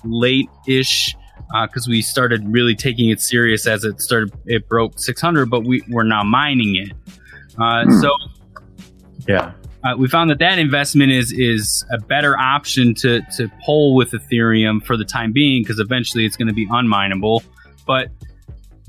late 0.05 0.49
ish 0.67 1.17
because 1.63 1.87
we 1.87 2.03
started 2.03 2.43
really 2.49 2.75
taking 2.75 3.11
it 3.11 3.21
serious 3.21 3.67
as 3.67 3.85
it 3.85 4.01
started 4.01 4.33
it 4.47 4.69
broke 4.69 4.99
600 4.99 5.49
but 5.49 5.65
we 5.65 5.83
were 5.89 6.05
now 6.05 6.23
mining 6.23 6.75
it 6.77 6.93
Uh, 7.59 7.85
Hmm. 7.85 8.01
So 8.01 8.11
Yeah. 9.29 9.53
uh, 9.85 9.95
we 9.97 10.09
found 10.09 10.31
that 10.31 10.39
that 10.39 10.59
investment 10.59 11.13
is 11.13 11.33
is 11.33 11.85
a 11.93 11.99
better 11.99 12.39
option 12.39 12.95
to 12.95 13.21
to 13.37 13.51
pull 13.65 13.95
with 13.95 14.13
Ethereum 14.13 14.85
for 14.85 14.97
the 14.97 15.05
time 15.05 15.33
being 15.33 15.63
because 15.63 15.79
eventually 15.79 16.25
it's 16.25 16.37
going 16.37 16.49
to 16.49 16.55
be 16.55 16.67
unmineable, 16.69 17.43
but 17.87 18.09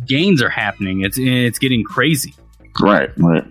gains 0.07 0.41
are 0.41 0.49
happening. 0.49 1.01
It's 1.01 1.18
it's 1.20 1.59
getting 1.59 1.84
crazy. 1.84 2.34
Right, 2.82 3.09
right. 3.18 3.45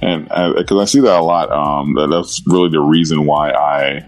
And 0.00 0.24
because 0.56 0.80
I 0.80 0.84
see 0.84 1.00
that 1.00 1.20
a 1.20 1.22
lot, 1.22 1.50
um, 1.52 1.94
that, 1.94 2.08
that's 2.08 2.42
really 2.48 2.70
the 2.70 2.80
reason 2.80 3.24
why 3.24 3.50
I 3.52 4.04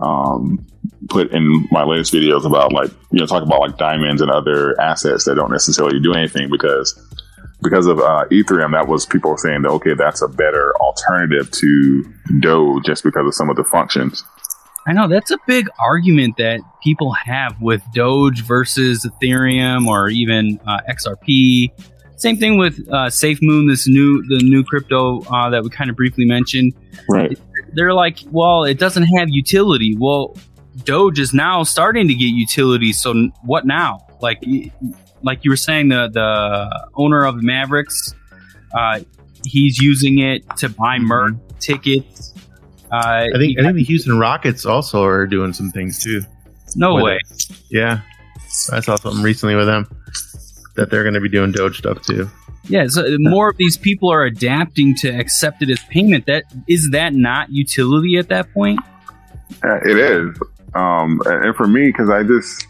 um, 0.00 0.64
put 1.10 1.30
in 1.32 1.66
my 1.70 1.84
latest 1.84 2.12
videos 2.12 2.46
about 2.46 2.72
like 2.72 2.90
you 3.10 3.18
know 3.20 3.26
talk 3.26 3.42
about 3.42 3.60
like 3.60 3.76
diamonds 3.76 4.22
and 4.22 4.30
other 4.30 4.80
assets 4.80 5.24
that 5.24 5.34
don't 5.34 5.50
necessarily 5.50 6.00
do 6.00 6.12
anything 6.14 6.48
because 6.50 6.98
because 7.62 7.86
of 7.86 7.98
uh, 7.98 8.24
Ethereum, 8.30 8.72
that 8.72 8.88
was 8.88 9.06
people 9.06 9.36
saying 9.36 9.62
that 9.62 9.70
okay, 9.70 9.94
that's 9.94 10.22
a 10.22 10.28
better 10.28 10.72
alternative 10.80 11.50
to 11.50 12.04
Doge 12.40 12.84
just 12.84 13.04
because 13.04 13.26
of 13.26 13.34
some 13.34 13.50
of 13.50 13.56
the 13.56 13.64
functions. 13.64 14.24
I 14.86 14.92
know 14.92 15.08
that's 15.08 15.30
a 15.30 15.38
big 15.46 15.68
argument 15.78 16.36
that 16.38 16.60
people 16.82 17.12
have 17.12 17.60
with 17.60 17.82
Doge 17.94 18.42
versus 18.42 19.04
Ethereum 19.04 19.86
or 19.86 20.08
even 20.08 20.58
uh, 20.66 20.80
XRP. 20.88 21.70
Same 22.16 22.36
thing 22.36 22.58
with 22.58 22.78
uh, 22.88 23.06
SafeMoon, 23.06 23.68
this 23.68 23.86
new 23.86 24.22
the 24.28 24.42
new 24.42 24.64
crypto 24.64 25.22
uh, 25.22 25.50
that 25.50 25.62
we 25.62 25.70
kind 25.70 25.90
of 25.90 25.96
briefly 25.96 26.24
mentioned. 26.24 26.72
Right. 27.08 27.38
They're 27.74 27.94
like, 27.94 28.18
well, 28.30 28.64
it 28.64 28.78
doesn't 28.78 29.04
have 29.04 29.28
utility. 29.28 29.96
Well, 29.98 30.36
Doge 30.84 31.18
is 31.18 31.32
now 31.32 31.62
starting 31.62 32.08
to 32.08 32.14
get 32.14 32.26
utility. 32.26 32.92
So 32.92 33.30
what 33.42 33.66
now? 33.66 34.06
Like, 34.20 34.42
like 35.22 35.44
you 35.44 35.50
were 35.50 35.56
saying, 35.56 35.88
the 35.88 36.08
the 36.12 36.88
owner 36.94 37.24
of 37.24 37.36
the 37.36 37.42
Mavericks, 37.42 38.14
uh, 38.76 39.00
he's 39.44 39.78
using 39.78 40.18
it 40.20 40.42
to 40.58 40.68
buy 40.68 40.98
merch 40.98 41.34
tickets. 41.60 42.34
Uh, 42.92 43.26
I 43.34 43.38
think 43.38 43.58
I 43.58 43.62
think 43.62 43.76
the 43.76 43.84
Houston 43.84 44.18
Rockets 44.18 44.66
also 44.66 45.04
are 45.04 45.26
doing 45.26 45.52
some 45.52 45.70
things 45.70 46.02
too. 46.02 46.22
no 46.76 46.94
way. 46.96 47.18
it. 47.30 47.50
Yeah, 47.70 48.00
I 48.72 48.80
saw 48.80 48.96
something 48.96 49.22
recently 49.22 49.54
with 49.54 49.66
them 49.66 49.86
that 50.76 50.90
they're 50.90 51.02
going 51.02 51.14
to 51.14 51.20
be 51.20 51.28
doing 51.28 51.52
Doge 51.52 51.78
stuff 51.78 52.02
too. 52.02 52.28
Yeah, 52.68 52.86
so 52.88 53.04
more 53.18 53.48
of 53.50 53.56
these 53.56 53.76
people 53.76 54.12
are 54.12 54.24
adapting 54.24 54.94
to 54.96 55.08
accept 55.08 55.62
it 55.62 55.70
as 55.70 55.80
payment. 55.84 56.26
That 56.26 56.44
is 56.68 56.90
that 56.90 57.14
not 57.14 57.50
utility 57.50 58.16
at 58.18 58.28
that 58.28 58.52
point? 58.52 58.78
Uh, 59.64 59.76
it 59.84 59.96
is, 59.98 60.38
um, 60.74 61.20
and 61.26 61.44
and 61.46 61.56
for 61.56 61.66
me, 61.66 61.86
because 61.86 62.10
I 62.10 62.22
just 62.22 62.64
'cause- 62.64 62.69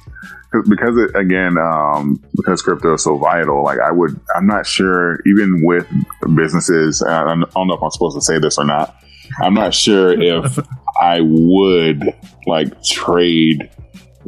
because 0.69 0.97
it 0.97 1.17
again, 1.17 1.57
um, 1.59 2.23
because 2.35 2.63
crypto 2.63 2.95
is 2.95 3.05
so 3.05 3.17
vital. 3.17 3.63
Like 3.63 3.79
I 3.79 3.93
would, 3.93 4.21
I'm 4.35 4.47
not 4.47 4.67
sure. 4.67 5.21
Even 5.27 5.63
with 5.65 5.87
businesses, 6.35 7.01
and 7.03 7.13
I 7.13 7.25
don't 7.25 7.69
know 7.69 7.75
if 7.75 7.83
I'm 7.83 7.91
supposed 7.91 8.17
to 8.17 8.23
say 8.23 8.39
this 8.39 8.59
or 8.59 8.65
not. 8.65 8.97
I'm 9.41 9.55
not 9.55 9.75
sure 9.75 10.11
if 10.11 10.59
I 11.01 11.21
would 11.21 12.03
like 12.47 12.83
trade 12.83 13.71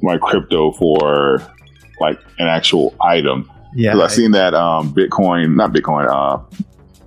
my 0.01 0.19
crypto 0.19 0.73
for 0.73 1.43
like 2.01 2.21
an 2.39 2.47
actual 2.47 2.95
item. 3.01 3.51
Yeah, 3.75 3.99
I've 3.99 4.13
seen 4.13 4.33
that 4.33 4.55
um, 4.55 4.93
Bitcoin, 4.95 5.57
not 5.57 5.73
Bitcoin, 5.73 6.07
uh, 6.07 6.43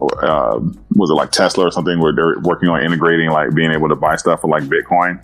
uh, 0.02 0.60
was 0.96 1.10
it 1.10 1.14
like 1.14 1.32
Tesla 1.32 1.68
or 1.68 1.72
something 1.72 2.00
where 2.00 2.14
they're 2.14 2.40
working 2.40 2.70
on 2.70 2.84
integrating 2.84 3.30
like 3.30 3.54
being 3.54 3.72
able 3.72 3.90
to 3.90 3.96
buy 3.96 4.16
stuff 4.16 4.42
for 4.42 4.50
like 4.50 4.64
Bitcoin. 4.64 5.24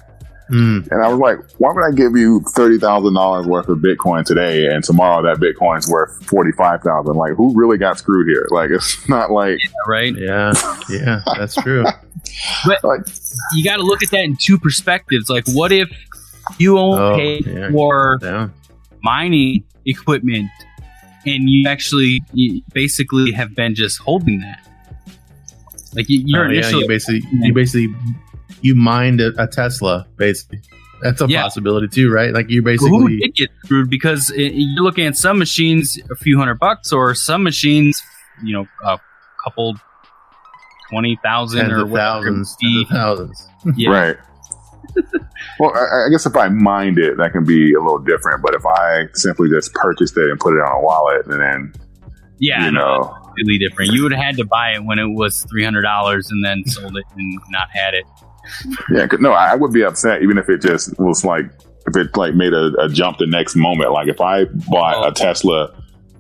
Mm, 0.52 0.91
And 0.91 1.02
I 1.04 1.08
was 1.08 1.18
like, 1.20 1.38
why 1.60 1.72
would 1.74 1.84
I 1.84 1.91
give 1.95 2.16
you 2.18 2.41
thirty 2.56 2.78
thousand 2.78 3.14
dollars 3.14 3.45
worth 3.47 3.70
of 3.70 3.78
Bitcoin 3.80 4.26
today, 4.26 4.68
and 4.68 4.84
tomorrow 4.84 5.22
that 5.24 5.38
Bitcoin's 5.41 5.89
worth 5.89 6.24
forty 6.26 6.52
five 6.52 6.82
thousand? 6.82 7.16
Like, 7.16 7.34
who 7.34 7.54
really 7.56 7.78
got 7.78 7.97
screwed 7.97 8.28
here? 8.28 8.47
Like, 8.52 8.70
it's 8.72 9.08
not 9.10 9.32
like 9.32 9.58
Right? 9.88 10.14
yeah, 10.18 10.54
yeah, 10.89 11.22
that's 11.38 11.56
true. 11.56 11.84
but 12.66 12.84
like 12.84 13.02
You 13.56 13.64
got 13.64 13.78
to 13.78 13.84
look 13.84 14.04
at 14.04 14.12
that 14.12 14.24
in 14.24 14.36
two 14.39 14.60
perspectives. 14.60 15.30
Like, 15.30 15.45
what 15.54 15.72
if 15.72 15.89
you 16.58 16.74
won't 16.76 16.99
Oh, 17.02 17.16
pay 17.16 17.39
yeah. 17.45 17.72
for 17.72 18.20
Yeah, 18.22 18.49
mining 19.04 19.64
equipment, 19.86 20.49
and 21.26 21.49
you 21.49 21.68
actually 21.70 22.22
you 22.34 22.62
basically 22.74 23.32
have 23.32 23.56
been 23.56 23.74
just 23.76 23.99
holding 23.99 24.41
that? 24.41 24.60
Like 25.95 26.10
you, 26.10 26.24
you're 26.26 26.45
Oh, 26.45 26.49
yeah, 26.49 26.60
initially 26.60 26.82
you 26.84 26.88
basically 26.88 27.22
you 27.41 27.54
basically 27.54 27.88
you 28.62 28.76
mined 28.76 29.22
a, 29.22 29.32
a 29.41 29.47
Tesla. 29.47 30.07
Basically, 30.18 30.59
that's 31.01 31.22
a 31.22 31.28
Yeah. 31.28 31.43
possibility 31.43 31.88
too, 31.88 32.12
right? 32.12 32.34
Like 32.34 32.49
you 32.49 32.64
Well, 32.64 32.76
who 32.78 33.07
basically 33.07 33.18
did 33.20 33.36
get 33.36 33.49
screwed 33.66 33.89
because 33.89 34.30
it, 34.36 34.53
you're 34.55 34.84
looking 34.84 35.05
at 35.05 35.16
some 35.18 35.38
machines 35.39 35.99
a 36.12 36.16
few 36.16 36.38
hundred 36.38 36.59
bucks 36.59 36.91
or 36.91 37.14
some 37.16 37.43
machines 37.43 38.01
you 38.43 38.53
know 38.53 38.66
a 38.86 38.99
couple 39.43 39.76
twenty 40.89 41.20
thousand 41.24 41.59
tens 41.62 41.74
or 41.74 41.84
of 41.86 41.91
whatever 41.91 42.22
thousands, 42.26 42.55
tens 42.62 42.82
of 42.82 42.88
thousands. 42.89 43.47
Yeah. 43.78 43.89
right. 43.91 44.18
well, 45.59 45.72
I, 45.76 46.07
I 46.07 46.09
guess 46.12 46.26
if 46.26 46.36
I 46.36 46.49
mind 46.49 46.97
it, 46.97 47.18
that 47.18 47.32
can 47.32 47.45
be 47.45 47.74
a 47.74 47.80
little 47.80 47.99
different. 47.99 48.41
But 48.41 48.55
if 48.55 48.66
I 48.66 49.05
simply 49.14 49.49
just 49.49 49.74
purchased 49.74 50.18
it 50.18 50.30
and 50.30 50.39
put 50.39 50.53
it 50.55 50.62
on 50.62 50.78
a 50.78 50.82
wallet, 50.84 51.26
and 51.28 51.39
then 51.39 51.74
yeah 52.39 52.66
you 52.66 52.72
no, 52.72 52.80
know, 52.82 53.18
completely 53.24 53.59
different 53.59 53.91
you 53.91 54.01
would 54.01 54.12
have 54.12 54.24
had 54.24 54.36
to 54.38 54.43
buy 54.43 54.72
it 54.72 54.84
when 54.84 54.97
it 54.97 55.05
was 55.14 55.45
three 55.47 55.64
hundred 55.64 55.84
dollars 55.84 56.32
and 56.32 56.43
then 56.43 56.66
sold 56.66 56.97
it 56.97 57.03
and 57.16 57.39
not 57.51 57.68
had 57.72 57.93
it 57.93 58.03
Yeah, 58.92 59.08
'cause- 59.08 59.20
no, 59.20 59.32
I 59.34 59.52
I 59.52 59.56
would 59.56 59.72
be 59.74 59.84
upset 59.84 60.22
even 60.24 60.38
if 60.38 60.50
it 60.50 60.62
just 60.62 60.98
was 61.00 61.24
like 61.26 61.46
if 61.88 61.96
it 61.96 62.16
like 62.16 62.36
made 62.36 62.54
a, 62.54 62.72
a 62.80 62.89
jump 62.89 63.18
the 63.18 63.26
next 63.28 63.56
moment. 63.56 63.92
Like 63.92 64.08
if 64.08 64.22
I 64.22 64.46
bought 64.70 64.96
Oh. 64.98 65.08
a 65.08 65.12
Tesla 65.14 65.74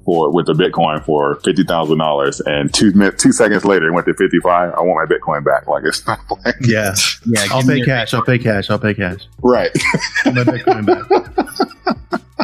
for 0.05 0.31
with 0.33 0.49
a 0.49 0.53
Bitcoin 0.53 1.03
for 1.05 1.35
fifty 1.43 1.63
thousand 1.63 1.99
dollars 1.99 2.41
and 2.41 2.73
two 2.73 2.91
min- 2.93 3.15
two 3.17 3.31
seconds 3.31 3.63
later 3.65 3.87
it 3.87 3.91
went 3.93 4.07
to 4.07 4.13
fifty 4.15 4.39
five, 4.39 4.73
I 4.73 4.81
want 4.81 5.07
my 5.09 5.15
Bitcoin 5.15 5.43
back. 5.45 5.67
Like 5.67 5.83
it's 5.85 6.05
not 6.07 6.19
like 6.45 6.55
Yeah, 6.61 6.95
yeah 7.25 7.45
I'll 7.51 7.61
pay 7.61 7.77
your- 7.77 7.85
cash. 7.85 8.13
I'll 8.13 8.23
pay 8.25 8.39
cash. 8.39 8.69
I'll 8.71 8.79
pay 8.79 8.93
cash. 8.95 9.27
right. 9.43 9.71
Get 10.23 10.33
My 10.33 10.43
Bitcoin 10.43 10.85
back. 10.87 11.05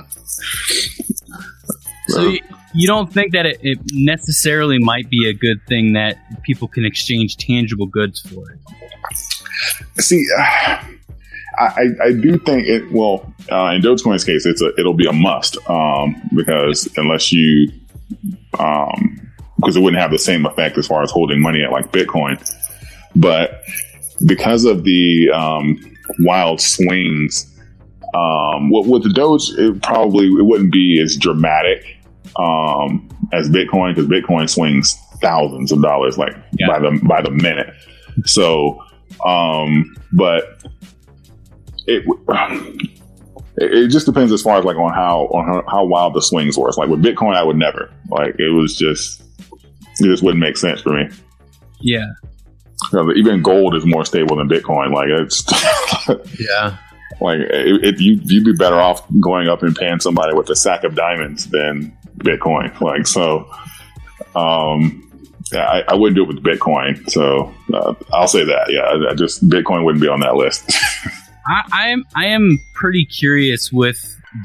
so 2.08 2.22
you, 2.22 2.40
you 2.74 2.88
don't 2.88 3.12
think 3.12 3.34
that 3.34 3.46
it, 3.46 3.60
it 3.62 3.80
necessarily 3.94 4.78
might 4.80 5.10
be 5.10 5.30
a 5.30 5.34
good 5.34 5.58
thing 5.68 5.94
that 5.94 6.18
people 6.44 6.68
can 6.68 6.86
exchange 6.86 7.38
tangible 7.38 7.88
goods 7.88 8.20
for 8.22 8.52
it 8.52 8.60
See, 10.00 10.26
I, 10.38 10.82
I, 11.60 11.86
I 12.04 12.12
do 12.12 12.38
think 12.38 12.68
it. 12.68 12.92
Well, 12.92 13.34
uh, 13.52 13.72
in 13.76 13.82
Dogecoin's 13.82 14.24
case, 14.24 14.46
it's 14.46 14.62
a 14.62 14.72
it'll 14.78 14.94
be 14.94 15.08
a 15.08 15.14
must 15.14 15.58
um, 15.70 16.22
because 16.36 16.88
unless 16.98 17.32
you, 17.32 17.72
um, 18.60 19.32
because 19.58 19.76
it 19.76 19.82
wouldn't 19.82 20.02
have 20.02 20.12
the 20.12 20.20
same 20.20 20.46
effect 20.46 20.78
as 20.78 20.88
far 20.88 21.02
as 21.02 21.12
holding 21.12 21.42
money 21.42 21.64
at 21.64 21.72
like 21.72 21.92
Bitcoin, 21.92 22.40
but 23.16 23.64
because 24.26 24.66
of 24.66 24.84
the 24.84 25.30
um, 25.34 25.80
wild 26.20 26.62
swings, 26.62 27.52
um, 28.14 28.70
with, 28.70 28.88
with 28.88 29.04
the 29.04 29.14
Doge, 29.14 29.50
it 29.58 29.82
probably 29.82 30.28
it 30.28 30.46
wouldn't 30.46 30.72
be 30.72 31.02
as 31.02 31.18
dramatic 31.18 31.97
um, 32.36 33.08
as 33.34 33.50
Bitcoin 33.50 33.96
because 33.96 34.08
Bitcoin 34.10 34.50
swings 34.50 34.98
thousands 35.22 35.72
of 35.72 35.82
dollars 35.82 36.18
like 36.18 36.36
Yeah. 36.60 36.68
by 36.68 36.80
the 36.80 37.00
by 37.08 37.22
the 37.22 37.32
minute. 37.32 37.74
So, 38.26 38.80
um, 39.26 39.96
but 40.14 40.44
it 41.88 42.04
it 43.58 43.88
just 43.90 44.06
depends 44.06 44.32
as 44.32 44.42
far 44.42 44.60
as 44.60 44.66
like 44.66 44.78
on 44.78 44.94
how 44.94 45.22
on 45.28 45.64
how, 45.68 45.86
wild 45.86 46.14
the 46.14 46.22
swings 46.22 46.58
were. 46.58 46.68
It's 46.68 46.78
like 46.78 46.90
with 46.90 47.02
Bitcoin, 47.02 47.36
I 47.36 47.44
would 47.44 47.56
never 47.58 47.92
like 48.10 48.36
it 48.40 48.54
was 48.54 48.76
just 48.76 49.22
it 50.00 50.04
just 50.04 50.22
wouldn't 50.24 50.40
make 50.42 50.58
sense 50.58 50.82
for 50.82 50.94
me. 50.94 51.10
yeah 51.82 52.06
even 53.16 53.42
gold 53.42 53.76
is 53.76 53.86
more 53.86 54.06
stable 54.06 54.36
than 54.36 54.48
Bitcoin. 54.48 54.94
Like 54.94 55.08
it's 55.10 55.44
Yeah, 56.40 56.78
like 57.20 57.40
it, 57.40 57.84
it, 57.84 58.00
you 58.00 58.20
you'd 58.24 58.46
be 58.46 58.54
better 58.54 58.80
off 58.80 59.02
going 59.20 59.48
up 59.48 59.64
and 59.64 59.76
paying 59.76 60.00
somebody 60.00 60.36
with 60.36 60.50
a 60.52 60.56
sack 60.56 60.84
of 60.84 60.94
diamonds 60.96 61.48
than 61.48 61.97
Bitcoin. 62.20 62.80
Like 62.82 63.08
so, 63.08 63.50
um, 64.36 65.04
yeah, 65.52 65.66
I, 65.68 65.84
I 65.90 65.96
wouldn't 65.96 66.16
do 66.16 66.24
it 66.24 66.28
with 66.28 66.44
Bitcoin. 66.44 67.10
So 67.10 67.54
uh, 67.74 67.94
I'll 68.12 68.28
say 68.28 68.44
that. 68.44 68.72
Yeah, 68.72 68.82
I, 68.82 69.12
I 69.12 69.16
just 69.16 69.48
Bitcoin 69.48 69.84
wouldn't 69.86 70.02
be 70.02 70.08
on 70.08 70.20
that 70.22 70.36
list. 70.36 70.72
I, 71.48 71.88
am 71.88 72.04
I 72.16 72.26
am 72.26 72.60
pretty 72.74 73.06
curious 73.06 73.72
with 73.72 73.98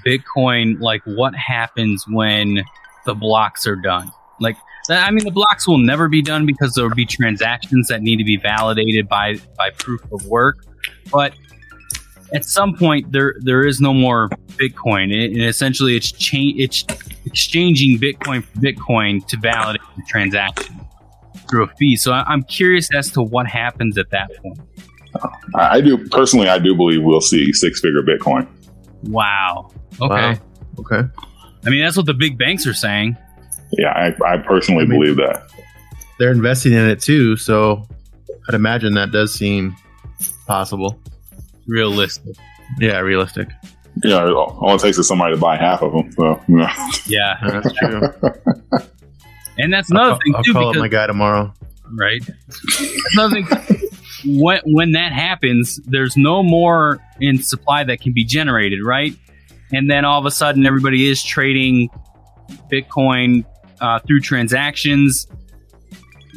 Bitcoin, 0.06 0.80
like 0.80 1.02
what 1.04 1.34
happens 1.34 2.04
when 2.08 2.62
the 3.04 3.14
blocks 3.14 3.66
are 3.66 3.76
done. 3.76 4.12
Like, 4.40 4.56
I 4.88 5.10
mean, 5.10 5.24
the 5.24 5.32
blocks 5.32 5.66
will 5.66 5.78
never 5.78 6.08
be 6.08 6.22
done 6.22 6.46
because 6.46 6.74
there 6.74 6.84
will 6.84 6.94
be 6.94 7.06
transactions 7.06 7.88
that 7.88 8.02
need 8.02 8.16
to 8.16 8.24
be 8.24 8.36
validated 8.36 9.08
by 9.08 9.36
by 9.56 9.70
proof 9.70 10.00
of 10.12 10.24
work. 10.26 10.64
But 11.12 11.34
at 12.35 12.45
some 12.45 12.74
point, 12.76 13.12
there 13.12 13.35
there 13.41 13.66
is 13.66 13.80
no 13.80 13.93
more 13.95 14.28
Bitcoin, 14.57 15.12
It- 15.12 15.33
and 15.33 15.43
essentially, 15.43 15.97
it's 15.97 16.11
cha- 16.12 16.55
it's 16.57 16.85
exchanging 17.26 17.99
Bitcoin 17.99 18.45
for 18.45 18.59
Bitcoin 18.61 19.26
to 19.28 19.37
validate 19.39 19.80
the 19.97 20.03
transaction 20.09 20.80
through 21.49 21.64
a 21.64 21.68
fee. 21.78 21.97
So 21.97 22.12
I, 22.12 22.22
I'm 22.26 22.43
curious 22.45 22.89
as 22.95 23.11
to 23.12 23.22
what 23.22 23.47
happens 23.47 23.99
at 23.99 24.11
that 24.11 24.30
point. 24.43 24.59
I, 25.55 25.76
I 25.76 25.80
do 25.80 25.99
personally. 26.09 26.49
I 26.49 26.59
do 26.59 26.74
believe 26.74 27.03
we'll 27.03 27.20
see 27.20 27.53
six 27.53 27.80
figure 27.80 28.03
Bitcoin. 28.03 28.47
Wow. 29.05 29.70
Okay. 30.01 30.33
Wow. 30.33 30.39
okay. 30.80 31.09
I 31.66 31.70
mean, 31.70 31.83
that's 31.85 31.97
what 31.97 32.07
the 32.07 32.14
big 32.14 32.39
banks 32.39 32.66
are 32.66 32.74
saying. 32.74 33.16
Yeah, 33.72 33.91
I, 33.91 34.14
I 34.35 34.37
personally 34.39 34.85
I 34.85 34.87
mean- 34.87 35.01
believe 35.01 35.16
that. 35.16 35.47
they're 36.18 36.33
investing 36.33 36.72
in 36.72 36.89
it 36.89 37.01
too. 37.01 37.37
So 37.37 37.87
I'd 38.49 38.55
imagine 38.55 38.95
that 38.95 39.12
does 39.12 39.35
seem 39.35 39.76
possible. 40.47 40.99
Realistic. 41.72 42.36
Yeah, 42.78 42.98
realistic. 42.98 43.48
Yeah, 44.04 44.24
all 44.30 44.74
it 44.74 44.80
takes 44.80 44.98
is 44.98 45.06
somebody 45.08 45.34
to 45.34 45.40
buy 45.40 45.56
half 45.56 45.82
of 45.82 45.92
them. 45.92 46.12
So, 46.12 46.40
you 46.48 46.56
know. 46.56 46.68
Yeah, 47.06 47.36
That's 47.42 47.72
true. 47.74 48.00
and 49.58 49.72
that's 49.72 49.90
another 49.90 50.12
I'll, 50.12 50.18
thing 50.24 50.34
I'll 50.34 50.42
too. 50.42 50.52
call 50.52 50.68
up 50.70 50.76
my 50.76 50.88
guy 50.88 51.06
tomorrow. 51.06 51.52
right? 51.92 52.22
That's 52.46 53.14
another 53.14 53.42
thing. 53.42 53.88
When 54.40 54.60
when 54.64 54.92
that 54.92 55.12
happens, 55.12 55.80
there's 55.84 56.16
no 56.16 56.42
more 56.42 57.00
in 57.20 57.42
supply 57.42 57.84
that 57.84 58.00
can 58.00 58.12
be 58.14 58.24
generated, 58.24 58.78
right? 58.84 59.14
And 59.72 59.90
then 59.90 60.04
all 60.04 60.18
of 60.18 60.26
a 60.26 60.30
sudden, 60.30 60.64
everybody 60.66 61.08
is 61.10 61.22
trading 61.22 61.88
Bitcoin 62.70 63.44
uh, 63.80 63.98
through 64.00 64.20
transactions. 64.20 65.26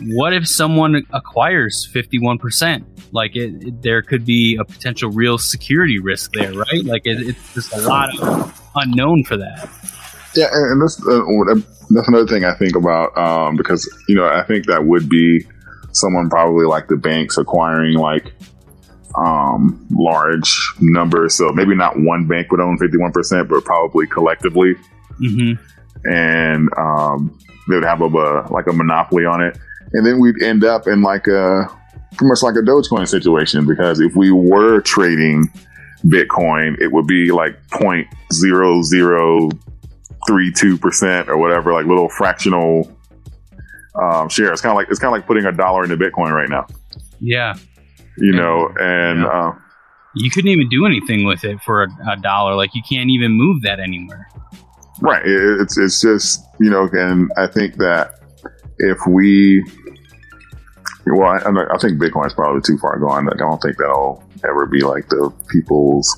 What 0.07 0.33
if 0.33 0.47
someone 0.47 1.03
acquires 1.13 1.88
51%? 1.93 2.83
Like, 3.16 3.36
it, 3.36 3.63
it- 3.63 3.82
there 3.82 4.01
could 4.03 4.26
be 4.26 4.57
a 4.57 4.66
potential 4.66 5.09
real 5.09 5.38
security 5.39 5.97
risk 5.99 6.34
there, 6.34 6.53
right? 6.53 6.84
Like, 6.84 7.03
it, 7.05 7.28
it's 7.30 7.53
just 7.55 7.74
a 7.74 7.82
lot 7.82 8.09
of 8.20 8.61
unknown 8.76 9.24
for 9.24 9.38
that. 9.38 9.70
Yeah, 10.36 10.47
and, 10.51 10.82
that's 10.82 10.99
uh, 11.07 11.22
that's 11.91 12.07
another 12.09 12.28
thing 12.28 12.43
I 12.43 12.53
think 12.55 12.76
about 12.76 13.18
um, 13.18 13.55
because 13.55 13.88
you 14.09 14.16
know 14.16 14.26
I 14.28 14.43
think 14.43 14.66
that 14.68 14.84
would 14.86 15.07
be 15.07 15.45
someone 15.93 16.30
probably 16.30 16.66
like 16.66 16.88
the 16.89 16.97
banks 16.97 17.38
acquiring 17.38 17.93
like 17.97 18.34
um, 19.18 19.88
large 19.91 20.74
numbers. 20.82 21.36
So 21.36 21.51
maybe 21.53 21.74
not 21.76 21.93
one 21.97 22.28
bank 22.28 22.51
would 22.51 22.59
own 22.59 22.78
fifty 22.78 22.97
one 22.97 23.11
percent, 23.13 23.47
but 23.47 23.63
probably 23.63 24.07
collectively, 24.07 24.74
hmm 25.18 25.53
and 26.03 26.70
um, 26.78 27.39
they 27.70 27.76
would 27.76 27.86
have 27.86 28.01
a, 28.01 28.05
a 28.05 28.51
like 28.51 28.68
a 28.68 28.74
monopoly 28.74 29.26
on 29.26 29.41
it, 29.41 29.57
and 29.93 30.05
then 30.05 30.20
we'd 30.20 30.43
end 30.43 30.63
up 30.66 30.86
in 30.88 31.01
like 31.01 31.28
a 31.28 31.66
pretty 32.18 32.30
much 32.30 32.41
like 32.43 32.55
a 32.55 32.59
Dogecoin 32.59 33.07
situation 33.07 33.66
because 33.68 33.99
if 33.99 34.16
we 34.16 34.32
were 34.32 34.82
trading 34.82 35.49
Bitcoin, 36.05 36.80
it 36.80 36.91
would 36.91 37.07
be 37.07 37.32
like 37.32 37.55
point 37.72 38.07
zero 38.34 38.82
zero 38.82 39.49
three 40.28 40.51
two 40.51 40.78
percent 40.78 41.30
or 41.30 41.38
whatever, 41.38 41.74
like 41.74 41.86
little 41.86 42.09
fractional 42.09 42.91
um, 44.01 44.30
share. 44.30 44.51
It's 44.51 44.61
kind 44.61 44.72
of 44.72 44.76
like 44.78 44.88
it's 44.89 44.99
kind 44.99 45.13
of 45.13 45.20
like 45.20 45.28
putting 45.28 45.45
a 45.45 45.51
dollar 45.51 45.84
into 45.84 45.97
Bitcoin 45.97 46.32
right 46.32 46.49
now, 46.49 46.68
Yeah. 47.22 47.55
you 48.18 48.34
know. 48.34 48.70
And 48.80 49.22
Yeah. 49.22 49.28
uh, 49.28 49.55
You 50.16 50.30
couldn't 50.32 50.49
even 50.51 50.70
do 50.70 50.86
anything 50.86 51.26
with 51.26 51.43
it 51.43 51.61
for 51.61 51.84
a, 51.84 51.88
a 52.11 52.18
dollar. 52.18 52.55
Like, 52.55 52.74
you 52.76 52.82
can't 52.89 53.09
even 53.09 53.32
move 53.32 53.61
that 53.63 53.80
anywhere. 53.80 54.28
right, 55.01 55.26
it, 55.26 55.61
it's 55.61 55.78
it's 55.78 56.01
just 56.01 56.41
you 56.59 56.70
know, 56.70 56.88
and 56.93 57.32
I 57.38 57.47
think 57.47 57.76
that 57.78 58.20
if 58.78 58.97
we, 59.07 59.63
well, 61.14 61.30
I, 61.30 61.38
I 61.38 61.78
think 61.78 61.99
Bitcoin 61.99 62.28
is 62.28 62.34
probably 62.34 62.62
too 62.62 62.78
far 62.78 62.97
gone. 62.99 63.28
I 63.32 63.36
don't 63.38 63.62
think 63.62 63.78
that'll 63.78 64.24
ever 64.43 64.66
be 64.66 64.82
like 64.82 65.08
the 65.10 65.32
people's 65.49 66.10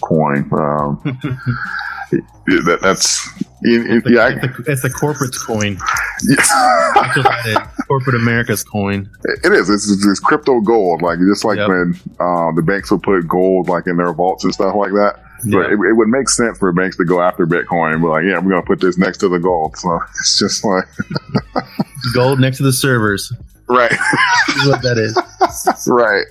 coin. 0.00 0.48
Um, 0.52 1.00
that, 2.46 2.78
that's 2.80 3.26
yeah, 3.62 3.80
It's, 3.84 4.04
the, 4.04 4.12
yeah, 4.12 4.28
it's, 4.28 4.56
the, 4.56 4.72
it's 4.72 4.82
the 4.82 4.90
corporate's 4.90 5.42
coin. 5.42 5.78
yeah. 6.28 6.36
That's 6.94 7.16
what 7.16 7.46
it 7.46 7.50
is. 7.50 7.84
Corporate 7.86 8.16
America's 8.16 8.62
coin. 8.62 9.10
It 9.44 9.52
is. 9.52 9.68
It's, 9.70 9.90
it's, 9.90 10.20
crypto 10.20 10.60
gold, 10.60 11.02
like 11.02 11.18
just 11.18 11.44
like 11.44 11.58
Yep. 11.58 11.68
when 11.68 12.00
um, 12.20 12.54
the 12.54 12.62
banks 12.62 12.90
would 12.90 13.02
put 13.02 13.26
gold 13.26 13.68
like 13.68 13.86
in 13.86 13.96
their 13.96 14.12
vaults 14.12 14.44
and 14.44 14.52
stuff 14.54 14.74
like 14.74 14.92
that. 14.92 15.20
But 15.50 15.70
it, 15.70 15.78
it 15.78 15.92
would 15.92 16.08
make 16.08 16.28
sense 16.28 16.58
for 16.58 16.72
banks 16.72 16.96
to 16.96 17.04
go 17.04 17.20
after 17.20 17.46
Bitcoin 17.46 17.92
and 17.92 18.02
be 18.02 18.08
like, 18.08 18.24
"Yeah, 18.24 18.38
we're 18.38 18.50
going 18.50 18.62
to 18.62 18.66
put 18.66 18.80
this 18.80 18.96
next 18.96 19.18
to 19.18 19.28
the 19.28 19.38
gold." 19.38 19.76
So 19.76 20.00
it's 20.18 20.38
just 20.38 20.64
like, 20.64 20.86
Gold 22.14 22.40
next 22.40 22.56
to 22.56 22.62
the 22.62 22.72
servers. 22.72 23.32
Right, 23.68 23.92
Is 23.92 24.68
what 24.68 24.82
that 24.82 24.98
is. 24.98 25.16
right. 25.88 26.26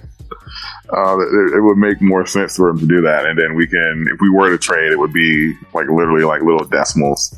Uh, 0.95 1.19
it, 1.19 1.57
it 1.57 1.61
would 1.61 1.77
make 1.77 2.01
more 2.01 2.25
sense 2.25 2.55
for 2.55 2.71
them 2.71 2.79
to 2.79 2.88
do 2.88 3.01
that, 3.01 3.25
and 3.25 3.38
then 3.38 3.55
we 3.55 3.67
can, 3.67 4.05
if 4.13 4.21
we 4.21 4.29
were 4.29 4.49
to 4.49 4.57
trade, 4.57 4.91
it 4.91 4.99
would 4.99 5.13
be 5.13 5.53
like 5.73 5.88
literally 5.89 6.23
like 6.23 6.41
little 6.41 6.65
decimals, 6.65 7.36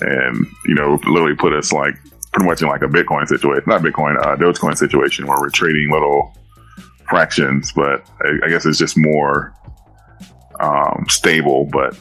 and 0.00 0.46
you 0.66 0.74
know, 0.74 0.98
literally 1.06 1.34
put 1.34 1.52
us 1.52 1.72
like 1.72 1.94
pretty 2.32 2.48
much 2.48 2.62
in 2.62 2.68
like 2.68 2.82
a 2.82 2.86
Bitcoin 2.86 3.26
situation, 3.26 3.64
not 3.66 3.82
Bitcoin, 3.82 4.18
uh, 4.24 4.36
Dogecoin 4.36 4.76
situation 4.76 5.26
where 5.26 5.38
we're 5.40 5.50
trading 5.50 5.90
little 5.90 6.36
fractions, 7.08 7.72
but 7.72 8.08
I, 8.20 8.46
I 8.46 8.48
guess 8.48 8.66
it's 8.66 8.78
just 8.78 8.96
more 8.96 9.54
um, 10.60 11.06
stable. 11.08 11.68
But 11.72 11.98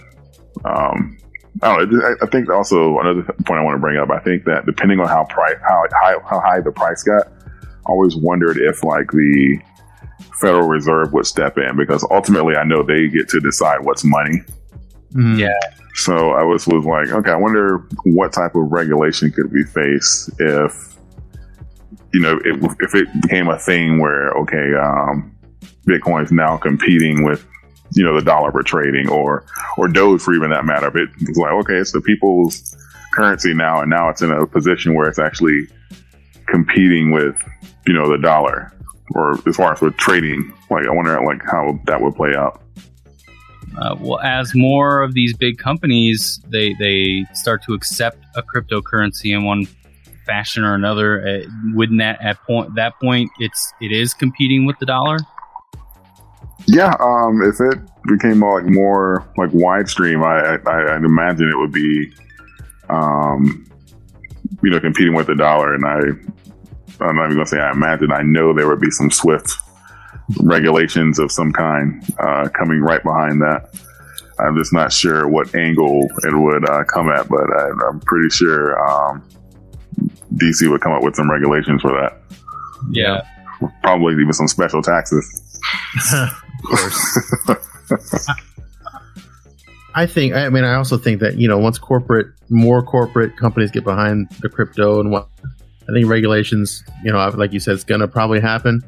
um, 0.66 1.18
I 1.62 1.76
don't 1.78 1.92
know. 1.92 2.02
I, 2.06 2.26
I 2.26 2.28
think 2.30 2.50
also 2.50 3.00
another 3.00 3.24
point 3.46 3.60
I 3.60 3.64
want 3.64 3.76
to 3.76 3.80
bring 3.80 3.98
up. 3.98 4.10
I 4.10 4.20
think 4.20 4.44
that 4.46 4.66
depending 4.66 5.00
on 5.00 5.08
how 5.08 5.26
price, 5.26 5.56
how 5.62 5.84
high, 6.02 6.16
how 6.30 6.40
high 6.40 6.60
the 6.60 6.72
price 6.72 7.04
got, 7.04 7.28
I 7.28 7.90
always 7.90 8.16
wondered 8.16 8.58
if 8.58 8.84
like 8.84 9.10
the 9.12 9.60
Federal 10.40 10.68
Reserve 10.68 11.14
would 11.14 11.26
step 11.26 11.58
in 11.58 11.78
because 11.78 12.06
ultimately 12.12 12.56
I 12.56 12.64
know 12.66 12.84
they 12.84 13.08
get 13.08 13.30
to 13.30 13.40
decide 13.40 13.86
what's 13.86 14.04
money. 14.04 14.42
Mhm. 15.14 15.40
Yeah. 15.40 15.60
So 15.94 16.32
I 16.32 16.44
was 16.44 16.68
was 16.68 16.84
like, 16.86 17.08
okay, 17.10 17.32
I 17.32 17.38
wonder 17.38 17.88
what 18.04 18.34
type 18.34 18.56
of 18.56 18.70
regulation 18.70 19.32
could 19.32 19.52
we 19.54 19.64
face 19.64 20.30
if 20.40 20.98
you 22.14 22.20
know 22.20 22.38
if, 22.44 22.76
if 22.82 22.96
it 22.96 23.08
became 23.22 23.48
a 23.48 23.58
thing 23.58 24.00
where 24.00 24.32
okay, 24.32 24.74
um, 24.76 25.34
Bitcoin's 25.88 26.34
now 26.34 26.58
competing 26.58 27.24
with 27.24 27.46
you 27.92 28.04
know 28.04 28.16
the 28.16 28.26
dollar 28.26 28.52
for 28.52 28.64
trading 28.64 29.10
or 29.10 29.46
or 29.78 29.88
Doge 29.88 30.22
for 30.22 30.34
even 30.34 30.50
that 30.50 30.66
matter. 30.66 30.88
If 30.88 30.96
it 30.96 31.10
was 31.28 31.38
like 31.38 31.54
okay, 31.54 31.76
it's 31.76 31.92
the 31.92 32.02
people's 32.02 32.76
currency 33.14 33.54
now, 33.54 33.82
and 33.82 33.90
now 33.90 34.10
it's 34.10 34.22
in 34.22 34.32
a 34.32 34.46
position 34.46 34.94
where 34.94 35.08
it's 35.08 35.20
actually 35.20 35.68
competing 36.48 37.12
with 37.12 37.36
you 37.88 37.94
know 37.94 38.10
the 38.10 38.18
dollar 38.18 38.72
or 39.14 39.38
as 39.48 39.56
far 39.56 39.74
as 39.74 39.82
with 39.82 39.96
trading. 39.98 40.54
Like 40.70 40.86
I 40.86 40.92
wonder 40.92 41.20
like 41.24 41.42
how 41.46 41.80
that 41.86 42.02
would 42.02 42.16
play 42.16 42.36
out. 42.36 42.62
Uh, 43.78 43.96
well, 44.00 44.20
as 44.20 44.56
more 44.56 45.02
of 45.02 45.14
these 45.14 45.36
big 45.36 45.58
companies 45.58 46.40
they 46.50 46.74
they 46.80 47.26
start 47.34 47.62
to 47.64 47.74
accept 47.74 48.18
a 48.36 48.44
cryptocurrency 48.44 49.36
in 49.36 49.44
one 49.44 49.68
fashion 50.26 50.64
or 50.64 50.74
another, 50.74 51.28
uh, 51.28 51.42
wouldn't 51.74 52.00
that 52.00 52.20
at 52.22 52.42
point 52.44 52.74
that 52.76 52.94
point 53.00 53.30
it's 53.40 53.74
it 53.82 53.92
is 53.92 54.14
competing 54.14 54.66
with 54.66 54.78
the 54.80 54.86
dollar? 54.86 55.18
Yeah, 56.68 56.96
um, 57.00 57.42
if 57.44 57.60
it 57.60 57.80
became 58.08 58.40
more, 58.40 58.62
like 58.62 58.72
more 58.72 59.28
like 59.38 59.50
wide 59.54 59.88
stream, 59.88 60.24
I, 60.24 60.58
I 60.66 60.96
I'd 60.96 61.04
imagine 61.04 61.50
it 61.50 61.58
would 61.58 61.72
be, 61.72 62.12
um, 62.90 63.66
you 64.64 64.72
know, 64.72 64.80
competing 64.80 65.14
with 65.14 65.28
the 65.28 65.36
dollar. 65.36 65.76
And 65.76 65.86
I, 65.86 66.00
I'm 67.04 67.16
not 67.16 67.26
even 67.26 67.38
gonna 67.38 67.46
say 67.46 67.60
I 67.60 67.72
imagine. 67.72 68.12
I 68.12 68.24
know 68.24 68.54
there 68.54 68.68
would 68.68 68.82
be 68.82 68.92
some 68.92 69.12
swift 69.12 69.58
regulations 70.42 71.20
of 71.20 71.32
some 71.32 71.54
kind 71.54 72.04
uh, 72.20 72.50
coming 72.50 72.82
right 72.82 73.04
behind 73.04 73.42
that. 73.42 73.70
I'm 74.40 74.58
just 74.58 74.74
not 74.74 74.92
sure 74.92 75.28
what 75.28 75.54
angle 75.56 76.08
it 76.24 76.36
would 76.36 76.70
uh, 76.70 76.84
come 76.86 77.10
at, 77.10 77.30
but 77.30 77.50
I, 77.56 77.70
I'm 77.88 78.00
pretty 78.02 78.30
sure 78.30 78.78
um, 78.86 79.24
DC 80.36 80.70
would 80.70 80.82
come 80.82 80.92
up 80.92 81.04
with 81.04 81.16
some 81.16 81.32
regulations 81.32 81.82
for 81.82 81.92
that. 81.92 82.22
Yeah. 82.92 83.22
Probably 83.82 84.14
even 84.14 84.34
some 84.34 84.48
special 84.48 84.82
taxes. 84.82 85.60
of 86.64 86.70
course. 86.70 88.28
I 89.96 90.06
think. 90.06 90.34
I 90.34 90.50
mean, 90.50 90.66
I 90.66 90.76
also 90.76 90.98
think 90.98 91.22
that 91.22 91.38
you 91.38 91.48
know, 91.48 91.58
once 91.58 91.78
corporate, 91.78 92.28
more 92.50 92.84
corporate 92.84 93.38
companies 93.38 93.72
get 93.72 93.84
behind 93.84 94.30
the 94.42 94.50
crypto 94.50 95.00
and 95.00 95.10
what, 95.10 95.30
I 95.90 95.94
think 95.94 96.08
regulations. 96.08 96.84
You 97.04 97.14
know, 97.14 97.30
like 97.30 97.54
you 97.54 97.62
said, 97.62 97.76
it's 97.76 97.86
going 97.86 98.02
to 98.02 98.08
probably 98.08 98.42
happen, 98.42 98.82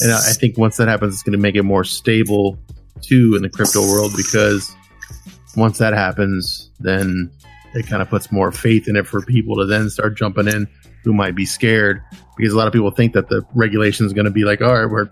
and 0.00 0.12
I 0.12 0.32
think 0.32 0.56
once 0.56 0.76
that 0.76 0.88
happens, 0.88 1.14
it's 1.14 1.22
going 1.22 1.32
to 1.32 1.38
make 1.38 1.56
it 1.56 1.64
more 1.64 1.84
stable 1.84 2.58
too 3.02 3.34
in 3.36 3.42
the 3.42 3.50
crypto 3.50 3.80
world 3.80 4.12
because 4.16 4.74
once 5.56 5.78
that 5.78 5.92
happens, 5.92 6.70
then 6.78 7.30
it 7.74 7.86
kind 7.86 8.00
of 8.00 8.08
puts 8.08 8.30
more 8.30 8.52
faith 8.52 8.86
in 8.86 8.96
it 8.96 9.06
for 9.06 9.22
people 9.22 9.56
to 9.56 9.66
then 9.66 9.90
start 9.90 10.16
jumping 10.16 10.46
in 10.46 10.68
who 11.04 11.12
might 11.12 11.34
be 11.34 11.44
scared 11.44 12.02
because 12.36 12.52
a 12.52 12.56
lot 12.56 12.66
of 12.66 12.72
people 12.72 12.90
think 12.90 13.12
that 13.14 13.28
the 13.28 13.42
regulation 13.54 14.06
is 14.06 14.12
going 14.12 14.24
to 14.24 14.30
be 14.30 14.44
like, 14.44 14.60
all 14.60 14.72
right, 14.72 14.90
we're 14.90 15.10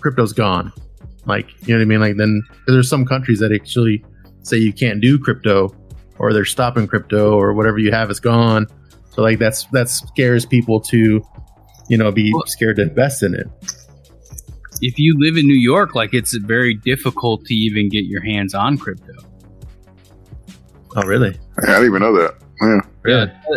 crypto's 0.00 0.32
gone. 0.32 0.72
Like, 1.28 1.46
you 1.68 1.74
know 1.74 1.78
what 1.78 1.82
I 1.82 1.84
mean? 1.84 2.00
Like, 2.00 2.16
then 2.16 2.42
'cause 2.48 2.74
there's 2.74 2.88
some 2.88 3.04
countries 3.04 3.38
that 3.40 3.52
actually 3.52 4.02
say 4.42 4.56
you 4.56 4.72
can't 4.72 5.00
do 5.00 5.18
crypto 5.18 5.72
or 6.18 6.32
they're 6.32 6.44
stopping 6.46 6.86
crypto 6.88 7.34
or 7.38 7.52
whatever 7.52 7.78
you 7.78 7.92
have 7.92 8.10
is 8.10 8.18
gone. 8.18 8.66
So, 9.10 9.22
like, 9.22 9.38
that's 9.38 9.64
that 9.72 9.88
scares 9.90 10.46
people 10.46 10.80
to, 10.80 11.22
you 11.88 11.96
know, 11.98 12.10
be 12.10 12.32
Well- 12.32 12.44
scared 12.46 12.76
to 12.76 12.82
invest 12.82 13.22
in 13.22 13.34
it. 13.34 13.46
If 14.80 14.98
you 14.98 15.16
live 15.18 15.36
in 15.36 15.44
New 15.46 15.58
York, 15.58 15.94
like 15.96 16.14
it's 16.14 16.36
very 16.38 16.72
difficult 16.74 17.44
to 17.46 17.54
even 17.54 17.88
get 17.88 18.04
your 18.04 18.22
hands 18.22 18.54
on 18.54 18.78
crypto. 18.78 19.12
Oh, 20.96 21.02
really? 21.02 21.36
I 21.62 21.66
didn't 21.66 21.86
even 21.86 22.00
know 22.02 22.14
that. 22.16 22.34
Yeah. 22.60 22.80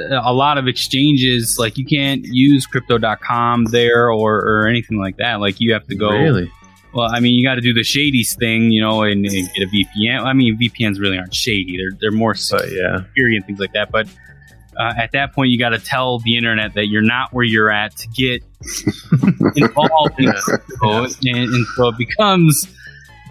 Yeah, 0.09 0.21
a 0.23 0.33
lot 0.33 0.57
of 0.57 0.67
exchanges 0.67 1.57
like 1.59 1.77
you 1.77 1.85
can't 1.85 2.21
use 2.23 2.65
crypto.com 2.65 3.65
there 3.65 4.09
or, 4.11 4.35
or 4.39 4.67
anything 4.67 4.99
like 4.99 5.17
that. 5.17 5.39
Like 5.39 5.59
you 5.59 5.73
have 5.73 5.85
to 5.87 5.95
go. 5.95 6.09
Really? 6.09 6.51
Well, 6.93 7.09
I 7.09 7.19
mean, 7.21 7.33
you 7.33 7.45
got 7.45 7.55
to 7.55 7.61
do 7.61 7.73
the 7.73 7.81
shadies 7.81 8.37
thing, 8.37 8.71
you 8.71 8.81
know, 8.81 9.03
and, 9.03 9.25
and 9.25 9.49
get 9.53 9.63
a 9.63 9.67
VPN. 9.67 10.23
I 10.25 10.33
mean, 10.33 10.57
VPNs 10.59 10.99
really 10.99 11.17
aren't 11.17 11.33
shady; 11.33 11.77
they're 11.77 11.97
they're 11.99 12.11
more 12.17 12.35
But 12.51 12.69
yeah. 12.71 13.03
security 13.05 13.37
and 13.37 13.45
things 13.45 13.59
like 13.59 13.71
that. 13.73 13.91
But 13.91 14.07
uh, 14.77 14.93
at 14.97 15.11
that 15.13 15.33
point, 15.33 15.51
you 15.51 15.59
got 15.59 15.69
to 15.69 15.79
tell 15.79 16.19
the 16.19 16.35
internet 16.37 16.73
that 16.73 16.87
you're 16.87 17.01
not 17.01 17.31
where 17.33 17.45
you're 17.45 17.71
at 17.71 17.95
to 17.97 18.07
get 18.09 18.43
involved 19.55 20.19
in 20.19 20.31
crypto, 20.33 21.03
and, 21.05 21.15
and 21.25 21.65
so 21.75 21.89
it 21.89 21.97
becomes 21.97 22.65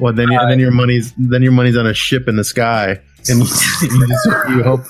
Well, 0.00 0.12
then, 0.12 0.32
Uh, 0.34 0.46
then 0.48 0.58
your 0.60 0.70
money's 0.70 1.12
then 1.18 1.42
your 1.42 1.52
money's 1.52 1.76
on 1.76 1.86
a 1.86 1.94
ship 1.94 2.28
in 2.28 2.36
the 2.36 2.44
sky, 2.44 2.98
and 3.28 3.40
you, 3.40 3.44
you, 3.82 4.06
just, 4.08 4.26
you 4.50 4.62
hope 4.62 4.80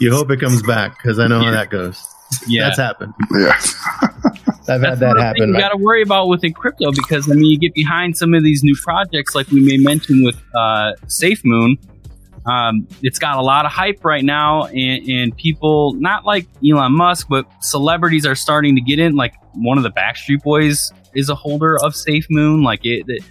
you 0.00 0.12
hope 0.12 0.30
it 0.30 0.40
comes 0.40 0.62
back 0.62 0.96
because 0.98 1.18
I 1.18 1.26
know 1.28 1.42
how 1.42 1.50
that 1.52 1.70
goes. 1.70 2.02
yeah. 2.48 2.64
That's 2.64 2.78
happened. 2.78 3.14
Yeah. 3.32 3.58
I've 4.68 4.80
That's 4.80 5.00
had 5.00 5.16
that 5.16 5.20
happen. 5.22 5.48
You 5.50 5.58
got 5.58 5.70
to 5.70 5.76
worry 5.76 6.02
about 6.02 6.28
within 6.28 6.52
crypto 6.52 6.90
because 6.92 7.30
I 7.30 7.34
mean, 7.34 7.44
you 7.50 7.58
get 7.58 7.74
behind 7.74 8.16
some 8.16 8.34
of 8.34 8.42
these 8.42 8.62
new 8.62 8.76
projects, 8.82 9.34
like 9.34 9.48
we 9.50 9.64
may 9.64 9.76
mention 9.76 10.24
with 10.24 10.36
uh, 10.54 10.92
SafeMoon. 11.06 11.78
Um, 12.46 12.86
it's 13.02 13.18
got 13.18 13.38
a 13.38 13.42
lot 13.42 13.66
of 13.66 13.72
hype 13.72 14.04
right 14.04 14.24
now, 14.24 14.66
and, 14.66 15.08
and 15.08 15.36
people, 15.36 15.94
not 15.94 16.24
like 16.24 16.46
Elon 16.68 16.92
Musk, 16.92 17.26
but 17.28 17.44
celebrities 17.60 18.24
are 18.24 18.36
starting 18.36 18.76
to 18.76 18.80
get 18.80 18.98
in. 19.00 19.16
Like 19.16 19.34
one 19.54 19.78
of 19.78 19.84
the 19.84 19.90
Backstreet 19.90 20.42
Boys 20.42 20.92
is 21.14 21.28
a 21.28 21.34
holder 21.34 21.76
of 21.82 21.94
SafeMoon. 21.94 22.62
Like 22.62 22.84
it, 22.84 23.04
it 23.08 23.24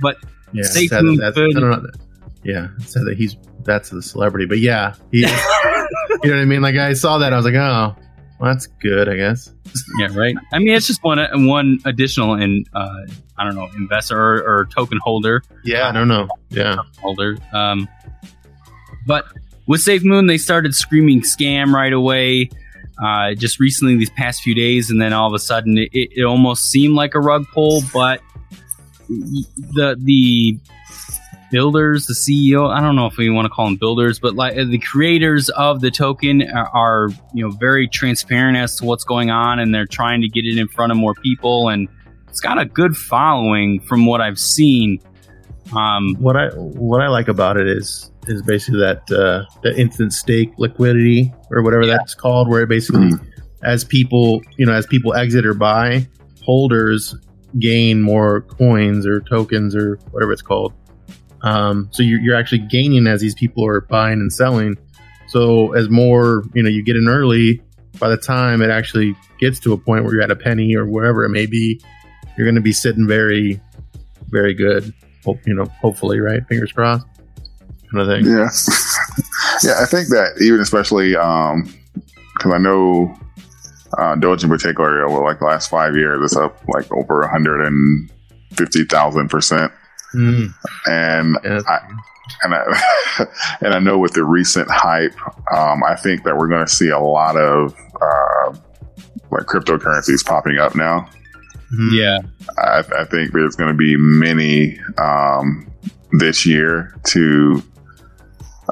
but 0.00 0.16
yeah, 0.52 0.62
it 0.62 0.64
Safe 0.64 0.88
said 0.90 1.04
that- 1.04 1.32
could- 1.34 1.56
I 1.56 1.60
don't 1.60 1.82
know. 1.82 1.90
Yeah, 2.42 2.68
said 2.80 3.04
that 3.06 3.16
he's 3.16 3.36
that's 3.64 3.88
the 3.88 4.02
celebrity, 4.02 4.44
but 4.46 4.58
yeah, 4.58 4.94
he, 5.10 5.20
you 5.20 5.26
know 5.26 5.36
what 6.22 6.34
I 6.34 6.44
mean. 6.44 6.60
Like 6.60 6.76
I 6.76 6.92
saw 6.92 7.18
that, 7.18 7.32
I 7.32 7.36
was 7.36 7.44
like, 7.46 7.54
oh, 7.54 7.96
well, 8.38 8.52
that's 8.52 8.66
good, 8.66 9.08
I 9.08 9.16
guess. 9.16 9.50
yeah, 9.98 10.08
right. 10.12 10.34
I 10.52 10.58
mean, 10.58 10.70
it's 10.70 10.86
just 10.86 11.02
one 11.02 11.18
one 11.46 11.78
additional 11.84 12.34
and 12.34 12.66
uh, 12.74 13.02
I 13.38 13.44
don't 13.44 13.54
know 13.54 13.68
investor 13.76 14.18
or, 14.18 14.60
or 14.60 14.66
token 14.66 14.98
holder. 15.02 15.42
Yeah, 15.64 15.88
I 15.88 15.92
don't 15.92 16.08
know. 16.08 16.28
Yeah, 16.50 16.76
holder. 16.98 17.36
Um, 17.52 17.88
but 19.06 19.26
with 19.66 19.80
SafeMoon, 19.80 20.28
they 20.28 20.38
started 20.38 20.74
screaming 20.74 21.22
scam 21.22 21.72
right 21.72 21.92
away. 21.92 22.50
Uh, 23.02 23.34
just 23.34 23.58
recently, 23.58 23.96
these 23.96 24.10
past 24.10 24.42
few 24.42 24.54
days, 24.54 24.90
and 24.90 25.00
then 25.00 25.12
all 25.12 25.26
of 25.26 25.34
a 25.34 25.38
sudden, 25.38 25.78
it, 25.78 25.88
it 25.92 26.24
almost 26.24 26.70
seemed 26.70 26.94
like 26.94 27.14
a 27.14 27.20
rug 27.20 27.44
pull. 27.52 27.82
But 27.92 28.20
the 29.08 29.96
the 29.98 30.58
builders, 31.50 32.06
the 32.06 32.14
CEO, 32.14 32.70
I 32.70 32.80
don't 32.80 32.96
know 32.96 33.06
if 33.06 33.16
we 33.16 33.30
want 33.30 33.46
to 33.46 33.48
call 33.48 33.66
them 33.66 33.76
builders, 33.76 34.18
but 34.18 34.34
like 34.34 34.54
the 34.54 34.78
creators 34.78 35.48
of 35.50 35.80
the 35.80 35.90
token 35.90 36.42
are, 36.42 36.68
are 36.74 37.08
you 37.32 37.44
know 37.44 37.50
very 37.50 37.88
transparent 37.88 38.56
as 38.56 38.76
to 38.76 38.84
what's 38.84 39.04
going 39.04 39.30
on, 39.30 39.58
and 39.58 39.74
they're 39.74 39.86
trying 39.86 40.20
to 40.22 40.28
get 40.28 40.44
it 40.44 40.58
in 40.58 40.68
front 40.68 40.92
of 40.92 40.98
more 40.98 41.14
people, 41.14 41.68
and 41.68 41.88
it's 42.28 42.40
got 42.40 42.58
a 42.58 42.64
good 42.64 42.96
following 42.96 43.80
from 43.80 44.06
what 44.06 44.20
I've 44.20 44.38
seen. 44.38 45.00
Um, 45.74 46.14
what 46.18 46.36
I 46.36 46.48
what 46.48 47.00
I 47.00 47.08
like 47.08 47.28
about 47.28 47.56
it 47.56 47.68
is 47.68 48.10
is 48.26 48.42
basically 48.42 48.80
that 48.80 49.10
uh, 49.10 49.44
the 49.62 49.78
instant 49.78 50.12
stake 50.12 50.50
liquidity 50.58 51.32
or 51.50 51.62
whatever 51.62 51.86
that's 51.86 52.14
called, 52.14 52.48
where 52.48 52.62
it 52.62 52.68
basically 52.68 53.12
as 53.62 53.84
people 53.84 54.42
you 54.56 54.66
know 54.66 54.72
as 54.72 54.86
people 54.86 55.14
exit 55.14 55.46
or 55.46 55.54
buy, 55.54 56.06
holders 56.42 57.14
gain 57.58 58.02
more 58.02 58.42
coins 58.42 59.06
or 59.06 59.20
tokens 59.20 59.76
or 59.76 59.96
whatever 60.10 60.32
it's 60.32 60.42
called. 60.42 60.72
Um, 61.44 61.88
so 61.92 62.02
you're, 62.02 62.18
you're 62.20 62.34
actually 62.34 62.60
gaining 62.60 63.06
as 63.06 63.20
these 63.20 63.34
people 63.34 63.66
are 63.66 63.82
buying 63.82 64.14
and 64.14 64.32
selling. 64.32 64.78
So 65.28 65.72
as 65.72 65.90
more 65.90 66.42
you 66.54 66.62
know 66.62 66.70
you 66.70 66.82
get 66.82 66.96
in 66.96 67.06
early, 67.06 67.60
by 67.98 68.08
the 68.08 68.16
time 68.16 68.62
it 68.62 68.70
actually 68.70 69.14
gets 69.38 69.60
to 69.60 69.74
a 69.74 69.76
point 69.76 70.04
where 70.04 70.14
you're 70.14 70.22
at 70.22 70.30
a 70.30 70.36
penny 70.36 70.74
or 70.74 70.86
wherever 70.86 71.22
it 71.24 71.28
may 71.28 71.44
be, 71.46 71.82
you're 72.36 72.46
going 72.46 72.54
to 72.54 72.62
be 72.62 72.72
sitting 72.72 73.06
very, 73.06 73.60
very 74.28 74.54
good. 74.54 74.94
Hope 75.24 75.38
you 75.46 75.54
know, 75.54 75.66
hopefully, 75.80 76.18
right? 76.18 76.44
Fingers 76.48 76.72
crossed. 76.72 77.06
Kind 77.92 78.00
of 78.00 78.08
thing. 78.08 78.24
Yeah. 78.26 78.48
yeah, 79.62 79.82
I 79.82 79.86
think 79.86 80.08
that 80.08 80.38
even 80.40 80.58
especially 80.60 81.14
um, 81.14 81.72
because 82.34 82.52
I 82.52 82.58
know 82.58 83.16
uh, 83.98 84.16
Doge 84.16 84.42
in 84.44 84.50
particular, 84.50 85.04
over 85.04 85.22
like 85.22 85.40
the 85.40 85.44
last 85.44 85.68
five 85.68 85.94
years, 85.94 86.24
it's 86.24 86.36
up 86.36 86.58
like 86.68 86.90
over 86.92 87.20
150,000 87.20 89.28
percent. 89.28 89.72
Mm, 90.14 90.54
And 90.86 91.36
yeah, 91.44 91.60
and 92.42 92.54
I, 92.54 93.26
and 93.60 93.74
I 93.74 93.78
know 93.78 93.98
with 93.98 94.12
the 94.14 94.24
recent 94.24 94.68
hype, 94.70 95.14
um, 95.52 95.82
I 95.84 95.94
think 95.96 96.22
that 96.24 96.36
we're 96.36 96.48
going 96.48 96.64
to 96.64 96.72
see 96.72 96.88
a 96.88 96.98
lot 96.98 97.36
of 97.36 97.74
uh, 98.00 98.56
like 99.30 99.44
cryptocurrencies 99.46 100.24
popping 100.24 100.58
up 100.58 100.74
now. 100.74 101.08
mhm. 101.72 101.90
yeah, 101.92 102.18
I, 102.58 102.82
I 103.00 103.04
think 103.04 103.32
there's 103.32 103.56
going 103.56 103.70
to 103.70 103.76
be 103.76 103.96
many 103.96 104.78
um, 104.98 105.70
this 106.12 106.46
year 106.46 106.94
to. 107.04 107.62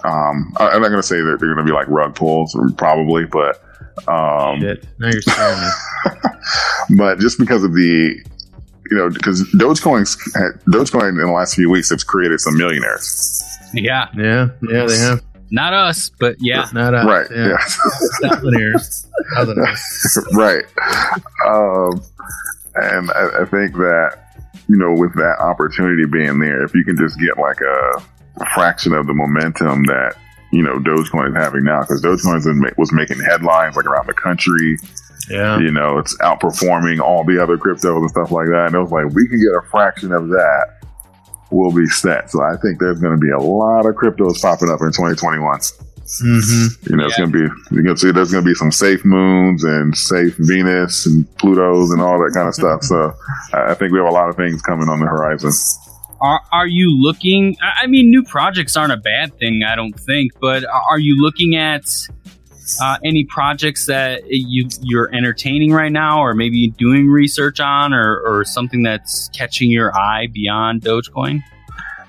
Um, 0.05 0.55
I- 0.57 0.70
I'm 0.70 0.80
not 0.82 0.88
going 0.88 1.03
to 1.03 1.07
say 1.07 1.16
that 1.20 1.36
they're 1.38 1.55
going 1.55 1.64
to 1.66 1.70
be 1.70 1.72
like 1.72 1.86
rug 1.88 2.14
pulls, 2.14 2.57
probably, 2.78 3.24
but 3.26 3.62
um, 4.09 4.61
Shit. 4.61 4.86
Now 4.99 5.09
you're 5.11 5.20
scaring 5.22 5.61
me. 5.61 6.97
but 6.97 7.18
just 7.18 7.38
because 7.38 7.62
of 7.62 7.74
the, 7.74 8.24
you 8.93 8.99
know, 8.99 9.09
because 9.09 9.40
Dogecoin, 9.55 10.05
Dogecoin 10.66 11.09
in 11.09 11.26
the 11.26 11.32
last 11.32 11.55
few 11.55 11.70
weeks 11.70 11.88
has 11.88 12.05
created 12.05 12.40
some 12.40 12.59
millionaires, 12.59 13.43
yeah. 13.72 14.09
Yeah, 14.14 14.49
yeah, 14.68 14.84
they 14.84 14.99
have. 14.99 15.22
Not 15.51 15.72
us, 15.72 16.11
but 16.20 16.36
yeah. 16.40 16.68
Not 16.74 16.93
us. 16.93 17.07
right? 17.07 17.26
Yeah. 17.30 17.49
Yeah, 17.49 18.28
Thousandaires. 18.28 19.07
Thousandaires. 19.34 20.32
right. 20.34 20.64
Um, 21.47 22.03
and 22.74 23.11
I, 23.12 23.43
I 23.43 23.45
think 23.47 23.76
that 23.76 24.18
you 24.68 24.76
know, 24.76 24.93
with 24.93 25.14
that 25.14 25.36
opportunity 25.40 26.05
being 26.05 26.38
there, 26.38 26.62
if 26.64 26.74
you 26.74 26.84
can 26.84 26.99
just 26.99 27.18
get 27.18 27.38
like 27.38 27.61
a, 27.61 28.03
a 28.43 28.47
fraction 28.55 28.93
of 28.93 29.07
the 29.07 29.14
momentum 29.14 29.84
that 29.84 30.16
you 30.53 30.62
know 30.62 30.78
Dogecoin 30.78 31.30
is 31.30 31.36
having 31.36 31.64
now, 31.64 31.80
because 31.80 32.03
Dogecoin 32.03 32.76
was 32.76 32.93
making 32.93 33.20
headlines 33.20 33.74
like 33.74 33.86
around 33.86 34.07
the 34.07 34.14
country. 34.14 34.76
Yeah. 35.33 35.59
You 35.59 35.72
know, 35.72 35.99
it's 35.99 36.16
outperforming 36.18 37.01
all 37.01 37.24
the 37.24 37.43
other 37.43 37.57
cryptos 37.57 37.97
and 37.97 38.11
stuff 38.11 38.30
like 38.30 38.49
that. 38.49 38.66
And 38.66 38.74
it 38.74 38.78
was 38.78 38.93
like, 38.93 39.07
we 39.14 39.26
can 39.28 39.39
get 39.39 39.57
a 39.57 39.62
fraction 39.70 40.12
of 40.12 40.28
that, 40.28 40.83
we'll 41.51 41.72
be 41.72 41.87
set. 41.87 42.30
So 42.30 42.43
I 42.43 42.57
think 42.61 42.78
there's 42.78 43.01
going 43.01 43.18
to 43.18 43.20
be 43.20 43.30
a 43.30 43.39
lot 43.39 43.87
of 43.87 43.95
cryptos 43.95 44.41
popping 44.43 44.70
up 44.70 44.80
in 44.83 44.89
2021. 44.89 45.59
Mm-hmm. 46.20 46.91
You 46.91 46.97
know, 46.97 47.07
it's 47.07 47.16
going 47.16 47.33
to 47.33 47.49
be, 47.49 47.76
you 47.76 47.83
can 47.83 47.97
see 47.97 48.12
there's 48.12 48.33
going 48.33 48.45
to 48.45 48.51
be 48.51 48.55
some 48.55 48.70
safe 48.70 49.05
moons 49.05 49.64
and 49.64 49.97
safe 49.97 50.37
Venus 50.39 51.07
and 51.07 51.24
Plutos 51.39 51.93
and 51.93 52.03
all 52.03 52.18
that 52.18 52.33
kind 52.35 52.49
of 52.49 52.55
stuff. 52.55 52.83
So 52.83 53.14
I 53.55 53.70
I 53.70 53.74
think 53.74 53.93
we 53.93 53.99
have 53.99 54.09
a 54.09 54.12
lot 54.12 54.28
of 54.28 54.37
things 54.37 54.61
coming 54.61 54.89
on 54.89 55.01
the 55.01 55.07
horizon. 55.07 55.53
Are, 56.20 56.41
are 56.53 56.66
you 56.66 56.91
looking? 57.01 57.57
I 57.62 57.85
I 57.85 57.87
mean, 57.87 58.11
new 58.11 58.22
projects 58.24 58.76
aren't 58.76 58.93
a 58.93 58.99
bad 58.99 59.39
thing, 59.39 59.62
I 59.66 59.74
don't 59.74 59.99
think. 59.99 60.33
But 60.41 60.64
are 60.66 60.99
you 60.99 61.20
looking 61.20 61.57
at 61.57 61.85
uh, 62.80 62.98
any 63.04 63.24
projects 63.24 63.86
that 63.86 64.22
you 64.28 64.68
you're 64.80 65.14
entertaining 65.14 65.72
right 65.72 65.92
now, 65.92 66.20
or 66.20 66.34
maybe 66.34 66.68
doing 66.70 67.08
research 67.08 67.60
on, 67.60 67.92
or, 67.92 68.20
or 68.20 68.44
something 68.44 68.82
that's 68.82 69.28
catching 69.34 69.70
your 69.70 69.96
eye 69.96 70.28
beyond 70.32 70.82
Dogecoin? 70.82 71.42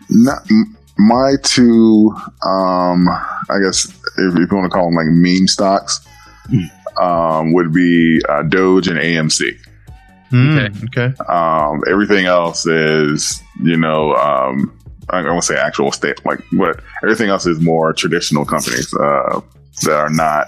Not, 0.10 0.40
m- 0.50 0.78
my 0.98 1.36
two, 1.44 2.14
um, 2.46 3.08
I 3.10 3.60
guess 3.64 3.86
if, 3.86 4.36
if 4.36 4.52
you 4.52 4.58
want 4.58 4.66
to 4.66 4.70
call 4.70 4.86
them 4.86 4.96
like 4.96 5.08
meme 5.08 5.48
stocks, 5.48 6.06
um, 7.02 7.54
would 7.54 7.74
be 7.74 8.22
uh, 8.30 8.44
Doge 8.44 8.88
and 8.88 9.00
AMC. 9.00 9.58
Mm, 10.32 10.84
okay. 10.86 11.24
Um, 11.32 11.84
everything 11.88 12.26
else 12.26 12.66
is, 12.66 13.42
you 13.62 13.78
know, 13.78 14.14
um, 14.16 14.78
I 15.10 15.22
don't 15.22 15.34
want 15.34 15.44
to 15.44 15.54
say 15.54 15.60
actual 15.60 15.92
state, 15.92 16.26
like 16.26 16.40
what 16.52 16.80
everything 17.04 17.30
else 17.30 17.46
is 17.46 17.60
more 17.60 17.94
traditional 17.94 18.46
companies 18.46 18.94
uh, 18.96 19.42
that 19.84 19.94
are 19.96 20.10
not, 20.10 20.48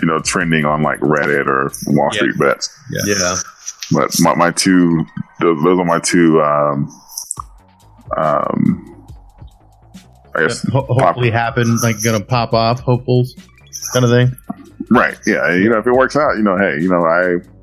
you 0.00 0.06
know, 0.06 0.18
trending 0.20 0.64
on 0.64 0.82
like 0.82 0.98
Reddit 1.00 1.46
or 1.46 1.70
Wall 1.86 2.10
Yeah. 2.12 2.18
Street 2.18 2.38
bets. 2.38 2.78
Yeah. 2.90 3.36
But 3.92 4.10
my, 4.20 4.34
my 4.34 4.50
two, 4.50 5.04
those, 5.40 5.62
those 5.62 5.78
are 5.78 5.84
my 5.84 6.00
two, 6.00 6.42
um, 6.42 6.88
um, 8.16 9.06
I 10.34 10.42
guess, 10.42 10.62
Ho- 10.70 10.86
hopefully 10.88 11.30
happen, 11.30 11.76
like 11.82 12.02
gonna 12.02 12.20
pop 12.20 12.52
off, 12.52 12.80
hopefuls, 12.80 13.34
kind 13.92 14.04
of 14.04 14.10
thing. 14.10 14.36
right. 14.90 15.16
Yeah. 15.26 15.54
You 15.54 15.70
know, 15.70 15.78
if 15.78 15.86
it 15.86 15.92
works 15.92 16.16
out, 16.16 16.36
you 16.36 16.42
know, 16.42 16.56
hey, 16.58 16.78
you 16.80 16.88
know, 16.88 17.04
I, 17.04 17.22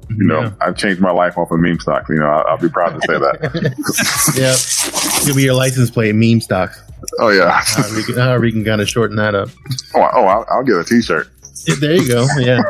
you 0.10 0.26
know, 0.28 0.42
Yeah. 0.42 0.52
I've 0.62 0.76
changed 0.78 1.02
my 1.02 1.12
life 1.12 1.38
off 1.38 1.52
of 1.52 1.60
meme 1.60 1.80
stocks. 1.80 2.10
You 2.10 2.16
know, 2.18 2.26
I'll, 2.28 2.46
I'll 2.50 2.58
be 2.58 2.70
proud 2.70 2.90
to 2.90 3.02
say 3.08 3.20
that. 3.20 4.34
yeah. 4.38 5.24
It'll 5.24 5.36
be 5.36 5.44
your 5.44 5.54
license 5.56 5.92
plate, 5.92 6.14
meme 6.16 6.42
stocks. 6.42 6.82
Oh, 7.20 7.30
yeah. 7.30 7.62
Uh, 7.78 7.84
we 7.96 8.04
can, 8.04 8.20
uh, 8.20 8.40
we 8.40 8.52
can 8.52 8.64
kind 8.64 8.82
of 8.82 8.90
shorten 8.90 9.16
that 9.18 9.36
up. 9.36 9.50
Oh, 9.96 10.10
oh 10.14 10.26
I'll, 10.26 10.46
I'll 10.50 10.64
get 10.64 10.76
a 10.76 10.84
t 10.84 11.02
shirt. 11.02 11.30
Yeah, 11.66 11.76
there 11.80 11.94
you 11.94 12.08
go. 12.08 12.28
Yeah. 12.40 12.62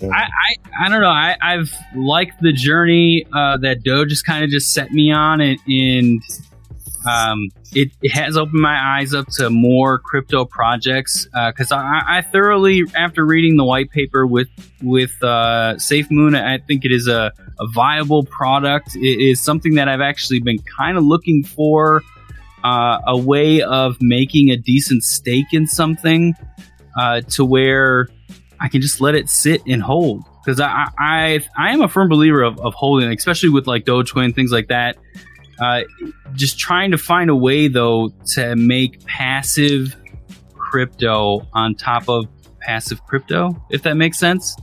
Cool. 0.00 0.12
I, 0.12 0.22
I, 0.22 0.56
I 0.80 0.88
don't 0.88 1.00
know. 1.00 1.08
I, 1.08 1.36
I've 1.40 1.72
liked 1.94 2.40
the 2.40 2.52
journey 2.52 3.26
uh, 3.32 3.58
that 3.58 3.82
Doge 3.82 4.10
has 4.10 4.22
kind 4.22 4.44
of 4.44 4.50
just 4.50 4.72
set 4.72 4.90
me 4.90 5.12
on, 5.12 5.40
and, 5.40 5.58
and 5.68 6.22
um, 7.08 7.48
it, 7.72 7.90
it 8.02 8.10
has 8.10 8.36
opened 8.36 8.60
my 8.60 8.98
eyes 8.98 9.14
up 9.14 9.26
to 9.36 9.50
more 9.50 9.98
crypto 9.98 10.44
projects 10.44 11.26
because 11.26 11.70
I, 11.70 12.02
I 12.06 12.22
thoroughly, 12.22 12.84
after 12.96 13.24
reading 13.24 13.56
the 13.56 13.64
white 13.64 13.90
paper 13.90 14.26
with 14.26 14.48
with 14.82 15.12
uh, 15.22 15.74
SafeMoon, 15.76 16.40
I 16.40 16.58
think 16.58 16.84
it 16.84 16.92
is 16.92 17.08
a, 17.08 17.32
a 17.60 17.66
viable 17.72 18.24
product. 18.24 18.96
Is 18.96 19.40
something 19.40 19.74
that 19.74 19.88
I've 19.88 20.00
actually 20.00 20.40
been 20.40 20.58
kind 20.78 20.96
of 20.98 21.04
looking 21.04 21.44
for 21.44 22.02
uh, 22.64 22.98
a 23.06 23.16
way 23.16 23.62
of 23.62 23.96
making 24.00 24.50
a 24.50 24.56
decent 24.56 25.02
stake 25.04 25.52
in 25.52 25.66
something. 25.66 26.34
uh, 26.98 27.20
to 27.22 27.44
where 27.44 28.08
I 28.60 28.68
can 28.68 28.80
just 28.80 29.00
let 29.00 29.14
it 29.14 29.28
sit 29.28 29.62
and 29.66 29.82
hold 29.82 30.24
because 30.44 30.60
I, 30.60 30.88
I 30.98 31.44
I 31.56 31.72
am 31.72 31.80
a 31.80 31.88
firm 31.88 32.08
believer 32.08 32.42
of, 32.42 32.58
of 32.60 32.74
holding, 32.74 33.10
especially 33.12 33.50
with 33.50 33.66
like 33.66 33.84
Dogecoin 33.84 34.34
things 34.34 34.50
like 34.50 34.68
that. 34.68 34.96
Uh, 35.60 35.82
just 36.34 36.58
trying 36.58 36.90
to 36.92 36.98
find 36.98 37.30
a 37.30 37.36
way 37.36 37.68
though 37.68 38.10
to 38.34 38.56
make 38.56 39.04
passive 39.06 39.96
crypto 40.56 41.46
on 41.52 41.74
top 41.74 42.08
of 42.08 42.26
passive 42.60 43.04
crypto, 43.06 43.60
if 43.70 43.82
that 43.82 43.94
makes 43.94 44.18
sense. 44.18 44.56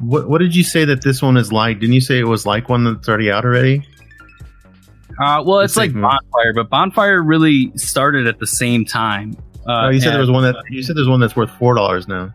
What 0.00 0.28
What 0.28 0.38
did 0.38 0.54
you 0.54 0.62
say 0.62 0.84
that 0.84 1.02
this 1.02 1.22
one 1.22 1.36
is 1.36 1.52
like? 1.52 1.80
Didn't 1.80 1.94
you 1.94 2.00
say 2.00 2.18
it 2.18 2.26
was 2.26 2.44
like 2.46 2.68
one 2.68 2.84
that's 2.84 3.08
already 3.08 3.30
out 3.30 3.44
already? 3.44 3.86
Uh, 5.22 5.42
well, 5.46 5.60
it's 5.60 5.74
The 5.74 5.80
like 5.80 5.90
same- 5.92 6.02
Bonfire, 6.02 6.52
but 6.54 6.68
Bonfire 6.68 7.22
really 7.22 7.72
started 7.76 8.26
at 8.26 8.38
the 8.38 8.46
same 8.46 8.84
time. 8.84 9.34
Uh, 9.66 9.86
oh, 9.86 9.88
you 9.88 9.98
said 9.98 10.08
and- 10.08 10.14
there 10.14 10.20
was 10.20 10.30
one 10.30 10.42
that 10.44 10.56
you 10.70 10.82
said 10.82 10.96
there's 10.96 11.08
one 11.08 11.20
that's 11.20 11.34
worth 11.36 11.50
four 11.58 11.74
dollars 11.74 12.06
now. 12.06 12.32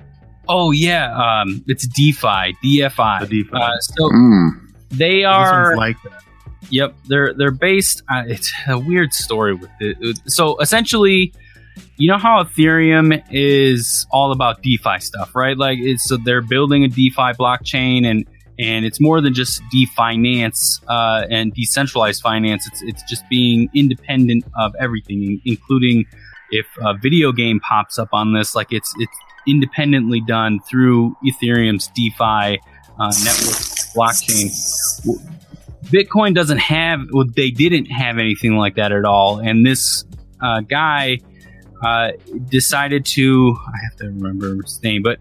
Oh 0.49 0.71
yeah, 0.71 1.13
um, 1.15 1.63
it's 1.67 1.87
DeFi, 1.87 2.55
DFI. 2.63 3.19
The 3.21 3.43
DeFi. 3.43 3.49
Uh, 3.53 3.77
so 3.79 4.09
Mm. 4.09 4.49
they 4.89 5.17
This 5.17 5.25
are. 5.27 5.63
one's 5.67 5.77
like 5.77 5.97
that. 6.03 6.23
Yep, 6.71 6.95
they're 7.07 7.33
they're 7.35 7.51
based. 7.51 8.01
Uh, 8.11 8.23
it's 8.25 8.51
a 8.67 8.77
weird 8.79 9.13
story 9.13 9.53
with 9.53 9.69
it. 9.79 10.19
So 10.27 10.57
essentially, 10.59 11.33
you 12.01 12.07
know 12.07 12.17
how 12.17 12.41
Ethereum 12.41 13.23
is 13.29 14.07
all 14.11 14.31
about 14.31 14.63
DeFi 14.63 14.99
stuff, 14.99 15.35
right? 15.35 15.55
Like, 15.55 15.77
so 15.97 16.17
they're 16.17 16.41
building 16.41 16.83
a 16.83 16.87
DeFi 16.87 17.33
blockchain, 17.39 18.05
and 18.05 18.25
and 18.57 18.85
it's 18.85 18.99
more 18.99 19.21
than 19.21 19.35
just 19.35 19.61
definance 19.73 20.81
uh, 20.87 21.27
and 21.29 21.53
decentralized 21.53 22.23
finance. 22.23 22.65
It's 22.65 22.81
it's 22.81 23.03
just 23.03 23.23
being 23.29 23.69
independent 23.75 24.45
of 24.57 24.73
everything, 24.79 25.41
including 25.45 26.05
if 26.49 26.65
a 26.81 26.95
video 26.97 27.31
game 27.31 27.59
pops 27.59 27.99
up 27.99 28.09
on 28.13 28.33
this, 28.33 28.55
like 28.55 28.73
it's 28.73 28.91
it's 28.97 29.17
independently 29.47 30.21
done 30.21 30.59
through 30.67 31.15
Ethereum's 31.23 31.87
DeFi 31.95 32.59
uh, 32.99 33.13
network 33.23 33.61
blockchain. 33.93 34.49
Bitcoin 35.85 36.33
doesn't 36.33 36.59
have, 36.59 37.01
well, 37.11 37.25
they 37.35 37.51
didn't 37.51 37.87
have 37.87 38.17
anything 38.17 38.55
like 38.55 38.75
that 38.75 38.91
at 38.91 39.03
all. 39.03 39.39
And 39.39 39.65
this 39.65 40.05
uh, 40.39 40.61
guy 40.61 41.19
uh, 41.83 42.11
decided 42.49 43.05
to, 43.05 43.55
I 43.67 43.77
have 43.83 43.97
to 43.97 44.05
remember 44.05 44.55
his 44.61 44.81
name, 44.83 45.01
but 45.03 45.19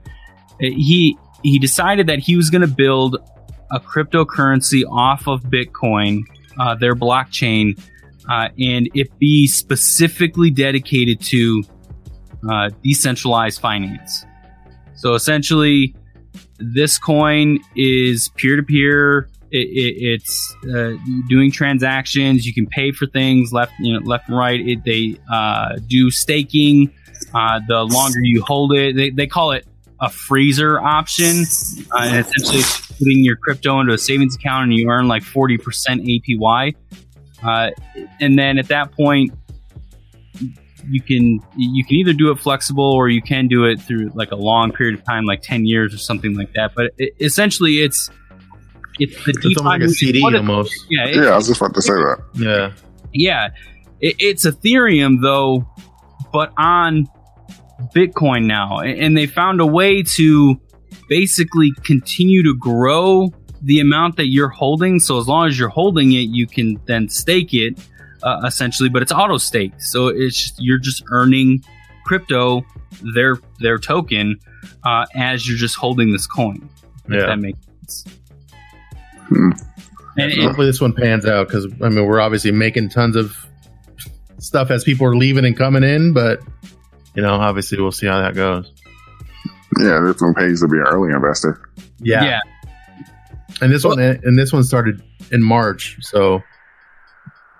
he 0.59 1.17
he 1.43 1.59
decided 1.59 2.07
that 2.07 2.19
he 2.19 2.37
was 2.37 2.51
going 2.51 2.61
to 2.61 2.69
build 2.69 3.17
a 3.71 3.81
cryptocurrency 3.81 4.83
off 4.91 5.27
of 5.27 5.43
Bitcoin, 5.45 6.23
uh, 6.59 6.75
their 6.75 6.95
blockchain, 6.95 7.81
uh, 8.29 8.49
and 8.59 8.89
it 8.95 9.19
be 9.19 9.47
specifically 9.47 10.51
dedicated 10.51 11.21
to 11.21 11.63
uh, 12.51 12.71
decentralized 12.83 13.61
finance. 13.61 14.27
So 14.97 15.15
essentially, 15.15 15.95
this 16.59 16.99
coin 16.99 17.59
is 17.75 18.29
peer 18.37 18.57
to 18.57 18.63
peer. 18.63 19.29
It's 19.53 20.57
uh, 20.65 20.93
doing 21.29 21.51
transactions. 21.51 22.47
You 22.47 22.55
can 22.55 22.67
pay 22.67 22.93
for 22.93 23.07
things 23.07 23.53
left, 23.53 23.73
you 23.81 23.93
know, 23.93 24.01
left 24.05 24.29
and 24.29 24.37
right. 24.37 24.61
It, 24.61 24.85
they 24.85 25.19
uh, 25.33 25.77
do 25.87 26.11
staking. 26.11 26.93
Uh, 27.35 27.61
the 27.69 27.85
longer 27.85 28.21
you 28.23 28.43
hold 28.43 28.73
it, 28.73 28.97
they, 28.97 29.11
they 29.11 29.27
call 29.27 29.53
it 29.53 29.67
a 30.01 30.09
freezer 30.09 30.81
option. 30.81 31.45
Uh, 31.93 31.99
and 32.03 32.27
essentially, 32.27 32.63
putting 32.99 33.25
your 33.25 33.37
crypto 33.37 33.81
into 33.81 33.93
a 33.93 33.99
savings 33.99 34.37
account, 34.37 34.65
and 34.65 34.75
you 34.75 34.89
earn 34.89 35.09
like 35.09 35.23
forty 35.23 35.59
percent 35.59 36.03
APY. 36.03 36.75
Uh, 37.43 37.71
and 38.21 38.39
then 38.39 38.59
at 38.59 38.69
that 38.69 38.93
point, 38.93 39.33
you 40.89 41.01
can 41.03 41.41
you 41.57 41.85
can 41.85 41.97
either 41.97 42.13
do 42.13 42.31
it 42.31 42.39
flexible 42.39 42.93
or 42.93 43.09
you 43.09 43.23
can 43.23 43.49
do 43.49 43.65
it 43.65 43.81
through 43.81 44.11
like 44.15 44.31
a 44.31 44.37
long 44.37 44.73
period 44.73 44.99
of 44.99 45.05
time, 45.05 45.25
like 45.25 45.43
ten 45.43 45.67
years 45.67 45.95
or 45.95 45.99
something 45.99 46.35
like 46.35 46.53
that. 46.55 46.73
But 46.75 46.93
it, 46.99 47.15
essentially, 47.21 47.81
it's 47.81 48.11
it's 49.01 49.25
the 49.25 49.31
It's 49.31 49.59
almost 49.59 49.65
like 49.65 49.81
a 49.83 49.87
DeFi 49.87 49.95
CD 49.95 50.23
what 50.23 50.35
it- 50.35 50.39
almost. 50.39 50.87
yeah, 50.91 51.07
it- 51.07 51.17
Yeah, 51.17 51.31
I 51.31 51.37
was 51.37 51.49
just 51.49 51.61
about 51.61 51.75
to 51.75 51.83
say 51.83 51.95
that. 51.95 52.19
Yeah. 52.35 52.73
yeah, 53.13 53.49
it, 54.01 54.15
it's 54.19 54.47
Ethereum 54.47 55.21
though, 55.23 55.67
but 56.33 56.53
on 56.59 57.09
Bitcoin 57.95 58.45
now, 58.45 58.79
and 58.81 59.17
they 59.17 59.27
found 59.27 59.61
a 59.61 59.67
way 59.67 60.03
to 60.03 60.61
basically 61.09 61.73
continue 61.83 62.43
to 62.45 62.55
grow 62.57 63.33
the 63.63 63.81
amount 63.81 64.17
that 64.17 64.27
you're 64.29 64.49
holding. 64.49 65.01
So 65.01 65.19
as 65.19 65.27
long 65.27 65.49
as 65.49 65.59
you're 65.59 65.69
holding 65.71 66.13
it, 66.13 66.29
you 66.29 66.47
can 66.47 66.79
then 66.87 67.09
stake 67.09 67.53
it, 67.53 67.79
uh, 68.23 68.43
essentially. 68.47 68.89
But 68.89 69.03
it's 69.03 69.13
auto 69.13 69.39
staked, 69.39 69.83
so 69.83 70.09
it's 70.09 70.37
just, 70.37 70.55
you're 70.59 70.79
just 70.79 71.03
earning 71.11 71.63
crypto, 72.05 72.65
their 73.15 73.39
their 73.61 73.79
token, 73.79 74.39
uh, 74.85 75.07
as 75.15 75.49
you're 75.49 75.59
just 75.59 75.77
holding 75.77 76.13
this 76.13 76.27
coin. 76.27 76.69
If 77.07 77.15
Yeah. 77.15 77.27
that 77.27 77.39
makes 77.41 77.59
sense. 77.65 78.20
Hmm. 79.31 79.51
And, 80.17 80.33
and 80.33 80.43
Hopefully 80.43 80.67
this 80.67 80.81
one 80.81 80.93
pans 80.93 81.25
out 81.25 81.47
because 81.47 81.67
I 81.83 81.89
mean 81.89 82.05
we're 82.05 82.21
obviously 82.21 82.51
making 82.51 82.91
tons 82.91 83.17
of 83.17 83.35
stuff 84.39 84.71
as 84.71 84.85
people 84.85 85.07
are 85.07 85.17
leaving 85.17 85.45
and 85.45 85.57
coming 85.57 85.85
in, 85.85 86.13
but 86.13 86.41
you 87.15 87.23
know 87.23 87.35
obviously 87.35 87.81
we'll 87.81 87.93
see 87.93 88.07
how 88.07 88.21
that 88.21 88.35
goes. 88.35 88.71
Yeah, 89.79 90.01
this 90.01 90.21
one 90.21 90.35
pays 90.35 90.61
to 90.61 90.69
be 90.69 90.79
an 90.79 90.85
early 90.89 91.13
investor. 91.13 91.61
Yeah, 92.01 92.25
yeah, 92.25 92.41
and 93.61 93.73
this 93.73 93.85
one 93.85 94.01
and 94.01 94.39
this 94.39 94.53
one 94.53 94.65
started 94.65 95.01
in 95.31 95.43
March, 95.43 95.97
so 96.01 96.43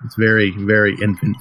it's 0.05 0.15
very 0.15 0.51
very 0.51 0.93
infant. 1.01 1.37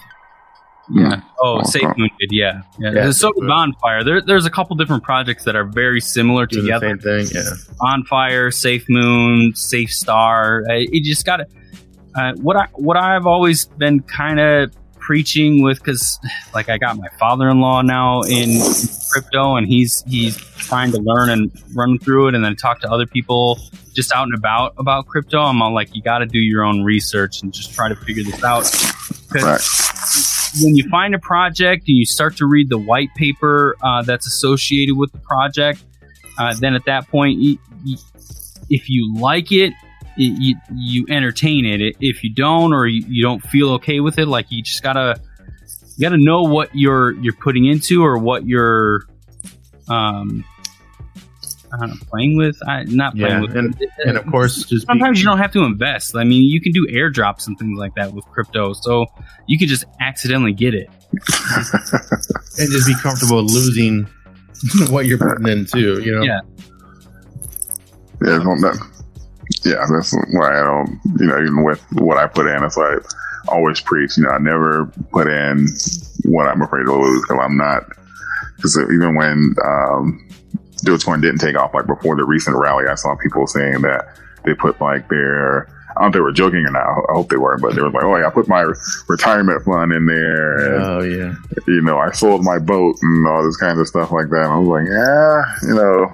Yeah. 0.93 1.21
Oh. 1.41 1.63
Safe 1.63 1.85
Moon. 1.97 2.11
Yeah. 2.31 2.63
Yeah. 2.79 2.93
Yeah, 2.93 3.11
so 3.13 3.33
did 3.33 3.43
SafeMoon. 3.45 3.49
Bonfire. 3.49 4.05
There, 4.05 4.21
there's 4.21 4.47
a 4.47 4.51
couple 4.51 4.75
different 4.77 5.03
projects 5.03 5.45
that 5.45 5.55
are 5.57 5.65
very 5.65 6.01
similar 6.01 6.47
Doing 6.47 6.65
the 6.67 6.73
together. 6.73 6.89
same 6.89 7.27
thing. 7.27 7.27
Yeah, 7.35 7.51
Bonfire, 7.79 8.51
Safe 8.51 8.85
Moon, 8.89 9.55
Safe 9.55 9.91
Star. 9.91 10.63
Uh, 10.69 10.75
it 10.75 11.05
just 11.05 11.25
got 11.25 11.39
to. 11.39 11.47
Uh, 12.17 12.33
what 12.37 12.57
I 12.57 12.67
what 12.75 12.97
I've 12.97 13.27
always 13.27 13.67
been 13.67 14.01
kind 14.01 14.41
of 14.41 14.73
preaching 14.99 15.63
with 15.63 15.79
because 15.79 16.19
like 16.55 16.69
I 16.69 16.77
got 16.77 16.97
my 16.97 17.09
father-in-law 17.19 17.83
now 17.83 18.21
in 18.23 18.61
crypto 19.13 19.57
and 19.57 19.67
he's 19.67 20.05
he's 20.09 20.37
trying 20.37 20.91
to 20.93 20.99
learn 20.99 21.31
and 21.31 21.51
run 21.75 21.99
through 21.99 22.29
it 22.29 22.35
and 22.35 22.45
then 22.45 22.55
talk 22.57 22.81
to 22.81 22.91
other 22.91 23.07
people 23.07 23.59
just 23.95 24.13
out 24.13 24.25
and 24.25 24.35
about 24.35 24.75
about 24.77 25.07
crypto. 25.07 25.41
I'm 25.41 25.63
all 25.63 25.73
like 25.73 25.95
you 25.95 26.03
got 26.03 26.19
to 26.19 26.27
do 26.27 26.39
your 26.39 26.65
own 26.65 26.83
research 26.85 27.43
and 27.43 27.53
just 27.53 27.73
try 27.75 27.89
to 27.89 27.97
figure 27.97 28.25
this 28.25 28.43
out. 28.45 28.65
'Cause 29.33 29.45
Right. 29.45 29.61
When 30.63 30.75
you 30.75 30.89
find 30.89 31.15
a 31.15 31.19
project 31.19 31.89
and 31.89 31.97
you 31.97 32.05
start 32.05 32.37
to 32.39 32.47
read 32.47 32.69
the 32.69 32.79
white 32.79 33.15
paper 33.15 33.77
uh, 33.83 34.03
that's 34.03 34.27
associated 34.27 34.97
with 34.97 35.13
the 35.13 35.19
project, 35.19 35.85
uh, 36.39 36.55
then 36.59 36.75
at 36.75 36.85
that 36.87 37.09
point, 37.09 37.39
you, 37.39 37.59
you, 37.85 37.97
if 38.69 38.89
you 38.89 39.15
like 39.17 39.53
it, 39.53 39.73
you, 40.17 40.57
you 40.75 41.07
entertain 41.09 41.65
it. 41.65 41.97
If 42.01 42.25
you 42.25 42.35
don't, 42.35 42.73
or 42.73 42.87
you, 42.87 43.05
you 43.09 43.23
don't 43.23 43.41
feel 43.41 43.71
okay 43.75 44.01
with 44.01 44.19
it, 44.19 44.27
like 44.27 44.47
you 44.51 44.63
just 44.63 44.83
gotta 44.83 45.21
you 45.97 46.09
gotta 46.09 46.23
know 46.23 46.43
what 46.43 46.71
you're 46.75 47.13
you're 47.21 47.35
putting 47.35 47.67
into 47.67 48.03
or 48.03 48.19
what 48.19 48.47
you're 48.47 49.03
um 49.89 50.45
I 51.73 51.79
don't 51.79 51.89
know, 51.91 51.97
playing 52.11 52.37
with. 52.37 52.57
I, 52.69 52.85
not 52.85 53.15
playing 53.17 53.35
Yeah, 53.35 53.41
with, 53.41 53.57
and- 53.57 53.77
and 54.05 54.17
of 54.17 54.27
course 54.27 54.57
just 54.65 54.87
be- 54.87 54.93
sometimes 54.93 55.19
you 55.21 55.25
don't 55.27 55.39
have 55.39 55.53
to 55.53 55.63
invest. 55.63 56.17
I 56.17 56.25
mean, 56.25 56.43
you 56.43 56.61
can 56.61 56.73
do 56.73 56.87
airdrops 56.93 57.47
and 57.47 57.59
things 57.59 57.79
like 57.79 57.95
that 57.95 58.13
with 58.13 58.25
crypto, 58.27 58.73
so 58.73 59.07
you 59.47 59.59
could 59.59 59.69
just 59.69 59.85
accidentally 60.01 60.53
get 60.53 60.75
it. 60.75 60.89
and 61.13 62.71
just 62.71 62.87
be 62.87 62.95
comfortable 63.03 63.43
losing 63.43 64.09
what 64.91 65.07
you're 65.07 65.19
putting 65.19 65.47
in 65.49 65.65
too. 65.67 66.01
You 66.03 66.13
know. 66.17 66.23
Yeah. 66.23 66.41
Yeah, 68.23 68.37
it's 68.37 68.45
not 68.45 68.61
that, 68.61 68.77
yeah, 69.65 69.87
that's 69.91 70.13
why 70.33 70.61
I 70.61 70.63
don't, 70.63 71.01
you 71.19 71.27
know, 71.27 71.41
even 71.41 71.65
with 71.65 71.81
what 71.93 72.19
I 72.19 72.27
put 72.27 72.47
in, 72.47 72.63
it's 72.63 72.77
like 72.77 72.99
I 73.49 73.55
always 73.55 73.81
preach, 73.81 74.19
you 74.19 74.25
know, 74.25 74.31
I 74.31 74.39
never 74.39 74.93
put 75.11 75.27
in 75.27 75.67
what 76.25 76.47
I'm 76.47 76.61
afraid 76.61 76.85
to 76.85 76.93
lose 76.95 77.23
because 77.23 77.39
I'm 77.43 77.57
not, 77.57 77.85
because 78.57 78.79
even 78.79 79.15
when 79.15 79.55
um, 79.65 80.29
Dogecoin 80.85 81.21
didn't 81.23 81.39
take 81.39 81.57
off, 81.57 81.73
like 81.75 81.87
before 81.87 82.17
the 82.17 82.25
recent 82.25 82.57
rally, 82.57 82.85
I 82.91 82.95
saw 82.95 83.15
people 83.17 83.47
saying 83.47 83.83
that 83.83 84.17
they 84.45 84.55
put 84.55 84.81
like 84.81 85.09
their, 85.09 85.69
I 85.97 86.03
don't 86.03 86.03
know 86.03 86.07
if 86.09 86.13
they 86.15 86.21
were 86.21 86.33
joking 86.33 86.65
or 86.67 86.71
not, 86.71 86.87
I 86.87 87.13
hope 87.13 87.29
they 87.29 87.37
were, 87.37 87.59
but 87.59 87.75
they 87.75 87.83
were 87.83 87.91
like, 87.91 88.05
oh 88.05 88.17
yeah, 88.17 88.27
I 88.27 88.31
put 88.31 88.49
my 88.49 88.65
retirement 89.09 89.63
fund 89.65 89.93
in 89.93 90.07
there. 90.07 90.75
And, 90.77 90.85
Oh 90.85 91.01
yeah. 91.03 91.35
you 91.67 91.83
know, 91.83 91.99
I 91.99 92.11
sold 92.13 92.45
my 92.45 92.59
boat 92.59 92.97
and 93.03 93.27
all 93.29 93.45
this 93.45 93.57
kind 93.57 93.79
of 93.79 93.87
stuff 93.87 94.11
like 94.13 94.29
that. 94.31 94.45
And 94.45 94.53
I 94.53 94.59
was 94.59 94.69
like, 94.69 94.89
yeah, 94.89 95.69
you 95.69 95.75
know, 95.75 96.13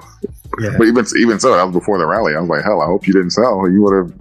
Yeah. 0.61 0.77
but 0.79 0.87
even 0.87 1.05
even 1.19 1.39
so, 1.41 1.55
that 1.55 1.65
was 1.65 1.75
before 1.75 1.99
the 1.99 2.07
rally. 2.07 2.35
I 2.35 2.41
was 2.41 2.49
like, 2.49 2.65
hell, 2.65 2.81
I 2.81 2.87
hope 2.87 3.07
you 3.07 3.13
didn't 3.13 3.31
sell. 3.31 3.69
You 3.71 3.83
would 3.83 3.97
have 3.97 4.13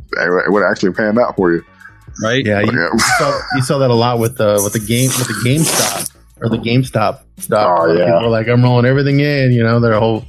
it 0.47 0.51
would 0.51 0.63
actually 0.63 0.91
panned 0.93 1.17
out 1.19 1.35
for 1.35 1.53
you. 1.53 1.63
Right? 2.21 2.45
Yeah, 2.45 2.59
you, 2.61 2.71
Yeah. 2.71 2.89
you 2.93 2.99
saw, 2.99 3.39
you 3.55 3.61
saw 3.61 3.77
that 3.79 3.89
a 3.89 3.93
lot 3.95 4.19
with 4.19 4.37
the 4.37 4.59
with 4.63 4.73
the 4.73 4.79
game 4.79 5.07
with 5.17 5.27
the 5.27 5.41
GameStop 5.45 6.11
or 6.41 6.49
the 6.49 6.57
GameStop 6.57 7.21
stock. 7.37 7.79
Oh, 7.79 7.85
A 7.85 7.87
lot 7.87 7.89
of 7.91 7.97
yeah. 7.97 8.05
People 8.05 8.25
are 8.25 8.29
like, 8.29 8.47
I'm 8.47 8.61
rolling 8.63 8.85
everything 8.85 9.19
in. 9.21 9.51
You 9.51 9.63
know, 9.63 9.79
their 9.79 9.97
whole, 9.99 10.25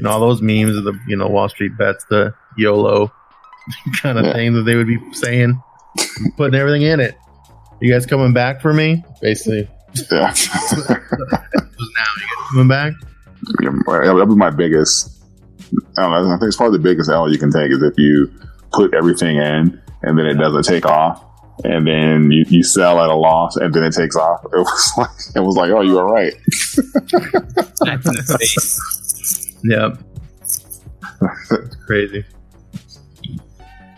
you 0.00 0.04
know, 0.04 0.10
all 0.10 0.20
those 0.20 0.40
memes 0.40 0.76
of 0.76 0.84
the 0.84 0.98
you 1.06 1.16
know 1.16 1.28
Wall 1.28 1.48
Street 1.50 1.72
bets, 1.78 2.04
the 2.08 2.32
YOLO 2.56 3.12
kind 4.02 4.18
of 4.18 4.24
Yeah. 4.24 4.32
thing 4.32 4.54
that 4.54 4.62
they 4.62 4.74
would 4.74 4.86
be 4.86 4.98
saying, 5.12 5.60
putting 6.36 6.58
everything 6.58 6.82
in 6.82 7.00
it. 7.00 7.14
You 7.80 7.92
guys 7.92 8.06
coming 8.06 8.32
back 8.32 8.60
for 8.62 8.72
me? 8.72 9.04
Basically, 9.22 9.68
Yeah. 10.10 10.34
coming 12.52 12.68
back. 12.68 12.92
you 13.60 13.70
know, 13.70 13.78
that'll 13.86 14.26
be 14.26 14.34
my 14.34 14.50
biggest. 14.50 15.18
I 15.96 16.02
don't 16.02 16.10
know. 16.10 16.34
I 16.34 16.38
think 16.38 16.48
it's 16.48 16.56
probably 16.56 16.78
the 16.78 16.82
biggest 16.84 17.10
L 17.10 17.30
you 17.30 17.38
can 17.38 17.52
take 17.52 17.70
is 17.70 17.82
if 17.82 17.94
you 17.96 18.30
put 18.72 18.92
everything 18.94 19.36
in 19.36 19.80
and 20.02 20.18
then 20.18 20.26
it 20.26 20.34
doesn't 20.34 20.64
take 20.64 20.84
off, 20.86 21.22
and 21.64 21.86
then 21.86 22.30
you, 22.30 22.44
you 22.48 22.62
sell 22.64 22.98
at 23.00 23.08
a 23.10 23.14
loss 23.14 23.56
and 23.56 23.72
then 23.74 23.84
it 23.84 23.92
takes 23.92 24.16
off. 24.16 24.40
It 24.52 24.58
was 24.58 24.92
like 24.98 25.10
it 25.36 25.40
was 25.40 25.56
like, 25.56 25.70
oh, 25.70 25.80
you 25.82 25.94
were 25.94 26.06
right. 26.06 26.32
Yeah. 29.64 29.94
That's 30.40 30.80
crazy. 31.86 32.24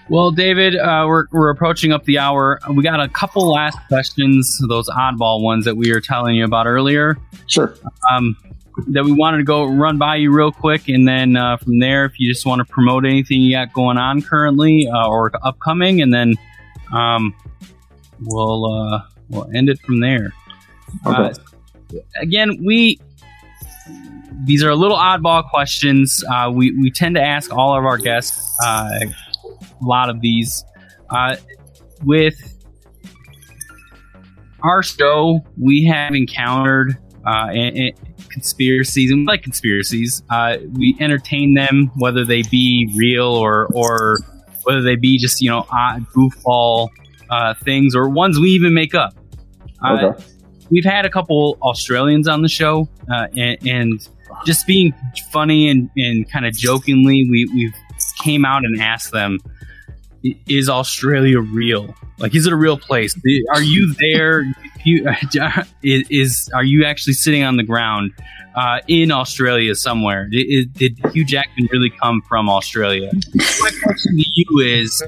Well, 0.09 0.31
David, 0.31 0.77
uh, 0.77 1.05
we're, 1.09 1.27
we're 1.33 1.49
approaching 1.51 1.93
up 1.93 2.05
the 2.05 2.19
hour. 2.19 2.61
We 2.75 2.83
got 2.83 3.01
a 3.01 3.09
couple 3.09 3.49
last 3.51 3.79
questions, 3.89 4.61
those 4.69 4.89
oddball 4.91 5.43
ones 5.43 5.65
that 5.65 5.77
we 5.77 5.91
were 5.93 6.01
telling 6.01 6.37
you 6.37 6.45
about 6.45 6.67
earlier, 6.67 7.17
Sure. 7.47 7.75
um, 8.11 8.37
that 8.89 9.05
we 9.05 9.13
wanted 9.13 9.39
to 9.39 9.45
go 9.45 9.65
run 9.65 9.97
by 9.99 10.17
you 10.17 10.31
real 10.31 10.53
quick. 10.53 10.89
And 10.89 11.09
then 11.09 11.37
uh, 11.37 11.57
from 11.57 11.79
there, 11.79 12.05
if 12.05 12.19
you 12.19 12.31
just 12.31 12.45
want 12.45 12.59
to 12.59 12.65
promote 12.71 13.07
anything 13.07 13.41
you 13.41 13.57
got 13.57 13.73
going 13.73 13.97
on 13.97 14.21
currently 14.21 14.87
uh, 14.89 15.09
or 15.09 15.31
upcoming, 15.43 16.03
and 16.03 16.13
then 16.13 16.35
um, 16.93 17.35
we'll, 18.21 18.67
uh, 18.67 19.03
we'll 19.31 19.49
end 19.55 19.71
it 19.71 19.81
from 19.81 20.01
there. 20.01 20.33
Okay. 21.07 21.31
Uh, 21.95 21.99
again, 22.21 22.63
we 22.63 23.01
these 24.45 24.63
are 24.63 24.71
a 24.71 24.77
little 24.77 24.97
oddball 24.97 25.49
questions. 25.49 26.23
Uh, 26.31 26.51
we 26.55 26.73
we 26.81 26.91
tend 26.91 27.15
to 27.17 27.23
ask 27.23 27.53
all 27.53 27.77
of 27.79 27.85
our 27.85 27.99
guests 27.99 28.57
uh, 28.65 28.91
a 29.05 29.85
lot 29.85 30.09
of 30.11 30.21
these. 30.21 30.65
Uh, 31.11 31.37
with 32.05 32.35
our 34.63 34.83
show, 34.83 35.41
we 35.61 35.85
have 35.85 36.15
encountered 36.15 36.97
uh, 37.27 37.49
conspiracies, 38.31 39.11
and 39.11 39.21
we 39.21 39.27
like 39.27 39.43
conspiracies. 39.43 40.23
Uh, 40.31 40.57
we 40.73 40.97
entertain 41.01 41.55
them, 41.55 41.91
whether 41.97 42.25
they 42.25 42.43
be 42.43 42.93
real 42.97 43.27
or 43.27 43.67
or 43.75 44.19
whether 44.65 44.83
they 44.83 44.97
be 44.97 45.19
just 45.19 45.41
you 45.41 45.51
know 45.51 45.67
odd 45.71 46.05
goofball 46.17 46.89
uh, 47.31 47.55
things 47.63 47.95
or 47.95 48.09
ones 48.09 48.39
we 48.39 48.51
even 48.51 48.75
make 48.75 48.95
up. 48.95 49.15
Uh, 49.85 50.07
Okay. 50.07 50.25
we've 50.71 50.85
had 50.85 51.05
a 51.05 51.11
couple 51.11 51.59
Australians 51.63 52.29
on 52.29 52.43
the 52.43 52.49
show, 52.49 52.89
uh, 53.13 53.27
and, 53.37 53.59
and 53.67 54.09
just 54.45 54.67
being 54.67 54.95
funny 55.31 55.69
and, 55.69 55.91
and 55.97 56.31
kind 56.31 56.47
of 56.47 56.55
jokingly, 56.55 57.27
we 57.31 57.49
we've 57.55 57.75
came 58.23 58.45
out 58.45 58.65
and 58.65 58.81
asked 58.81 59.13
them, 59.13 59.39
"Is 60.49 60.69
Australia 60.69 61.41
real? 61.41 61.95
Like, 62.19 62.35
is 62.35 62.47
it 62.47 62.53
a 62.53 62.57
real 62.57 62.79
place? 62.79 63.19
Are 63.53 63.63
you 63.63 63.95
there? 63.99 64.45
You, 64.85 65.09
is, 65.85 66.51
are 66.53 66.65
you 66.65 66.85
actually 66.85 67.13
sitting 67.13 67.45
on 67.45 67.57
the 67.57 67.63
ground 67.63 68.11
uh, 68.57 68.81
in 68.89 69.13
Australia 69.13 69.77
somewhere? 69.77 70.29
Did, 70.29 70.73
did 70.73 70.99
Hugh 71.13 71.25
Jackman 71.25 71.69
really 71.71 71.91
come 72.03 72.21
from 72.29 72.49
Australia? 72.49 73.09
My 73.35 73.71
question 73.85 74.17
to 74.17 74.25
you 74.35 74.59
is." 74.59 75.01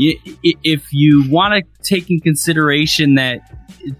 If 0.00 0.92
you 0.92 1.28
want 1.28 1.54
to 1.54 1.82
take 1.82 2.08
in 2.08 2.20
consideration 2.20 3.16
that 3.16 3.40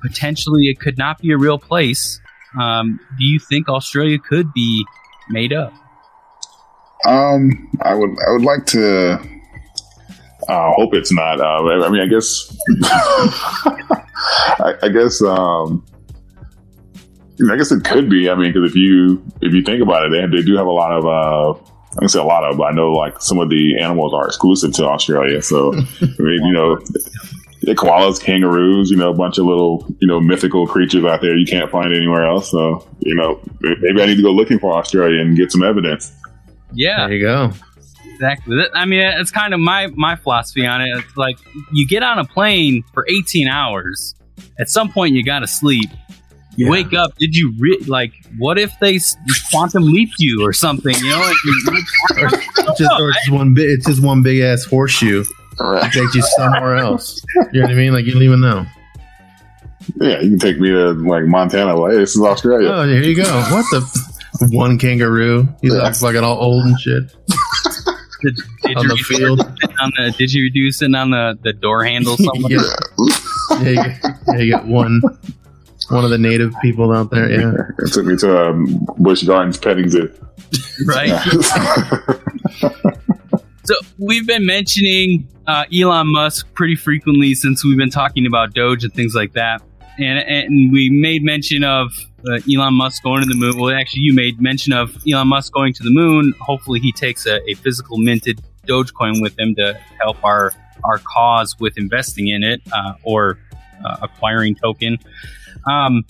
potentially 0.01 0.67
it 0.67 0.81
could 0.81 0.99
not 0.99 1.19
be 1.21 1.33
a 1.33 1.39
real 1.39 1.59
place. 1.59 2.21
Um, 2.59 3.01
do 3.19 3.25
you 3.25 3.39
think 3.39 3.69
Australia 3.69 4.19
could 4.19 4.53
be 4.53 4.85
made 5.29 5.53
up? 5.53 5.73
Um, 7.05 7.71
I 7.83 7.95
would 7.95 8.11
I 8.11 8.31
would 8.33 8.43
like 8.43 8.67
to. 8.67 9.15
uh, 10.49 10.73
hope 10.73 10.95
it's 10.95 11.13
not. 11.13 11.41
Uh, 11.41 11.85
I 11.85 11.89
mean, 11.89 12.01
I 12.03 12.07
guess. 12.07 12.57
I, 14.61 14.75
I 14.83 14.89
guess. 14.89 15.23
Um, 15.23 15.85
I 17.51 17.57
guess 17.57 17.71
it 17.71 17.85
could 17.85 18.11
be. 18.11 18.29
I 18.29 18.35
mean, 18.35 18.53
because 18.53 18.71
if 18.71 18.77
you 18.77 19.23
if 19.41 19.53
you 19.55 19.63
think 19.63 19.83
about 19.83 20.07
it, 20.07 20.11
they, 20.11 20.37
they 20.39 20.43
do 20.43 20.57
have 20.57 20.67
a 20.67 20.71
lot 20.71 20.93
of. 20.93 21.05
Uh, 21.07 21.61
I 21.91 22.01
don't 22.01 22.09
say 22.09 22.19
a 22.21 22.25
lot 22.25 22.45
of, 22.45 22.59
but 22.59 22.65
I 22.65 22.73
know 22.73 22.93
like 22.93 23.21
some 23.21 23.39
of 23.39 23.49
the 23.49 23.79
animals 23.81 24.13
are 24.13 24.27
exclusive 24.27 24.73
to 24.75 24.87
Australia. 24.87 25.41
So, 25.41 25.73
I 26.03 26.07
mean, 26.19 26.47
you 26.47 26.53
know, 26.53 26.79
the 27.63 27.75
koalas, 27.75 28.21
kangaroos, 28.23 28.91
you 28.91 28.97
know, 28.97 29.11
a 29.11 29.15
bunch 29.15 29.39
of 29.39 29.45
little, 29.47 29.87
you 30.01 30.07
know, 30.09 30.21
mythical 30.21 30.67
creatures 30.67 31.05
out 31.05 31.21
there 31.21 31.37
you 31.37 31.47
can't 31.47 31.71
find 31.71 31.95
anywhere 31.95 32.27
else. 32.27 32.51
So, 32.51 32.87
you 33.01 33.15
know, 33.15 33.41
maybe 33.61 34.01
I 34.03 34.07
need 34.07 34.17
to 34.17 34.23
go 34.23 34.31
looking 34.31 34.59
for 34.59 34.73
Australia 34.77 35.21
and 35.21 35.37
get 35.37 35.51
some 35.53 35.63
evidence. 35.63 36.13
Yeah, 36.73 37.07
There 37.09 37.17
you 37.17 37.23
go. 37.25 37.51
exactly. 38.13 38.57
I 38.75 38.85
mean, 38.85 39.01
it's 39.01 39.31
kind 39.31 39.55
of 39.55 39.61
my 39.61 39.89
my 39.89 40.17
philosophy 40.17 40.67
on 40.67 40.83
it. 40.83 40.89
It's 40.99 41.17
like 41.17 41.39
you 41.73 41.87
get 41.87 42.03
on 42.03 42.19
a 42.19 42.25
plane 42.25 42.85
for 42.95 43.07
18 43.09 43.49
hours. 43.49 44.15
At 44.61 44.69
some 44.69 44.91
point, 44.93 45.15
you 45.15 45.25
got 45.25 45.41
to 45.41 45.47
sleep. 45.47 45.89
You 46.57 46.69
wake 46.71 46.93
up. 46.93 47.15
Did 47.19 47.37
you 47.37 47.55
re- 47.59 47.79
like? 47.87 48.13
What 48.39 48.59
if 48.59 48.73
they 48.81 48.99
quantum 49.53 49.85
leap 49.85 50.11
you 50.19 50.45
or 50.45 50.53
something? 50.53 50.95
You 50.97 51.11
know, 51.11 51.19
like, 51.21 51.35
you- 51.45 51.83
It's 52.11 52.79
just, 52.79 53.01
or 53.01 53.13
just 53.13 53.31
one 53.31 53.55
big. 53.55 53.71
It's 53.71 53.87
just 53.87 54.03
one 54.03 54.23
big 54.23 54.41
ass 54.41 54.65
horseshoe. 54.65 55.25
Right. 55.61 55.85
It 55.85 55.93
takes 55.93 56.15
you 56.15 56.23
somewhere 56.37 56.77
else. 56.87 57.21
You 57.53 57.61
know 57.61 57.67
what 57.67 57.73
I 57.73 57.75
mean? 57.75 57.93
Like 57.93 58.05
you 58.07 58.13
don't 58.13 58.23
even 58.23 58.41
know. 58.41 58.67
Yeah, 60.01 60.21
you 60.21 60.31
can 60.31 60.39
take 60.39 60.59
me 60.61 60.69
to 60.71 60.93
like 60.93 61.25
Montana. 61.25 61.75
Like, 61.75 61.93
hey, 61.93 61.99
this 61.99 62.15
is 62.17 62.23
Australia. 62.23 62.69
Oh, 62.71 62.87
here 62.87 63.03
you 63.03 63.17
go. 63.17 63.25
What 63.25 63.65
the? 63.71 64.09
One 64.53 64.79
kangaroo. 64.79 65.49
He's 65.61 65.73
Yeah. 65.75 65.81
like 65.81 65.95
fucking 65.97 66.23
all 66.23 66.37
old 66.39 66.65
and 66.65 66.79
shit 66.79 67.03
did, 68.23 68.37
did 68.63 68.77
on 68.77 68.85
you 68.85 68.89
the 68.91 68.97
field. 69.05 69.41
on 69.41 69.93
the 69.97 70.15
did 70.17 70.33
you 70.33 70.49
do 70.53 70.71
sitting 70.71 70.95
on 70.95 71.11
the, 71.11 71.37
the 71.43 71.53
door 71.53 71.83
handle 71.85 72.17
somewhere? 72.19 72.53
yeah. 72.53 72.63
Yeah, 73.63 73.69
you 73.69 73.75
get, 73.75 74.05
yeah, 74.29 74.39
you 74.39 74.53
get 74.53 74.65
one. 74.67 75.01
One 75.89 76.05
of 76.05 76.11
the 76.11 76.19
native 76.19 76.55
people 76.63 76.93
out 76.93 77.11
there. 77.11 77.31
Yeah. 77.31 77.53
It 77.79 77.93
took 77.93 78.05
me 78.05 78.17
to 78.19 78.49
um, 78.51 78.87
Busch 78.99 79.25
Gardens 79.25 79.57
petting 79.59 79.89
zoo. 79.89 80.13
right? 80.87 81.11
So 83.69 83.75
we've 83.99 84.27
been 84.27 84.47
mentioning 84.47 85.29
uh, 85.47 85.65
Elon 85.71 86.11
Musk 86.11 86.51
pretty 86.55 86.75
frequently 86.75 87.35
since 87.35 87.63
we've 87.63 87.77
been 87.77 87.91
talking 87.91 88.25
about 88.25 88.55
Doge 88.55 88.83
and 88.83 88.95
things 88.95 89.15
like 89.15 89.35
that, 89.35 89.61
and 89.99 90.19
and 90.21 90.73
we 90.73 90.89
made 90.89 91.23
mention 91.23 91.65
of 91.65 91.93
uh, 92.27 92.41
Elon 92.51 92.73
Musk 92.73 93.03
going 93.03 93.21
to 93.21 93.29
the 93.29 93.35
moon. 93.35 93.59
Well, 93.59 93.77
actually, 93.77 94.01
you 94.05 94.15
made 94.15 94.41
mention 94.41 94.73
of 94.73 94.97
Elon 95.07 95.29
Musk 95.29 95.53
going 95.53 95.75
to 95.75 95.83
the 95.83 95.91
moon. 95.91 96.33
Hopefully, 96.41 96.81
he 96.81 96.93
takes 96.93 97.27
a, 97.27 97.43
a 97.47 97.53
physical 97.57 97.99
minted 97.99 98.41
Dogecoin 98.67 99.21
with 99.21 99.39
him 99.39 99.55
to 99.57 99.79
help 100.01 100.25
our 100.25 100.55
our 100.85 100.97
cause 101.01 101.55
with 101.61 101.77
investing 101.77 102.29
in 102.29 102.43
it 102.43 102.63
uh, 102.73 102.95
or 103.03 103.39
uh, 103.85 103.99
acquiring 104.01 104.55
token. 104.55 104.97
Um, 105.67 106.07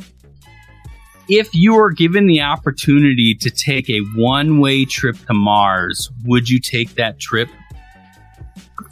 if 1.29 1.55
you 1.55 1.75
were 1.75 1.91
given 1.93 2.27
the 2.27 2.41
opportunity 2.43 3.35
to 3.41 3.51
take 3.51 3.89
a 3.91 4.01
one 4.17 4.59
way 4.61 4.85
trip 4.85 5.17
to 5.27 5.35
Mars, 5.35 6.11
would 6.25 6.49
you 6.49 6.59
take 6.61 6.95
that 6.95 7.19
trip? 7.21 7.49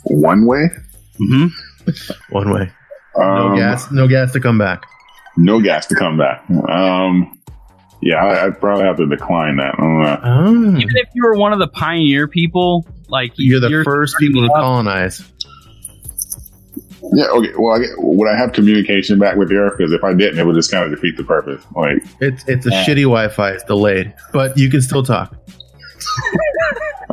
One 0.05 0.47
way. 0.47 0.68
Mm-hmm. 1.20 1.47
One 2.34 2.53
way. 2.53 2.70
No 3.16 3.22
Um, 3.22 3.57
gas. 3.57 3.91
No 3.91 4.07
gas 4.09 4.32
to 4.32 4.41
come 4.41 4.59
back. 4.59 4.82
No 5.37 5.61
gas 5.61 5.87
to 5.87 5.95
come 5.95 6.18
back. 6.18 6.45
Um, 6.68 7.39
yeah, 8.03 8.16
I, 8.24 8.47
I'd 8.47 8.61
probably 8.61 8.84
have 8.84 8.97
to 8.99 9.07
decline 9.07 9.57
that. 9.57 9.74
I 9.78 9.80
don't 9.80 10.03
know. 10.03 10.20
Oh. 10.22 10.78
Even 10.78 10.97
if 10.97 11.09
you 11.14 11.22
were 11.24 11.34
one 11.37 11.53
of 11.53 11.59
the 11.59 11.68
pioneer 11.68 12.28
people, 12.28 12.87
like 13.09 13.32
You're 13.37 13.61
the 13.61 13.82
first 13.84 14.16
people 14.18 14.43
to 14.47 14.53
up- 14.53 14.61
colonize. 14.61 15.22
Yeah, 17.15 17.27
okay. 17.27 17.53
Well, 17.59 17.77
I, 17.77 17.79
get- 17.81 17.91
would 17.99 18.29
I 18.29 18.37
have 18.37 18.53
communication 18.53 19.19
back 19.19 19.37
with 19.37 19.49
the 19.49 19.57
Earth? 19.57 19.75
Because 19.79 19.93
if 19.93 20.03
I 20.03 20.13
didn't, 20.15 20.39
it 20.39 20.47
would 20.47 20.57
just 20.57 20.71
kind 20.71 20.85
of 20.85 20.91
defeat 20.91 21.17
the 21.17 21.25
purpose. 21.25 21.63
Like, 21.75 22.03
It's 22.21 22.45
it's 22.49 22.67
a 22.67 22.71
Yeah. 22.71 22.85
shitty 22.85 23.03
Wi-Fi. 23.03 23.51
It's 23.51 23.65
delayed, 23.65 24.13
but 24.33 24.57
you 24.59 24.69
can 24.71 24.83
still 24.83 25.03
talk. 25.03 25.35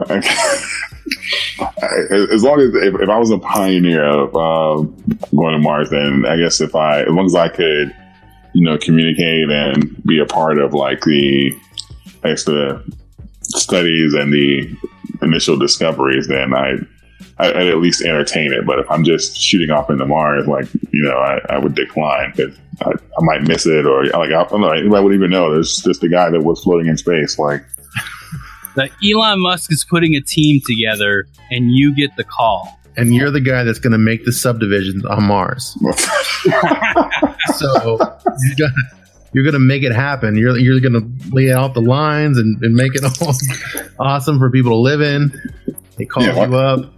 as 1.82 2.44
long 2.44 2.60
as 2.60 2.74
if, 2.76 2.96
if 3.02 3.10
I 3.10 3.18
was 3.18 3.32
a 3.32 3.38
pioneer 3.38 4.04
of 4.06 4.36
um, 4.36 4.96
going 5.36 5.54
to 5.54 5.60
Mars, 5.60 5.90
then 5.90 6.26
I 6.26 6.38
guess 6.38 6.62
if 6.62 6.76
I, 6.76 7.02
as 7.02 7.10
long 7.10 7.26
as 7.26 7.36
I 7.36 7.50
could, 7.50 7.94
you 8.54 8.64
know, 8.66 8.78
communicate 8.78 9.50
and 9.50 10.02
be 10.04 10.20
a 10.20 10.26
part 10.26 10.60
of 10.60 10.74
like 10.74 11.02
the, 11.02 11.52
the 12.22 12.84
studies 13.42 14.14
and 14.14 14.32
the 14.34 14.76
initial 15.22 15.58
discoveries, 15.58 16.28
then 16.28 16.54
I, 16.54 16.74
I 17.40 17.48
I'd 17.50 17.68
at 17.68 17.78
least 17.78 18.02
entertain 18.02 18.54
it. 18.54 18.66
But 18.66 18.80
if 18.80 18.90
I'm 18.92 19.04
just 19.04 19.38
shooting 19.38 19.70
off 19.72 19.90
into 19.90 20.06
Mars, 20.06 20.48
like 20.48 20.66
you 20.92 21.04
know, 21.04 21.18
I, 21.18 21.40
I 21.50 21.58
would 21.60 21.76
decline 21.76 22.32
because 22.36 22.58
I, 22.82 22.92
I 22.92 23.22
might 23.22 23.42
miss 23.44 23.66
it, 23.66 23.86
or 23.86 24.06
like 24.06 24.32
I 24.32 24.44
don't 24.44 24.62
know, 24.62 24.70
anybody 24.70 25.04
would 25.04 25.16
even 25.16 25.32
know. 25.32 25.52
There's 25.54 25.78
just 25.78 26.04
a 26.04 26.10
guy 26.10 26.30
that 26.30 26.42
was 26.42 26.64
floating 26.64 26.88
in 26.88 26.98
space, 26.98 27.38
like. 27.40 27.64
that 28.76 28.90
Elon 29.04 29.42
Musk 29.42 29.72
is 29.72 29.86
putting 29.90 30.16
a 30.16 30.22
team 30.22 30.62
together, 30.66 31.26
and 31.52 31.72
you 31.72 31.96
get 31.96 32.16
the 32.18 32.24
call. 32.24 32.80
And 32.96 33.14
you're 33.16 33.32
the 33.32 33.42
guy 33.42 33.64
that's 33.64 33.80
going 33.80 33.94
to 33.94 33.98
make 33.98 34.24
the 34.24 34.32
subdivisions 34.32 35.04
on 35.06 35.24
Mars. 35.24 35.76
So 37.56 37.98
you 38.40 38.56
got, 38.56 38.72
you're 39.34 39.44
going 39.44 39.54
to 39.54 39.60
make 39.60 39.84
it 39.84 39.92
happen. 39.94 40.36
You're 40.38 40.58
you're 40.58 40.80
going 40.80 40.94
to 40.94 41.30
lay 41.36 41.52
out 41.52 41.74
the 41.74 41.82
lines 41.82 42.38
and, 42.38 42.62
and 42.62 42.74
make 42.76 42.92
it 42.96 43.04
all 43.04 43.34
awesome 44.00 44.40
for 44.40 44.50
people 44.50 44.72
to 44.72 44.78
live 44.78 45.02
in. 45.02 45.32
They 45.98 46.06
call 46.06 46.24
Yeah, 46.24 46.46
you 46.48 46.56
up. 46.56 46.94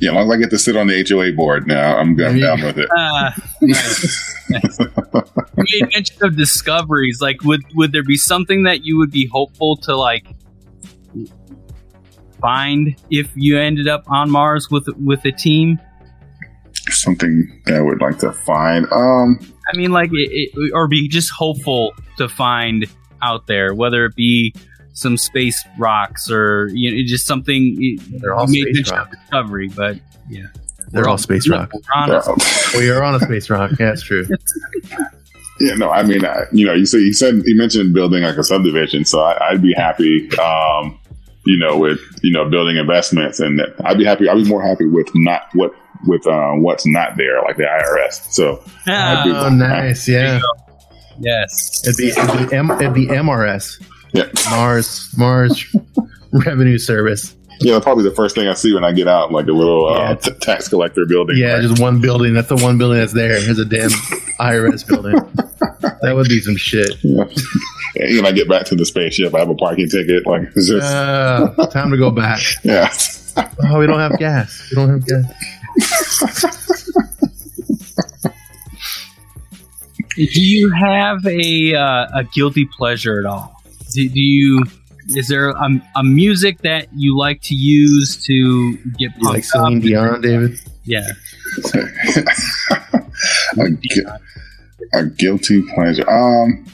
Yeah, 0.00 0.10
as 0.10 0.14
long 0.14 0.30
as 0.30 0.36
I 0.36 0.40
get 0.40 0.50
to 0.50 0.58
sit 0.58 0.76
on 0.76 0.86
the 0.86 1.06
HOA 1.06 1.32
board 1.32 1.66
now, 1.66 1.98
I'm, 1.98 2.18
I'm 2.20 2.40
down 2.40 2.62
with 2.62 2.78
it. 2.78 2.88
Uh, 2.96 3.30
nice. 3.60 4.48
nice. 4.50 4.78
You 4.78 5.80
made 5.82 5.92
mention 5.94 6.24
of 6.24 6.36
discoveries. 6.36 7.20
Like, 7.20 7.42
would 7.44 7.62
would 7.74 7.92
there 7.92 8.02
be 8.02 8.16
something 8.16 8.62
that 8.64 8.84
you 8.84 8.98
would 8.98 9.10
be 9.10 9.26
hopeful 9.26 9.76
to 9.78 9.96
like 9.96 10.26
find 12.40 12.96
if 13.10 13.30
you 13.34 13.58
ended 13.58 13.86
up 13.86 14.04
on 14.10 14.30
Mars 14.30 14.70
with 14.70 14.88
with 14.98 15.24
a 15.24 15.32
team? 15.32 15.78
Something 16.88 17.62
that 17.66 17.74
I 17.76 17.80
would 17.80 18.00
like 18.00 18.18
to 18.18 18.32
find. 18.32 18.86
Um, 18.90 19.38
I 19.72 19.76
mean, 19.76 19.92
like, 19.92 20.10
it, 20.12 20.30
it, 20.32 20.72
or 20.74 20.88
be 20.88 21.06
just 21.06 21.30
hopeful 21.30 21.92
to 22.16 22.28
find 22.28 22.86
out 23.22 23.46
there, 23.46 23.72
whether 23.74 24.04
it 24.04 24.16
be 24.16 24.54
some 24.92 25.16
space 25.16 25.62
rocks 25.78 26.30
or 26.30 26.68
you 26.72 26.90
know, 26.90 26.98
just 27.06 27.26
something. 27.26 27.62
you- 27.78 27.98
They're 28.20 28.34
all 28.34 28.46
space 28.46 28.64
mention 28.74 28.94
of 28.94 28.98
rock. 29.00 29.10
discovery, 29.10 29.68
but 29.74 29.98
yeah, 30.28 30.42
They're 30.90 31.08
all 31.08 31.18
space 31.18 31.48
rock. 31.48 31.70
We're 31.72 31.80
on 32.02 32.10
a- 32.10 32.78
We 32.78 32.90
are 32.90 33.02
on 33.02 33.14
a 33.14 33.20
space 33.20 33.48
rock. 33.50 33.70
Yeah, 33.78 33.86
that's 33.86 34.02
true. 34.02 34.26
yeah, 35.60 35.74
no, 35.74 35.90
I 35.90 36.02
mean, 36.02 36.24
uh, 36.24 36.44
you 36.52 36.66
know, 36.66 36.72
you 36.74 36.86
said 36.86 36.98
you 37.00 37.12
said 37.12 37.42
you 37.44 37.56
mentioned 37.56 37.94
building 37.94 38.22
like 38.22 38.36
a 38.36 38.44
subdivision, 38.44 39.04
so 39.04 39.20
I, 39.20 39.50
I'd 39.50 39.62
be 39.62 39.72
happy. 39.74 40.28
Um, 40.38 40.98
you 41.44 41.58
know, 41.58 41.76
with 41.76 41.98
you 42.22 42.32
know 42.32 42.48
building 42.48 42.76
investments, 42.76 43.40
and 43.40 43.58
that- 43.58 43.74
I'd 43.84 43.98
be 43.98 44.04
happy. 44.04 44.28
I'd 44.28 44.36
be 44.36 44.44
more 44.44 44.62
happy 44.62 44.86
with 44.86 45.08
not 45.14 45.42
what 45.54 45.72
with 46.06 46.26
uh, 46.26 46.52
what's 46.54 46.86
not 46.86 47.16
there, 47.16 47.40
like 47.42 47.56
the 47.56 47.62
IRS. 47.64 48.30
So 48.32 48.62
I'd 48.86 49.24
be- 49.24 49.30
Oh, 49.30 49.48
nice. 49.48 50.08
Yeah. 50.08 50.40
yes. 51.20 51.82
It'd 51.86 51.96
be, 51.96 52.08
it'd 52.08 52.48
be, 52.50 52.56
M, 52.56 52.70
it'd 52.72 52.94
be 52.94 53.06
MRS, 53.06 53.80
yeah, 54.12 54.24
Mars, 54.50 55.08
Mars 55.16 55.64
Revenue 56.32 56.78
Service. 56.78 57.34
yeah, 57.60 57.78
probably 57.80 58.04
the 58.04 58.14
first 58.14 58.34
thing 58.34 58.48
I 58.48 58.54
see 58.54 58.72
when 58.74 58.84
I 58.84 58.92
get 58.92 59.08
out, 59.08 59.30
like 59.32 59.46
a 59.46 59.52
little 59.52 59.86
uh, 59.88 60.14
t- 60.16 60.32
tax 60.40 60.68
collector 60.68 61.04
building. 61.06 61.36
Yeah, 61.38 61.54
right? 61.54 61.62
just 61.62 61.80
one 61.80 62.00
building. 62.00 62.34
That's 62.34 62.48
the 62.48 62.56
one 62.56 62.78
building 62.78 62.98
that's 62.98 63.12
there. 63.12 63.40
There's 63.40 63.58
a 63.58 63.64
damn 63.64 63.90
IRS 63.90 64.86
building. 64.86 65.14
That 66.02 66.14
would 66.14 66.28
be 66.28 66.40
some 66.40 66.56
shit. 66.56 66.90
Yeah. 67.02 67.24
And 67.94 68.16
when 68.16 68.26
I 68.26 68.32
get 68.32 68.48
back 68.48 68.64
to 68.66 68.74
the 68.74 68.84
spaceship, 68.86 69.34
I 69.34 69.40
have 69.40 69.50
a 69.50 69.54
parking 69.54 69.88
ticket. 69.88 70.26
Like 70.26 70.42
it's 70.56 70.68
just 70.68 70.86
Uh, 70.86 71.66
time 71.70 71.90
to 71.90 71.96
go 71.98 72.10
back. 72.10 72.40
yeah. 72.64 72.92
Oh, 73.64 73.78
we 73.78 73.86
don't 73.86 74.00
have 74.00 74.18
gas. 74.18 74.68
We 74.70 74.76
don't 74.76 74.88
have 74.90 75.06
gas. 75.06 76.82
Do 80.16 80.22
you 80.40 80.70
have 80.72 81.24
a 81.26 81.74
uh, 81.74 82.06
a 82.20 82.24
guilty 82.34 82.64
pleasure 82.66 83.18
at 83.18 83.26
all? 83.26 83.61
Do, 83.94 84.08
do 84.08 84.20
you? 84.20 84.64
Is 85.16 85.28
there 85.28 85.50
a, 85.50 85.68
a 85.96 86.04
music 86.04 86.58
that 86.62 86.86
you 86.94 87.18
like 87.18 87.42
to 87.42 87.54
use 87.54 88.24
to 88.26 88.76
get 88.98 89.10
You 89.18 89.28
like 89.28 89.44
pumped 89.46 89.46
Celine? 89.46 89.80
Dion, 89.80 90.20
David? 90.20 90.58
Yeah. 90.84 91.06
a, 93.58 93.68
gu- 93.70 94.06
a 94.94 95.06
guilty 95.06 95.62
pleasure. 95.74 96.08
Um. 96.08 96.64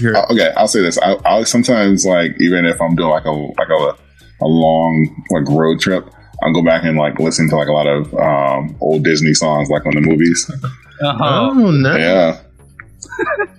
You're- 0.00 0.18
Okay, 0.30 0.52
I'll 0.56 0.68
say 0.68 0.82
this. 0.82 0.98
I, 0.98 1.12
I'll 1.24 1.44
sometimes 1.46 2.04
like 2.04 2.32
even 2.40 2.66
if 2.66 2.78
I'm 2.80 2.94
doing 2.94 3.08
like 3.08 3.24
a 3.24 3.30
like 3.30 3.68
a 3.70 3.96
a 4.42 4.46
long 4.46 5.24
like 5.30 5.48
road 5.48 5.80
trip, 5.80 6.06
I'll 6.42 6.52
go 6.52 6.62
back 6.62 6.84
and 6.84 6.98
like 6.98 7.18
listen 7.18 7.48
to 7.48 7.56
like 7.56 7.68
a 7.68 7.72
lot 7.72 7.86
of 7.86 8.12
um, 8.14 8.76
old 8.82 9.02
Disney 9.04 9.32
songs 9.34 9.70
like 9.70 9.86
on 9.86 9.94
the 9.94 10.00
movies. 10.02 10.50
Uh-huh. 11.00 11.50
Oh, 11.54 11.70
nice. 11.70 12.00
Yeah, 12.00 12.40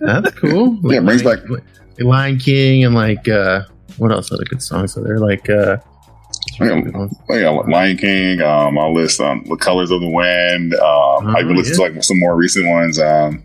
That's 0.01 0.31
cool. 0.35 0.77
Yeah, 0.83 0.99
it 0.99 1.05
brings 1.05 1.23
like, 1.23 1.39
back- 1.41 1.49
like 1.49 1.63
Lion 2.03 2.37
King 2.37 2.83
and 2.85 2.95
like 2.95 3.27
uh 3.27 3.63
what 3.97 4.11
else 4.11 4.31
other 4.31 4.43
good 4.45 4.61
songs 4.61 4.97
are 4.97 5.03
there? 5.03 5.19
Like 5.19 5.49
uh 5.49 5.77
yeah, 6.61 6.81
yeah, 7.29 7.49
Lion 7.49 7.97
King. 7.97 8.41
Um, 8.41 8.77
I'll 8.77 8.93
list 8.93 9.19
um, 9.21 9.43
the 9.47 9.55
Colors 9.55 9.91
of 9.91 10.01
the 10.01 10.09
Wind. 10.09 10.73
Um, 10.75 11.35
I 11.35 11.39
even 11.39 11.53
Oh, 11.53 11.59
listen 11.59 11.75
to 11.75 11.81
like 11.81 12.03
some 12.03 12.19
more 12.19 12.35
recent 12.35 12.67
ones. 12.67 12.99
Um, 12.99 13.43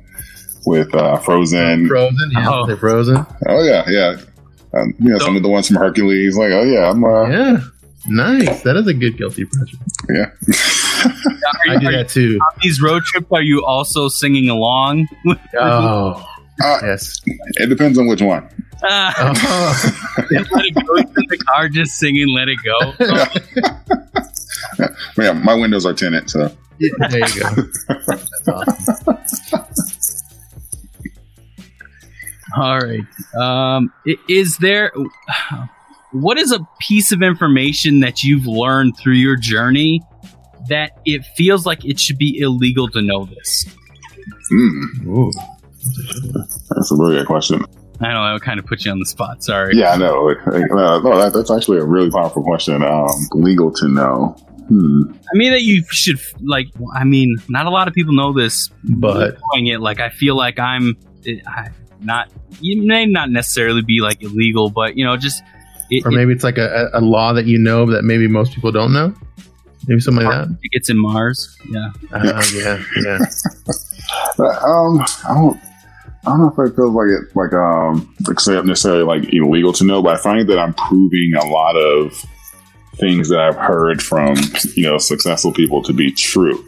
with 0.67 0.95
uh, 0.95 1.19
Frozen. 1.19 1.87
Frozen, 1.89 2.31
yeah, 2.33 2.49
Oh. 2.51 2.67
they're 2.67 2.77
Frozen. 2.77 3.25
Oh 3.47 3.63
yeah, 3.65 3.85
yeah. 3.89 4.17
Um, 4.73 4.95
you 4.99 5.11
know, 5.11 5.19
some 5.19 5.37
of 5.37 5.43
the 5.43 5.49
ones 5.49 5.69
from 5.69 5.77
Hercules. 5.77 6.37
Like, 6.37 6.51
oh 6.53 6.63
yeah, 6.65 6.91
I'm. 6.91 7.05
Uh, 7.05 7.29
Yeah, 7.29 7.61
nice. 8.09 8.63
That 8.63 8.77
is 8.77 8.87
a 8.89 8.95
good 8.95 9.17
guilty 9.19 9.45
pleasure. 9.45 9.77
yeah. 10.09 10.31
Are, 11.69 11.73
I 11.75 11.77
do 11.79 11.91
that 11.93 12.09
too. 12.09 12.39
on 12.41 12.59
these 12.63 12.81
road 12.81 13.03
trips, 13.05 13.27
are 13.31 13.43
you 13.43 13.65
also 13.65 14.09
singing 14.09 14.49
along? 14.49 15.07
Oh, 15.57 16.27
Uh, 16.63 16.79
yes. 16.83 17.21
it 17.27 17.69
depends 17.69 17.99
on 17.99 18.07
which 18.07 18.23
one. 18.23 18.49
Ah, 18.85 19.15
Oh, 19.19 20.23
let 20.31 20.65
it 20.65 20.75
go. 20.75 20.97
In 20.97 21.27
the 21.29 21.39
car 21.49 21.69
just 21.69 21.97
singing 21.99 22.29
"Let 22.29 22.49
It 22.49 22.59
Go." 22.65 22.95
Yeah, 25.17 25.33
my 25.33 25.55
windows 25.55 25.87
are 25.87 25.93
tinted, 25.95 26.29
so 26.29 26.51
yeah, 26.79 26.91
there 27.09 27.21
you 27.29 27.41
go. 27.41 28.53
Awesome. 28.53 29.17
All 32.57 32.79
right. 32.81 33.05
Um, 33.41 33.93
is 34.29 34.59
there 34.59 34.93
what 36.13 36.39
is 36.39 36.53
a 36.53 36.61
piece 36.81 37.13
of 37.13 37.23
information 37.23 38.01
that 38.01 38.23
you've 38.25 38.47
learned 38.47 38.97
through 38.99 39.15
your 39.15 39.37
journey 39.37 40.03
that 40.69 40.93
it 41.05 41.25
feels 41.37 41.67
like 41.67 41.85
it 41.85 41.99
should 42.01 42.19
be 42.19 42.39
illegal 42.39 42.89
to 42.89 43.03
know 43.03 43.25
this? 43.27 43.65
mm, 44.53 45.07
Ooh. 45.07 45.31
That's 46.71 46.91
a 46.91 46.97
really 46.97 47.17
good 47.17 47.27
question. 47.27 47.65
I 48.01 48.13
don't 48.13 48.15
know. 48.15 48.35
It 48.35 48.43
kind 48.43 48.59
of 48.59 48.67
put 48.67 48.85
you 48.85 48.91
on 48.91 48.99
the 48.99 49.07
spot. 49.07 49.45
Sorry. 49.45 49.77
Yeah, 49.77 49.91
I 49.93 49.97
know. 49.97 50.31
Uh, 50.31 50.59
no, 51.01 51.17
that, 51.19 51.33
that's 51.33 51.51
actually 51.51 51.79
a 51.79 51.85
really 51.85 52.11
powerful 52.11 52.43
question. 52.43 52.83
Um, 52.83 53.09
legal 53.33 53.73
to 53.73 53.89
know. 53.89 54.37
Hmm. 54.69 55.13
I 55.13 55.37
mean 55.37 55.53
that 55.53 55.63
you 55.63 55.85
should 55.91 56.19
like. 56.43 56.69
I 56.95 57.05
mean, 57.05 57.37
not 57.49 57.67
a 57.67 57.71
lot 57.71 57.87
of 57.87 57.95
people 57.95 58.15
know 58.15 58.33
this, 58.33 58.71
But 58.83 59.39
knowing 59.53 59.67
it, 59.69 59.81
like 59.81 60.01
I 60.01 60.09
feel 60.09 60.37
like 60.37 60.59
I'm 60.59 60.97
I, 61.47 61.69
not. 62.01 62.31
You 62.61 62.83
may 62.83 63.07
not 63.07 63.31
necessarily 63.31 63.83
be 63.83 64.01
like 64.01 64.23
illegal, 64.23 64.71
but 64.71 64.97
you 64.97 65.05
know, 65.05 65.17
just 65.17 65.43
it, 65.91 66.05
or 66.07 66.11
maybe 66.11 66.33
it's 66.33 66.45
like 66.45 66.59
a, 66.59 66.89
a 66.95 67.01
law 67.01 67.33
that 67.35 67.45
you 67.45 67.59
know 67.59 67.87
that 67.87 68.05
maybe 68.05 68.27
most 68.27 68.55
people 68.55 68.73
don't 68.73 68.93
know. 68.93 69.15
Maybe 69.87 70.01
something 70.01 70.25
like 70.25 70.49
it, 70.49 70.57
it 70.63 70.73
gets 70.73 70.89
in 70.89 70.99
Mars. 70.99 71.57
Yeah. 71.71 71.91
Uh, 72.13 72.43
yeah, 72.55 72.83
yeah. 73.03 73.19
Uh, 74.39 74.45
Um, 74.45 75.01
I 75.01 75.35
don't. 75.35 75.61
I 76.27 76.31
don't 76.31 76.41
know 76.41 76.49
if 76.49 76.71
it 76.71 76.75
feels 76.75 76.95
like 76.95 77.09
it 77.09 77.37
like 77.37 77.53
um 77.53 78.15
except 78.31 78.67
necessarily 78.67 79.05
like 79.05 79.33
illegal 79.33 79.73
to 79.75 79.85
know, 79.85 80.03
but 80.03 80.15
I 80.15 80.23
find 80.23 80.49
that 80.49 80.59
I'm 80.59 80.73
proving 80.75 81.35
a 81.35 81.45
lot 81.47 81.77
of 81.77 82.25
things 82.97 83.29
that 83.29 83.41
I've 83.41 83.57
heard 83.57 84.03
from 84.03 84.37
you 84.75 84.85
know 84.85 84.99
successful 84.99 85.53
people 85.53 85.83
to 85.83 85.93
be 85.93 86.13
true. 86.13 86.65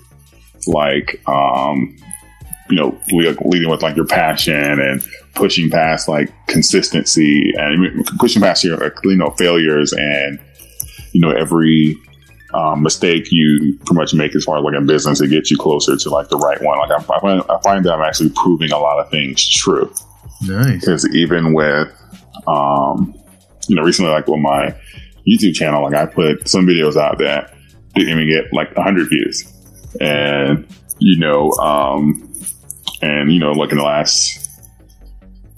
Like 0.67 1.23
um, 1.27 1.97
you 2.69 2.77
know, 2.77 2.99
leading 3.13 3.71
with 3.71 3.83
like 3.83 3.97
your 3.97 4.07
passion 4.07 4.81
and 4.81 5.03
pushing 5.35 5.71
past 5.71 6.09
like 6.09 6.33
consistency 6.49 7.53
and 7.57 8.05
pushing 8.19 8.43
past 8.43 8.65
your 8.65 8.93
you 9.05 9.17
know 9.17 9.31
failures 9.31 9.93
and 9.93 10.39
you 11.13 11.21
know 11.21 11.31
every 11.31 11.97
um, 12.57 12.83
mistake 12.83 13.29
you 13.31 13.79
pretty 13.85 13.95
much 13.95 14.15
make 14.15 14.35
as 14.35 14.45
far 14.45 14.59
as 14.59 14.65
like 14.65 14.75
a 14.75 14.81
business 14.81 15.19
to 15.19 15.29
get 15.29 15.51
you 15.51 15.59
closer 15.59 15.97
to 15.97 16.11
like 16.11 16.29
the 16.29 16.39
right 16.39 16.61
one. 16.63 16.79
Like 16.79 16.91
I, 16.91 17.15
I, 17.15 17.21
find, 17.21 17.43
I 17.51 17.61
find 17.61 17.85
that 17.85 17.93
I'm 17.93 18.03
actually 18.03 18.31
proving 18.31 18.73
a 18.73 18.79
lot 18.79 18.99
of 18.99 19.11
things 19.11 19.47
true 19.47 19.93
Nice. 20.47 20.81
because 20.81 21.15
even 21.15 21.53
with 21.53 21.89
um, 22.47 23.15
you 23.69 23.77
know 23.77 23.83
recently 23.83 24.11
like 24.11 24.29
on 24.29 24.41
my 24.41 24.75
YouTube 25.29 25.55
channel, 25.55 25.83
like 25.83 25.95
I 25.95 26.07
put 26.07 26.49
some 26.49 26.67
videos 26.67 26.97
out 26.97 27.19
that 27.19 27.53
didn't 27.95 28.11
even 28.11 28.29
get 28.29 28.53
like 28.53 28.75
100 28.75 29.09
views, 29.09 29.45
and 30.01 30.67
you 30.99 31.19
know, 31.19 31.51
um, 31.53 32.33
and 33.03 33.33
you 33.33 33.39
know, 33.39 33.53
like 33.53 33.71
in 33.71 33.79
the 33.79 33.85
last, 33.85 34.49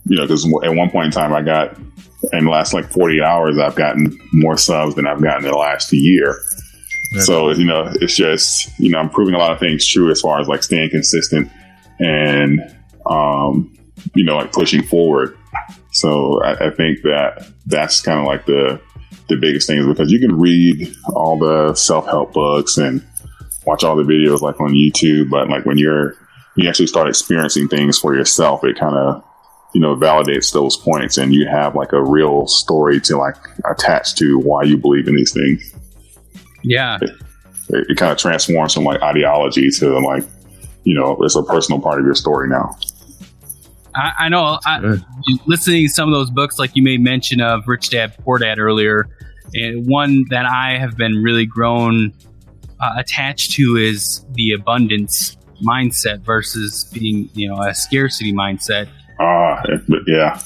you 0.07 0.17
know, 0.17 0.23
because 0.23 0.45
at 0.65 0.75
one 0.75 0.91
point 0.91 1.07
in 1.07 1.11
time 1.13 1.33
I 1.33 1.43
got 1.43 1.79
in 2.33 2.45
the 2.45 2.51
last 2.51 2.75
like 2.75 2.91
40 2.91 3.23
hours 3.23 3.59
I've 3.59 3.77
gotten 3.77 4.19
more 4.33 4.57
subs 4.57 4.97
than 4.97 5.07
I've 5.07 5.23
gotten 5.23 5.45
in 5.45 5.53
the 5.53 5.57
last 5.57 5.93
year. 5.93 6.41
So 7.21 7.51
you 7.51 7.65
know, 7.65 7.91
it's 8.01 8.15
just 8.15 8.79
you 8.79 8.91
know, 8.91 8.99
I'm 8.99 9.11
proving 9.11 9.35
a 9.35 9.39
lot 9.39 9.53
of 9.53 9.59
things 9.59 9.87
true 9.87 10.11
as 10.11 10.21
far 10.21 10.41
as 10.41 10.49
like 10.49 10.63
staying 10.63 10.91
consistent 10.91 11.51
and 11.99 12.61
um, 13.07 13.75
you 14.15 14.25
know, 14.25 14.37
like 14.37 14.53
pushing 14.53 14.83
forward. 14.83 15.37
So 15.93 16.43
I, 16.43 16.67
I 16.67 16.71
think 16.71 17.03
that 17.03 17.47
that's 17.67 18.01
kind 18.01 18.21
of 18.21 18.27
like 18.27 18.47
the 18.47 18.81
the 19.29 19.37
biggest 19.37 19.67
thing 19.67 19.79
is 19.79 19.87
because 19.87 20.13
you 20.13 20.21
can 20.21 20.39
read 20.39 20.95
all 21.15 21.39
the 21.39 21.75
self 21.75 22.07
help 22.07 22.33
books 22.33 22.77
and 22.77 23.03
watch 23.65 23.85
all 23.85 23.97
the 23.97 24.03
videos 24.03 24.41
like 24.41 24.61
on 24.61 24.73
YouTube, 24.73 25.31
but 25.31 25.49
like 25.49 25.65
when 25.65 25.79
you're 25.79 26.15
you 26.57 26.69
actually 26.69 26.89
start 26.89 27.09
experiencing 27.09 27.69
things 27.69 27.99
for 27.99 28.15
yourself, 28.15 28.65
it 28.65 28.79
kind 28.79 28.97
of 28.97 29.25
you 29.75 29.81
know 29.81 29.97
validates 29.97 30.53
those 30.53 30.77
points, 30.77 31.17
and 31.17 31.33
you 31.33 31.47
have 31.49 31.75
like 31.75 31.93
a 31.93 32.03
real 32.03 32.47
story 32.47 33.01
to 33.01 33.17
like 33.17 33.37
attach 33.65 34.15
to 34.17 34.39
why 34.39 34.63
you 34.63 34.77
believe 34.77 35.09
in 35.09 35.17
these 35.17 35.33
things 35.33 35.75
Yeah. 36.63 36.99
it, 37.01 37.11
it 37.69 37.97
kind 37.97 38.13
of 38.13 38.19
transforms 38.19 38.75
from 38.75 38.85
like 38.85 39.01
ideology 39.03 39.71
to 39.71 39.99
like 40.01 40.25
you 40.85 40.95
know 40.95 41.17
it's 41.23 41.37
a 41.37 41.43
personal 41.43 41.81
part 41.81 41.99
of 41.99 42.05
your 42.05 42.15
story 42.15 42.49
now 42.49 42.77
I, 43.95 44.13
I 44.21 44.29
know. 44.29 44.59
I, 44.65 44.99
listening 45.47 45.87
to 45.87 45.93
some 45.93 46.09
of 46.09 46.15
those 46.15 46.31
books, 46.31 46.59
like 46.59 46.77
you 46.77 46.83
made 46.83 47.01
mention 47.01 47.41
of 47.41 47.67
Rich 47.67 47.91
Dad 47.91 48.15
Poor 48.23 48.39
Dad 48.39 48.59
earlier, 48.59 49.09
and 49.55 49.87
one 49.87 50.25
that 50.31 50.47
I 50.47 50.79
have 50.79 50.97
been 50.97 51.23
really 51.23 51.47
grown 51.47 52.13
uh, 52.81 52.95
attached 52.97 53.53
to 53.53 53.77
is 53.77 54.25
the 54.33 54.53
abundance 54.53 55.37
mindset 55.63 56.21
versus 56.21 56.85
being, 56.93 57.29
you 57.35 57.49
know, 57.49 57.61
a 57.61 57.75
scarcity 57.75 58.33
mindset. 58.33 58.89
Ah, 59.19 59.63
but 59.89 60.01
yeah, 60.07 60.41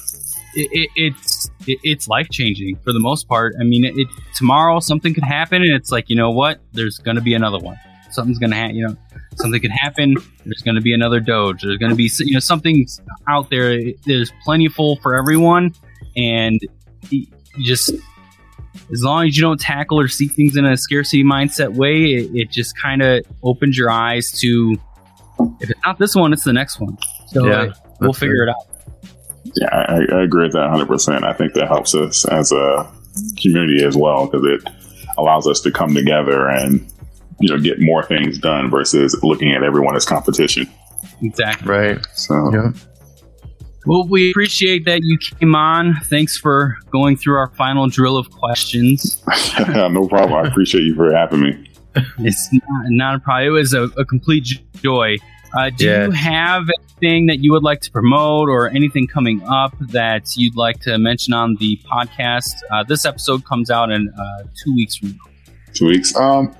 It, 0.54 0.68
it, 0.72 0.90
it's 0.96 1.41
it, 1.66 1.78
it's 1.82 2.08
life 2.08 2.28
changing 2.30 2.76
for 2.84 2.92
the 2.92 3.00
most 3.00 3.28
part. 3.28 3.54
I 3.60 3.64
mean, 3.64 3.84
it, 3.84 4.06
tomorrow 4.34 4.80
something 4.80 5.14
could 5.14 5.24
happen, 5.24 5.62
and 5.62 5.74
it's 5.74 5.90
like 5.90 6.08
you 6.10 6.16
know 6.16 6.30
what? 6.30 6.60
There's 6.72 6.98
going 6.98 7.16
to 7.16 7.22
be 7.22 7.34
another 7.34 7.58
one. 7.58 7.78
Something's 8.10 8.38
going 8.38 8.50
to 8.50 8.56
happen. 8.56 8.76
You 8.76 8.88
know, 8.88 8.96
something 9.36 9.60
could 9.60 9.70
happen. 9.70 10.16
There's 10.44 10.62
going 10.62 10.74
to 10.74 10.80
be 10.80 10.92
another 10.92 11.20
Doge. 11.20 11.62
There's 11.62 11.78
going 11.78 11.90
to 11.90 11.96
be 11.96 12.10
you 12.18 12.34
know 12.34 12.40
something 12.40 12.86
out 13.28 13.50
there. 13.50 13.80
There's 14.04 14.32
plentiful 14.44 14.96
for 14.96 15.16
everyone, 15.16 15.74
and 16.16 16.60
you 17.10 17.26
just 17.60 17.92
as 18.92 19.02
long 19.02 19.26
as 19.26 19.36
you 19.36 19.42
don't 19.42 19.60
tackle 19.60 19.98
or 19.98 20.08
see 20.08 20.28
things 20.28 20.56
in 20.56 20.64
a 20.64 20.76
scarcity 20.76 21.24
mindset 21.24 21.74
way, 21.74 22.04
it, 22.04 22.30
it 22.34 22.50
just 22.50 22.78
kind 22.80 23.02
of 23.02 23.24
opens 23.42 23.76
your 23.76 23.90
eyes 23.90 24.30
to 24.40 24.76
if 25.60 25.70
it's 25.70 25.80
not 25.84 25.98
this 25.98 26.14
one, 26.14 26.32
it's 26.32 26.44
the 26.44 26.52
next 26.52 26.80
one. 26.80 26.96
So 27.28 27.46
Yeah, 27.46 27.52
uh, 27.52 27.74
we'll 28.00 28.12
figure 28.12 28.42
it 28.44 28.48
out. 28.48 28.66
Yeah, 29.56 29.68
I, 29.70 29.98
I 30.14 30.22
agree 30.22 30.44
with 30.44 30.52
that 30.52 30.70
100. 30.70 30.86
percent 30.86 31.24
I 31.24 31.32
think 31.32 31.54
that 31.54 31.68
helps 31.68 31.94
us 31.94 32.24
as 32.26 32.52
a 32.52 32.90
community 33.40 33.84
as 33.84 33.96
well 33.96 34.26
because 34.26 34.44
it 34.44 34.68
allows 35.18 35.46
us 35.46 35.60
to 35.60 35.70
come 35.70 35.94
together 35.94 36.48
and 36.48 36.86
you 37.40 37.54
know 37.54 37.60
get 37.60 37.80
more 37.80 38.02
things 38.02 38.38
done 38.38 38.70
versus 38.70 39.18
looking 39.22 39.52
at 39.52 39.62
everyone 39.62 39.96
as 39.96 40.04
competition. 40.04 40.68
Exactly. 41.22 41.68
Right. 41.68 42.06
So 42.14 42.52
Yeah. 42.52 42.72
Well, 43.84 44.06
we 44.08 44.30
appreciate 44.30 44.84
that 44.84 45.00
you 45.02 45.18
came 45.18 45.56
on. 45.56 45.94
Thanks 46.04 46.38
for 46.38 46.76
going 46.92 47.16
through 47.16 47.34
our 47.34 47.50
final 47.54 47.88
drill 47.88 48.16
of 48.16 48.30
questions. 48.30 49.20
no 49.68 50.06
problem. 50.06 50.34
I 50.44 50.48
appreciate 50.48 50.82
you 50.82 50.94
for 50.94 51.12
having 51.12 51.42
me. 51.42 51.70
It's 52.20 52.52
not, 52.52 52.84
not 52.86 53.14
a 53.16 53.18
problem. 53.18 53.48
It 53.48 53.50
was 53.50 53.74
a, 53.74 53.82
a 53.98 54.04
complete 54.04 54.46
joy. 54.82 55.16
Uh, 55.56 55.70
do 55.70 55.84
Yeah. 55.84 56.06
you 56.06 56.10
have 56.12 56.64
anything 57.00 57.26
that 57.26 57.38
you 57.40 57.52
would 57.52 57.62
like 57.62 57.80
to 57.82 57.90
promote 57.90 58.48
or 58.48 58.68
anything 58.70 59.06
coming 59.06 59.42
up 59.44 59.74
that 59.90 60.28
you'd 60.36 60.56
like 60.56 60.80
to 60.80 60.98
mention 60.98 61.32
on 61.34 61.56
the 61.60 61.78
podcast? 61.90 62.54
Uh, 62.70 62.82
this 62.84 63.04
episode 63.04 63.44
comes 63.44 63.70
out 63.70 63.90
in 63.90 64.08
uh, 64.08 64.42
two 64.64 64.74
weeks 64.74 64.96
from 64.96 65.10
now. 65.10 65.16
Two 65.74 65.86
weeks. 65.86 66.14
Um, 66.16 66.54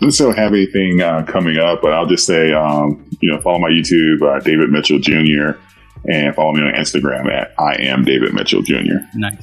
let's 0.00 0.18
don't 0.18 0.36
have 0.36 0.52
anything 0.52 1.00
uh, 1.02 1.24
coming 1.24 1.58
up, 1.58 1.80
but 1.82 1.92
I'll 1.92 2.06
just 2.06 2.26
say, 2.26 2.52
um, 2.52 3.08
you 3.20 3.30
know, 3.30 3.40
follow 3.40 3.58
my 3.58 3.68
YouTube, 3.70 4.22
uh, 4.22 4.40
David 4.40 4.70
Mitchell 4.70 4.98
Jr., 4.98 5.58
and 6.06 6.34
follow 6.34 6.52
me 6.52 6.60
on 6.62 6.74
Instagram 6.74 7.32
at 7.32 7.52
I 7.58 7.76
am 7.80 8.04
David 8.04 8.34
Mitchell 8.34 8.60
Jr. 8.62 8.96
Nice. 9.14 9.42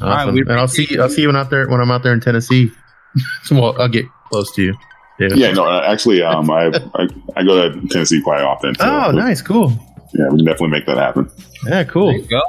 Awesome. 0.00 0.34
right, 0.36 0.46
and 0.48 0.52
I'll 0.52 0.68
see 0.68 0.96
I'll 0.98 1.08
see 1.08 1.22
you 1.22 1.28
when 1.28 1.36
out 1.36 1.50
there 1.50 1.68
when 1.68 1.80
I'm 1.80 1.90
out 1.90 2.02
there 2.04 2.12
in 2.12 2.20
Tennessee. 2.20 2.70
so 3.44 3.54
well, 3.60 3.80
I'll 3.80 3.88
get 3.88 4.04
close 4.30 4.52
to 4.54 4.62
you. 4.62 4.74
Yeah. 5.18 5.28
Yeah, 5.34 5.52
no, 5.52 5.80
actually, 5.80 6.22
um, 6.22 6.50
I, 6.50 6.66
I 6.94 7.08
I 7.36 7.42
go 7.44 7.68
to 7.70 7.88
Tennessee 7.88 8.20
quite 8.22 8.42
often. 8.42 8.74
So, 8.76 8.84
Oh, 8.84 9.10
nice, 9.10 9.42
cool. 9.42 9.72
Yeah, 10.14 10.28
we 10.30 10.36
can 10.38 10.44
definitely 10.46 10.68
make 10.68 10.86
that 10.86 10.96
happen. 10.96 11.30
Yeah, 11.66 11.84
cool. 11.84 12.06
There 12.12 12.16
you 12.20 12.28
go. 12.28 12.40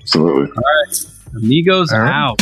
Absolutely. 0.00 0.50
All 0.52 0.62
right, 0.86 0.96
amigos 1.42 1.92
All 1.92 2.00
right. 2.00 2.12
out. 2.12 2.36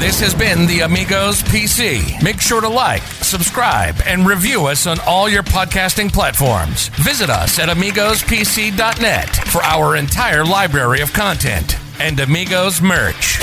This 0.00 0.20
has 0.20 0.34
been 0.34 0.66
the 0.66 0.80
Amigos 0.80 1.42
PC. 1.44 2.22
Make 2.22 2.38
sure 2.40 2.60
to 2.60 2.68
like, 2.68 3.02
subscribe, 3.02 3.94
and 4.04 4.26
review 4.26 4.66
us 4.66 4.86
on 4.86 4.98
all 5.06 5.26
your 5.28 5.42
podcasting 5.42 6.12
platforms. 6.12 6.88
Visit 6.98 7.30
us 7.30 7.58
at 7.58 7.70
AmigosPC.net 7.70 9.28
for 9.48 9.62
our 9.62 9.96
entire 9.96 10.44
library 10.44 11.00
of 11.00 11.12
content 11.14 11.76
and 11.98 12.20
Amigos 12.20 12.82
merch. 12.82 13.38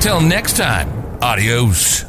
Till 0.00 0.20
next 0.22 0.56
time, 0.56 0.88
adios. 1.22 2.06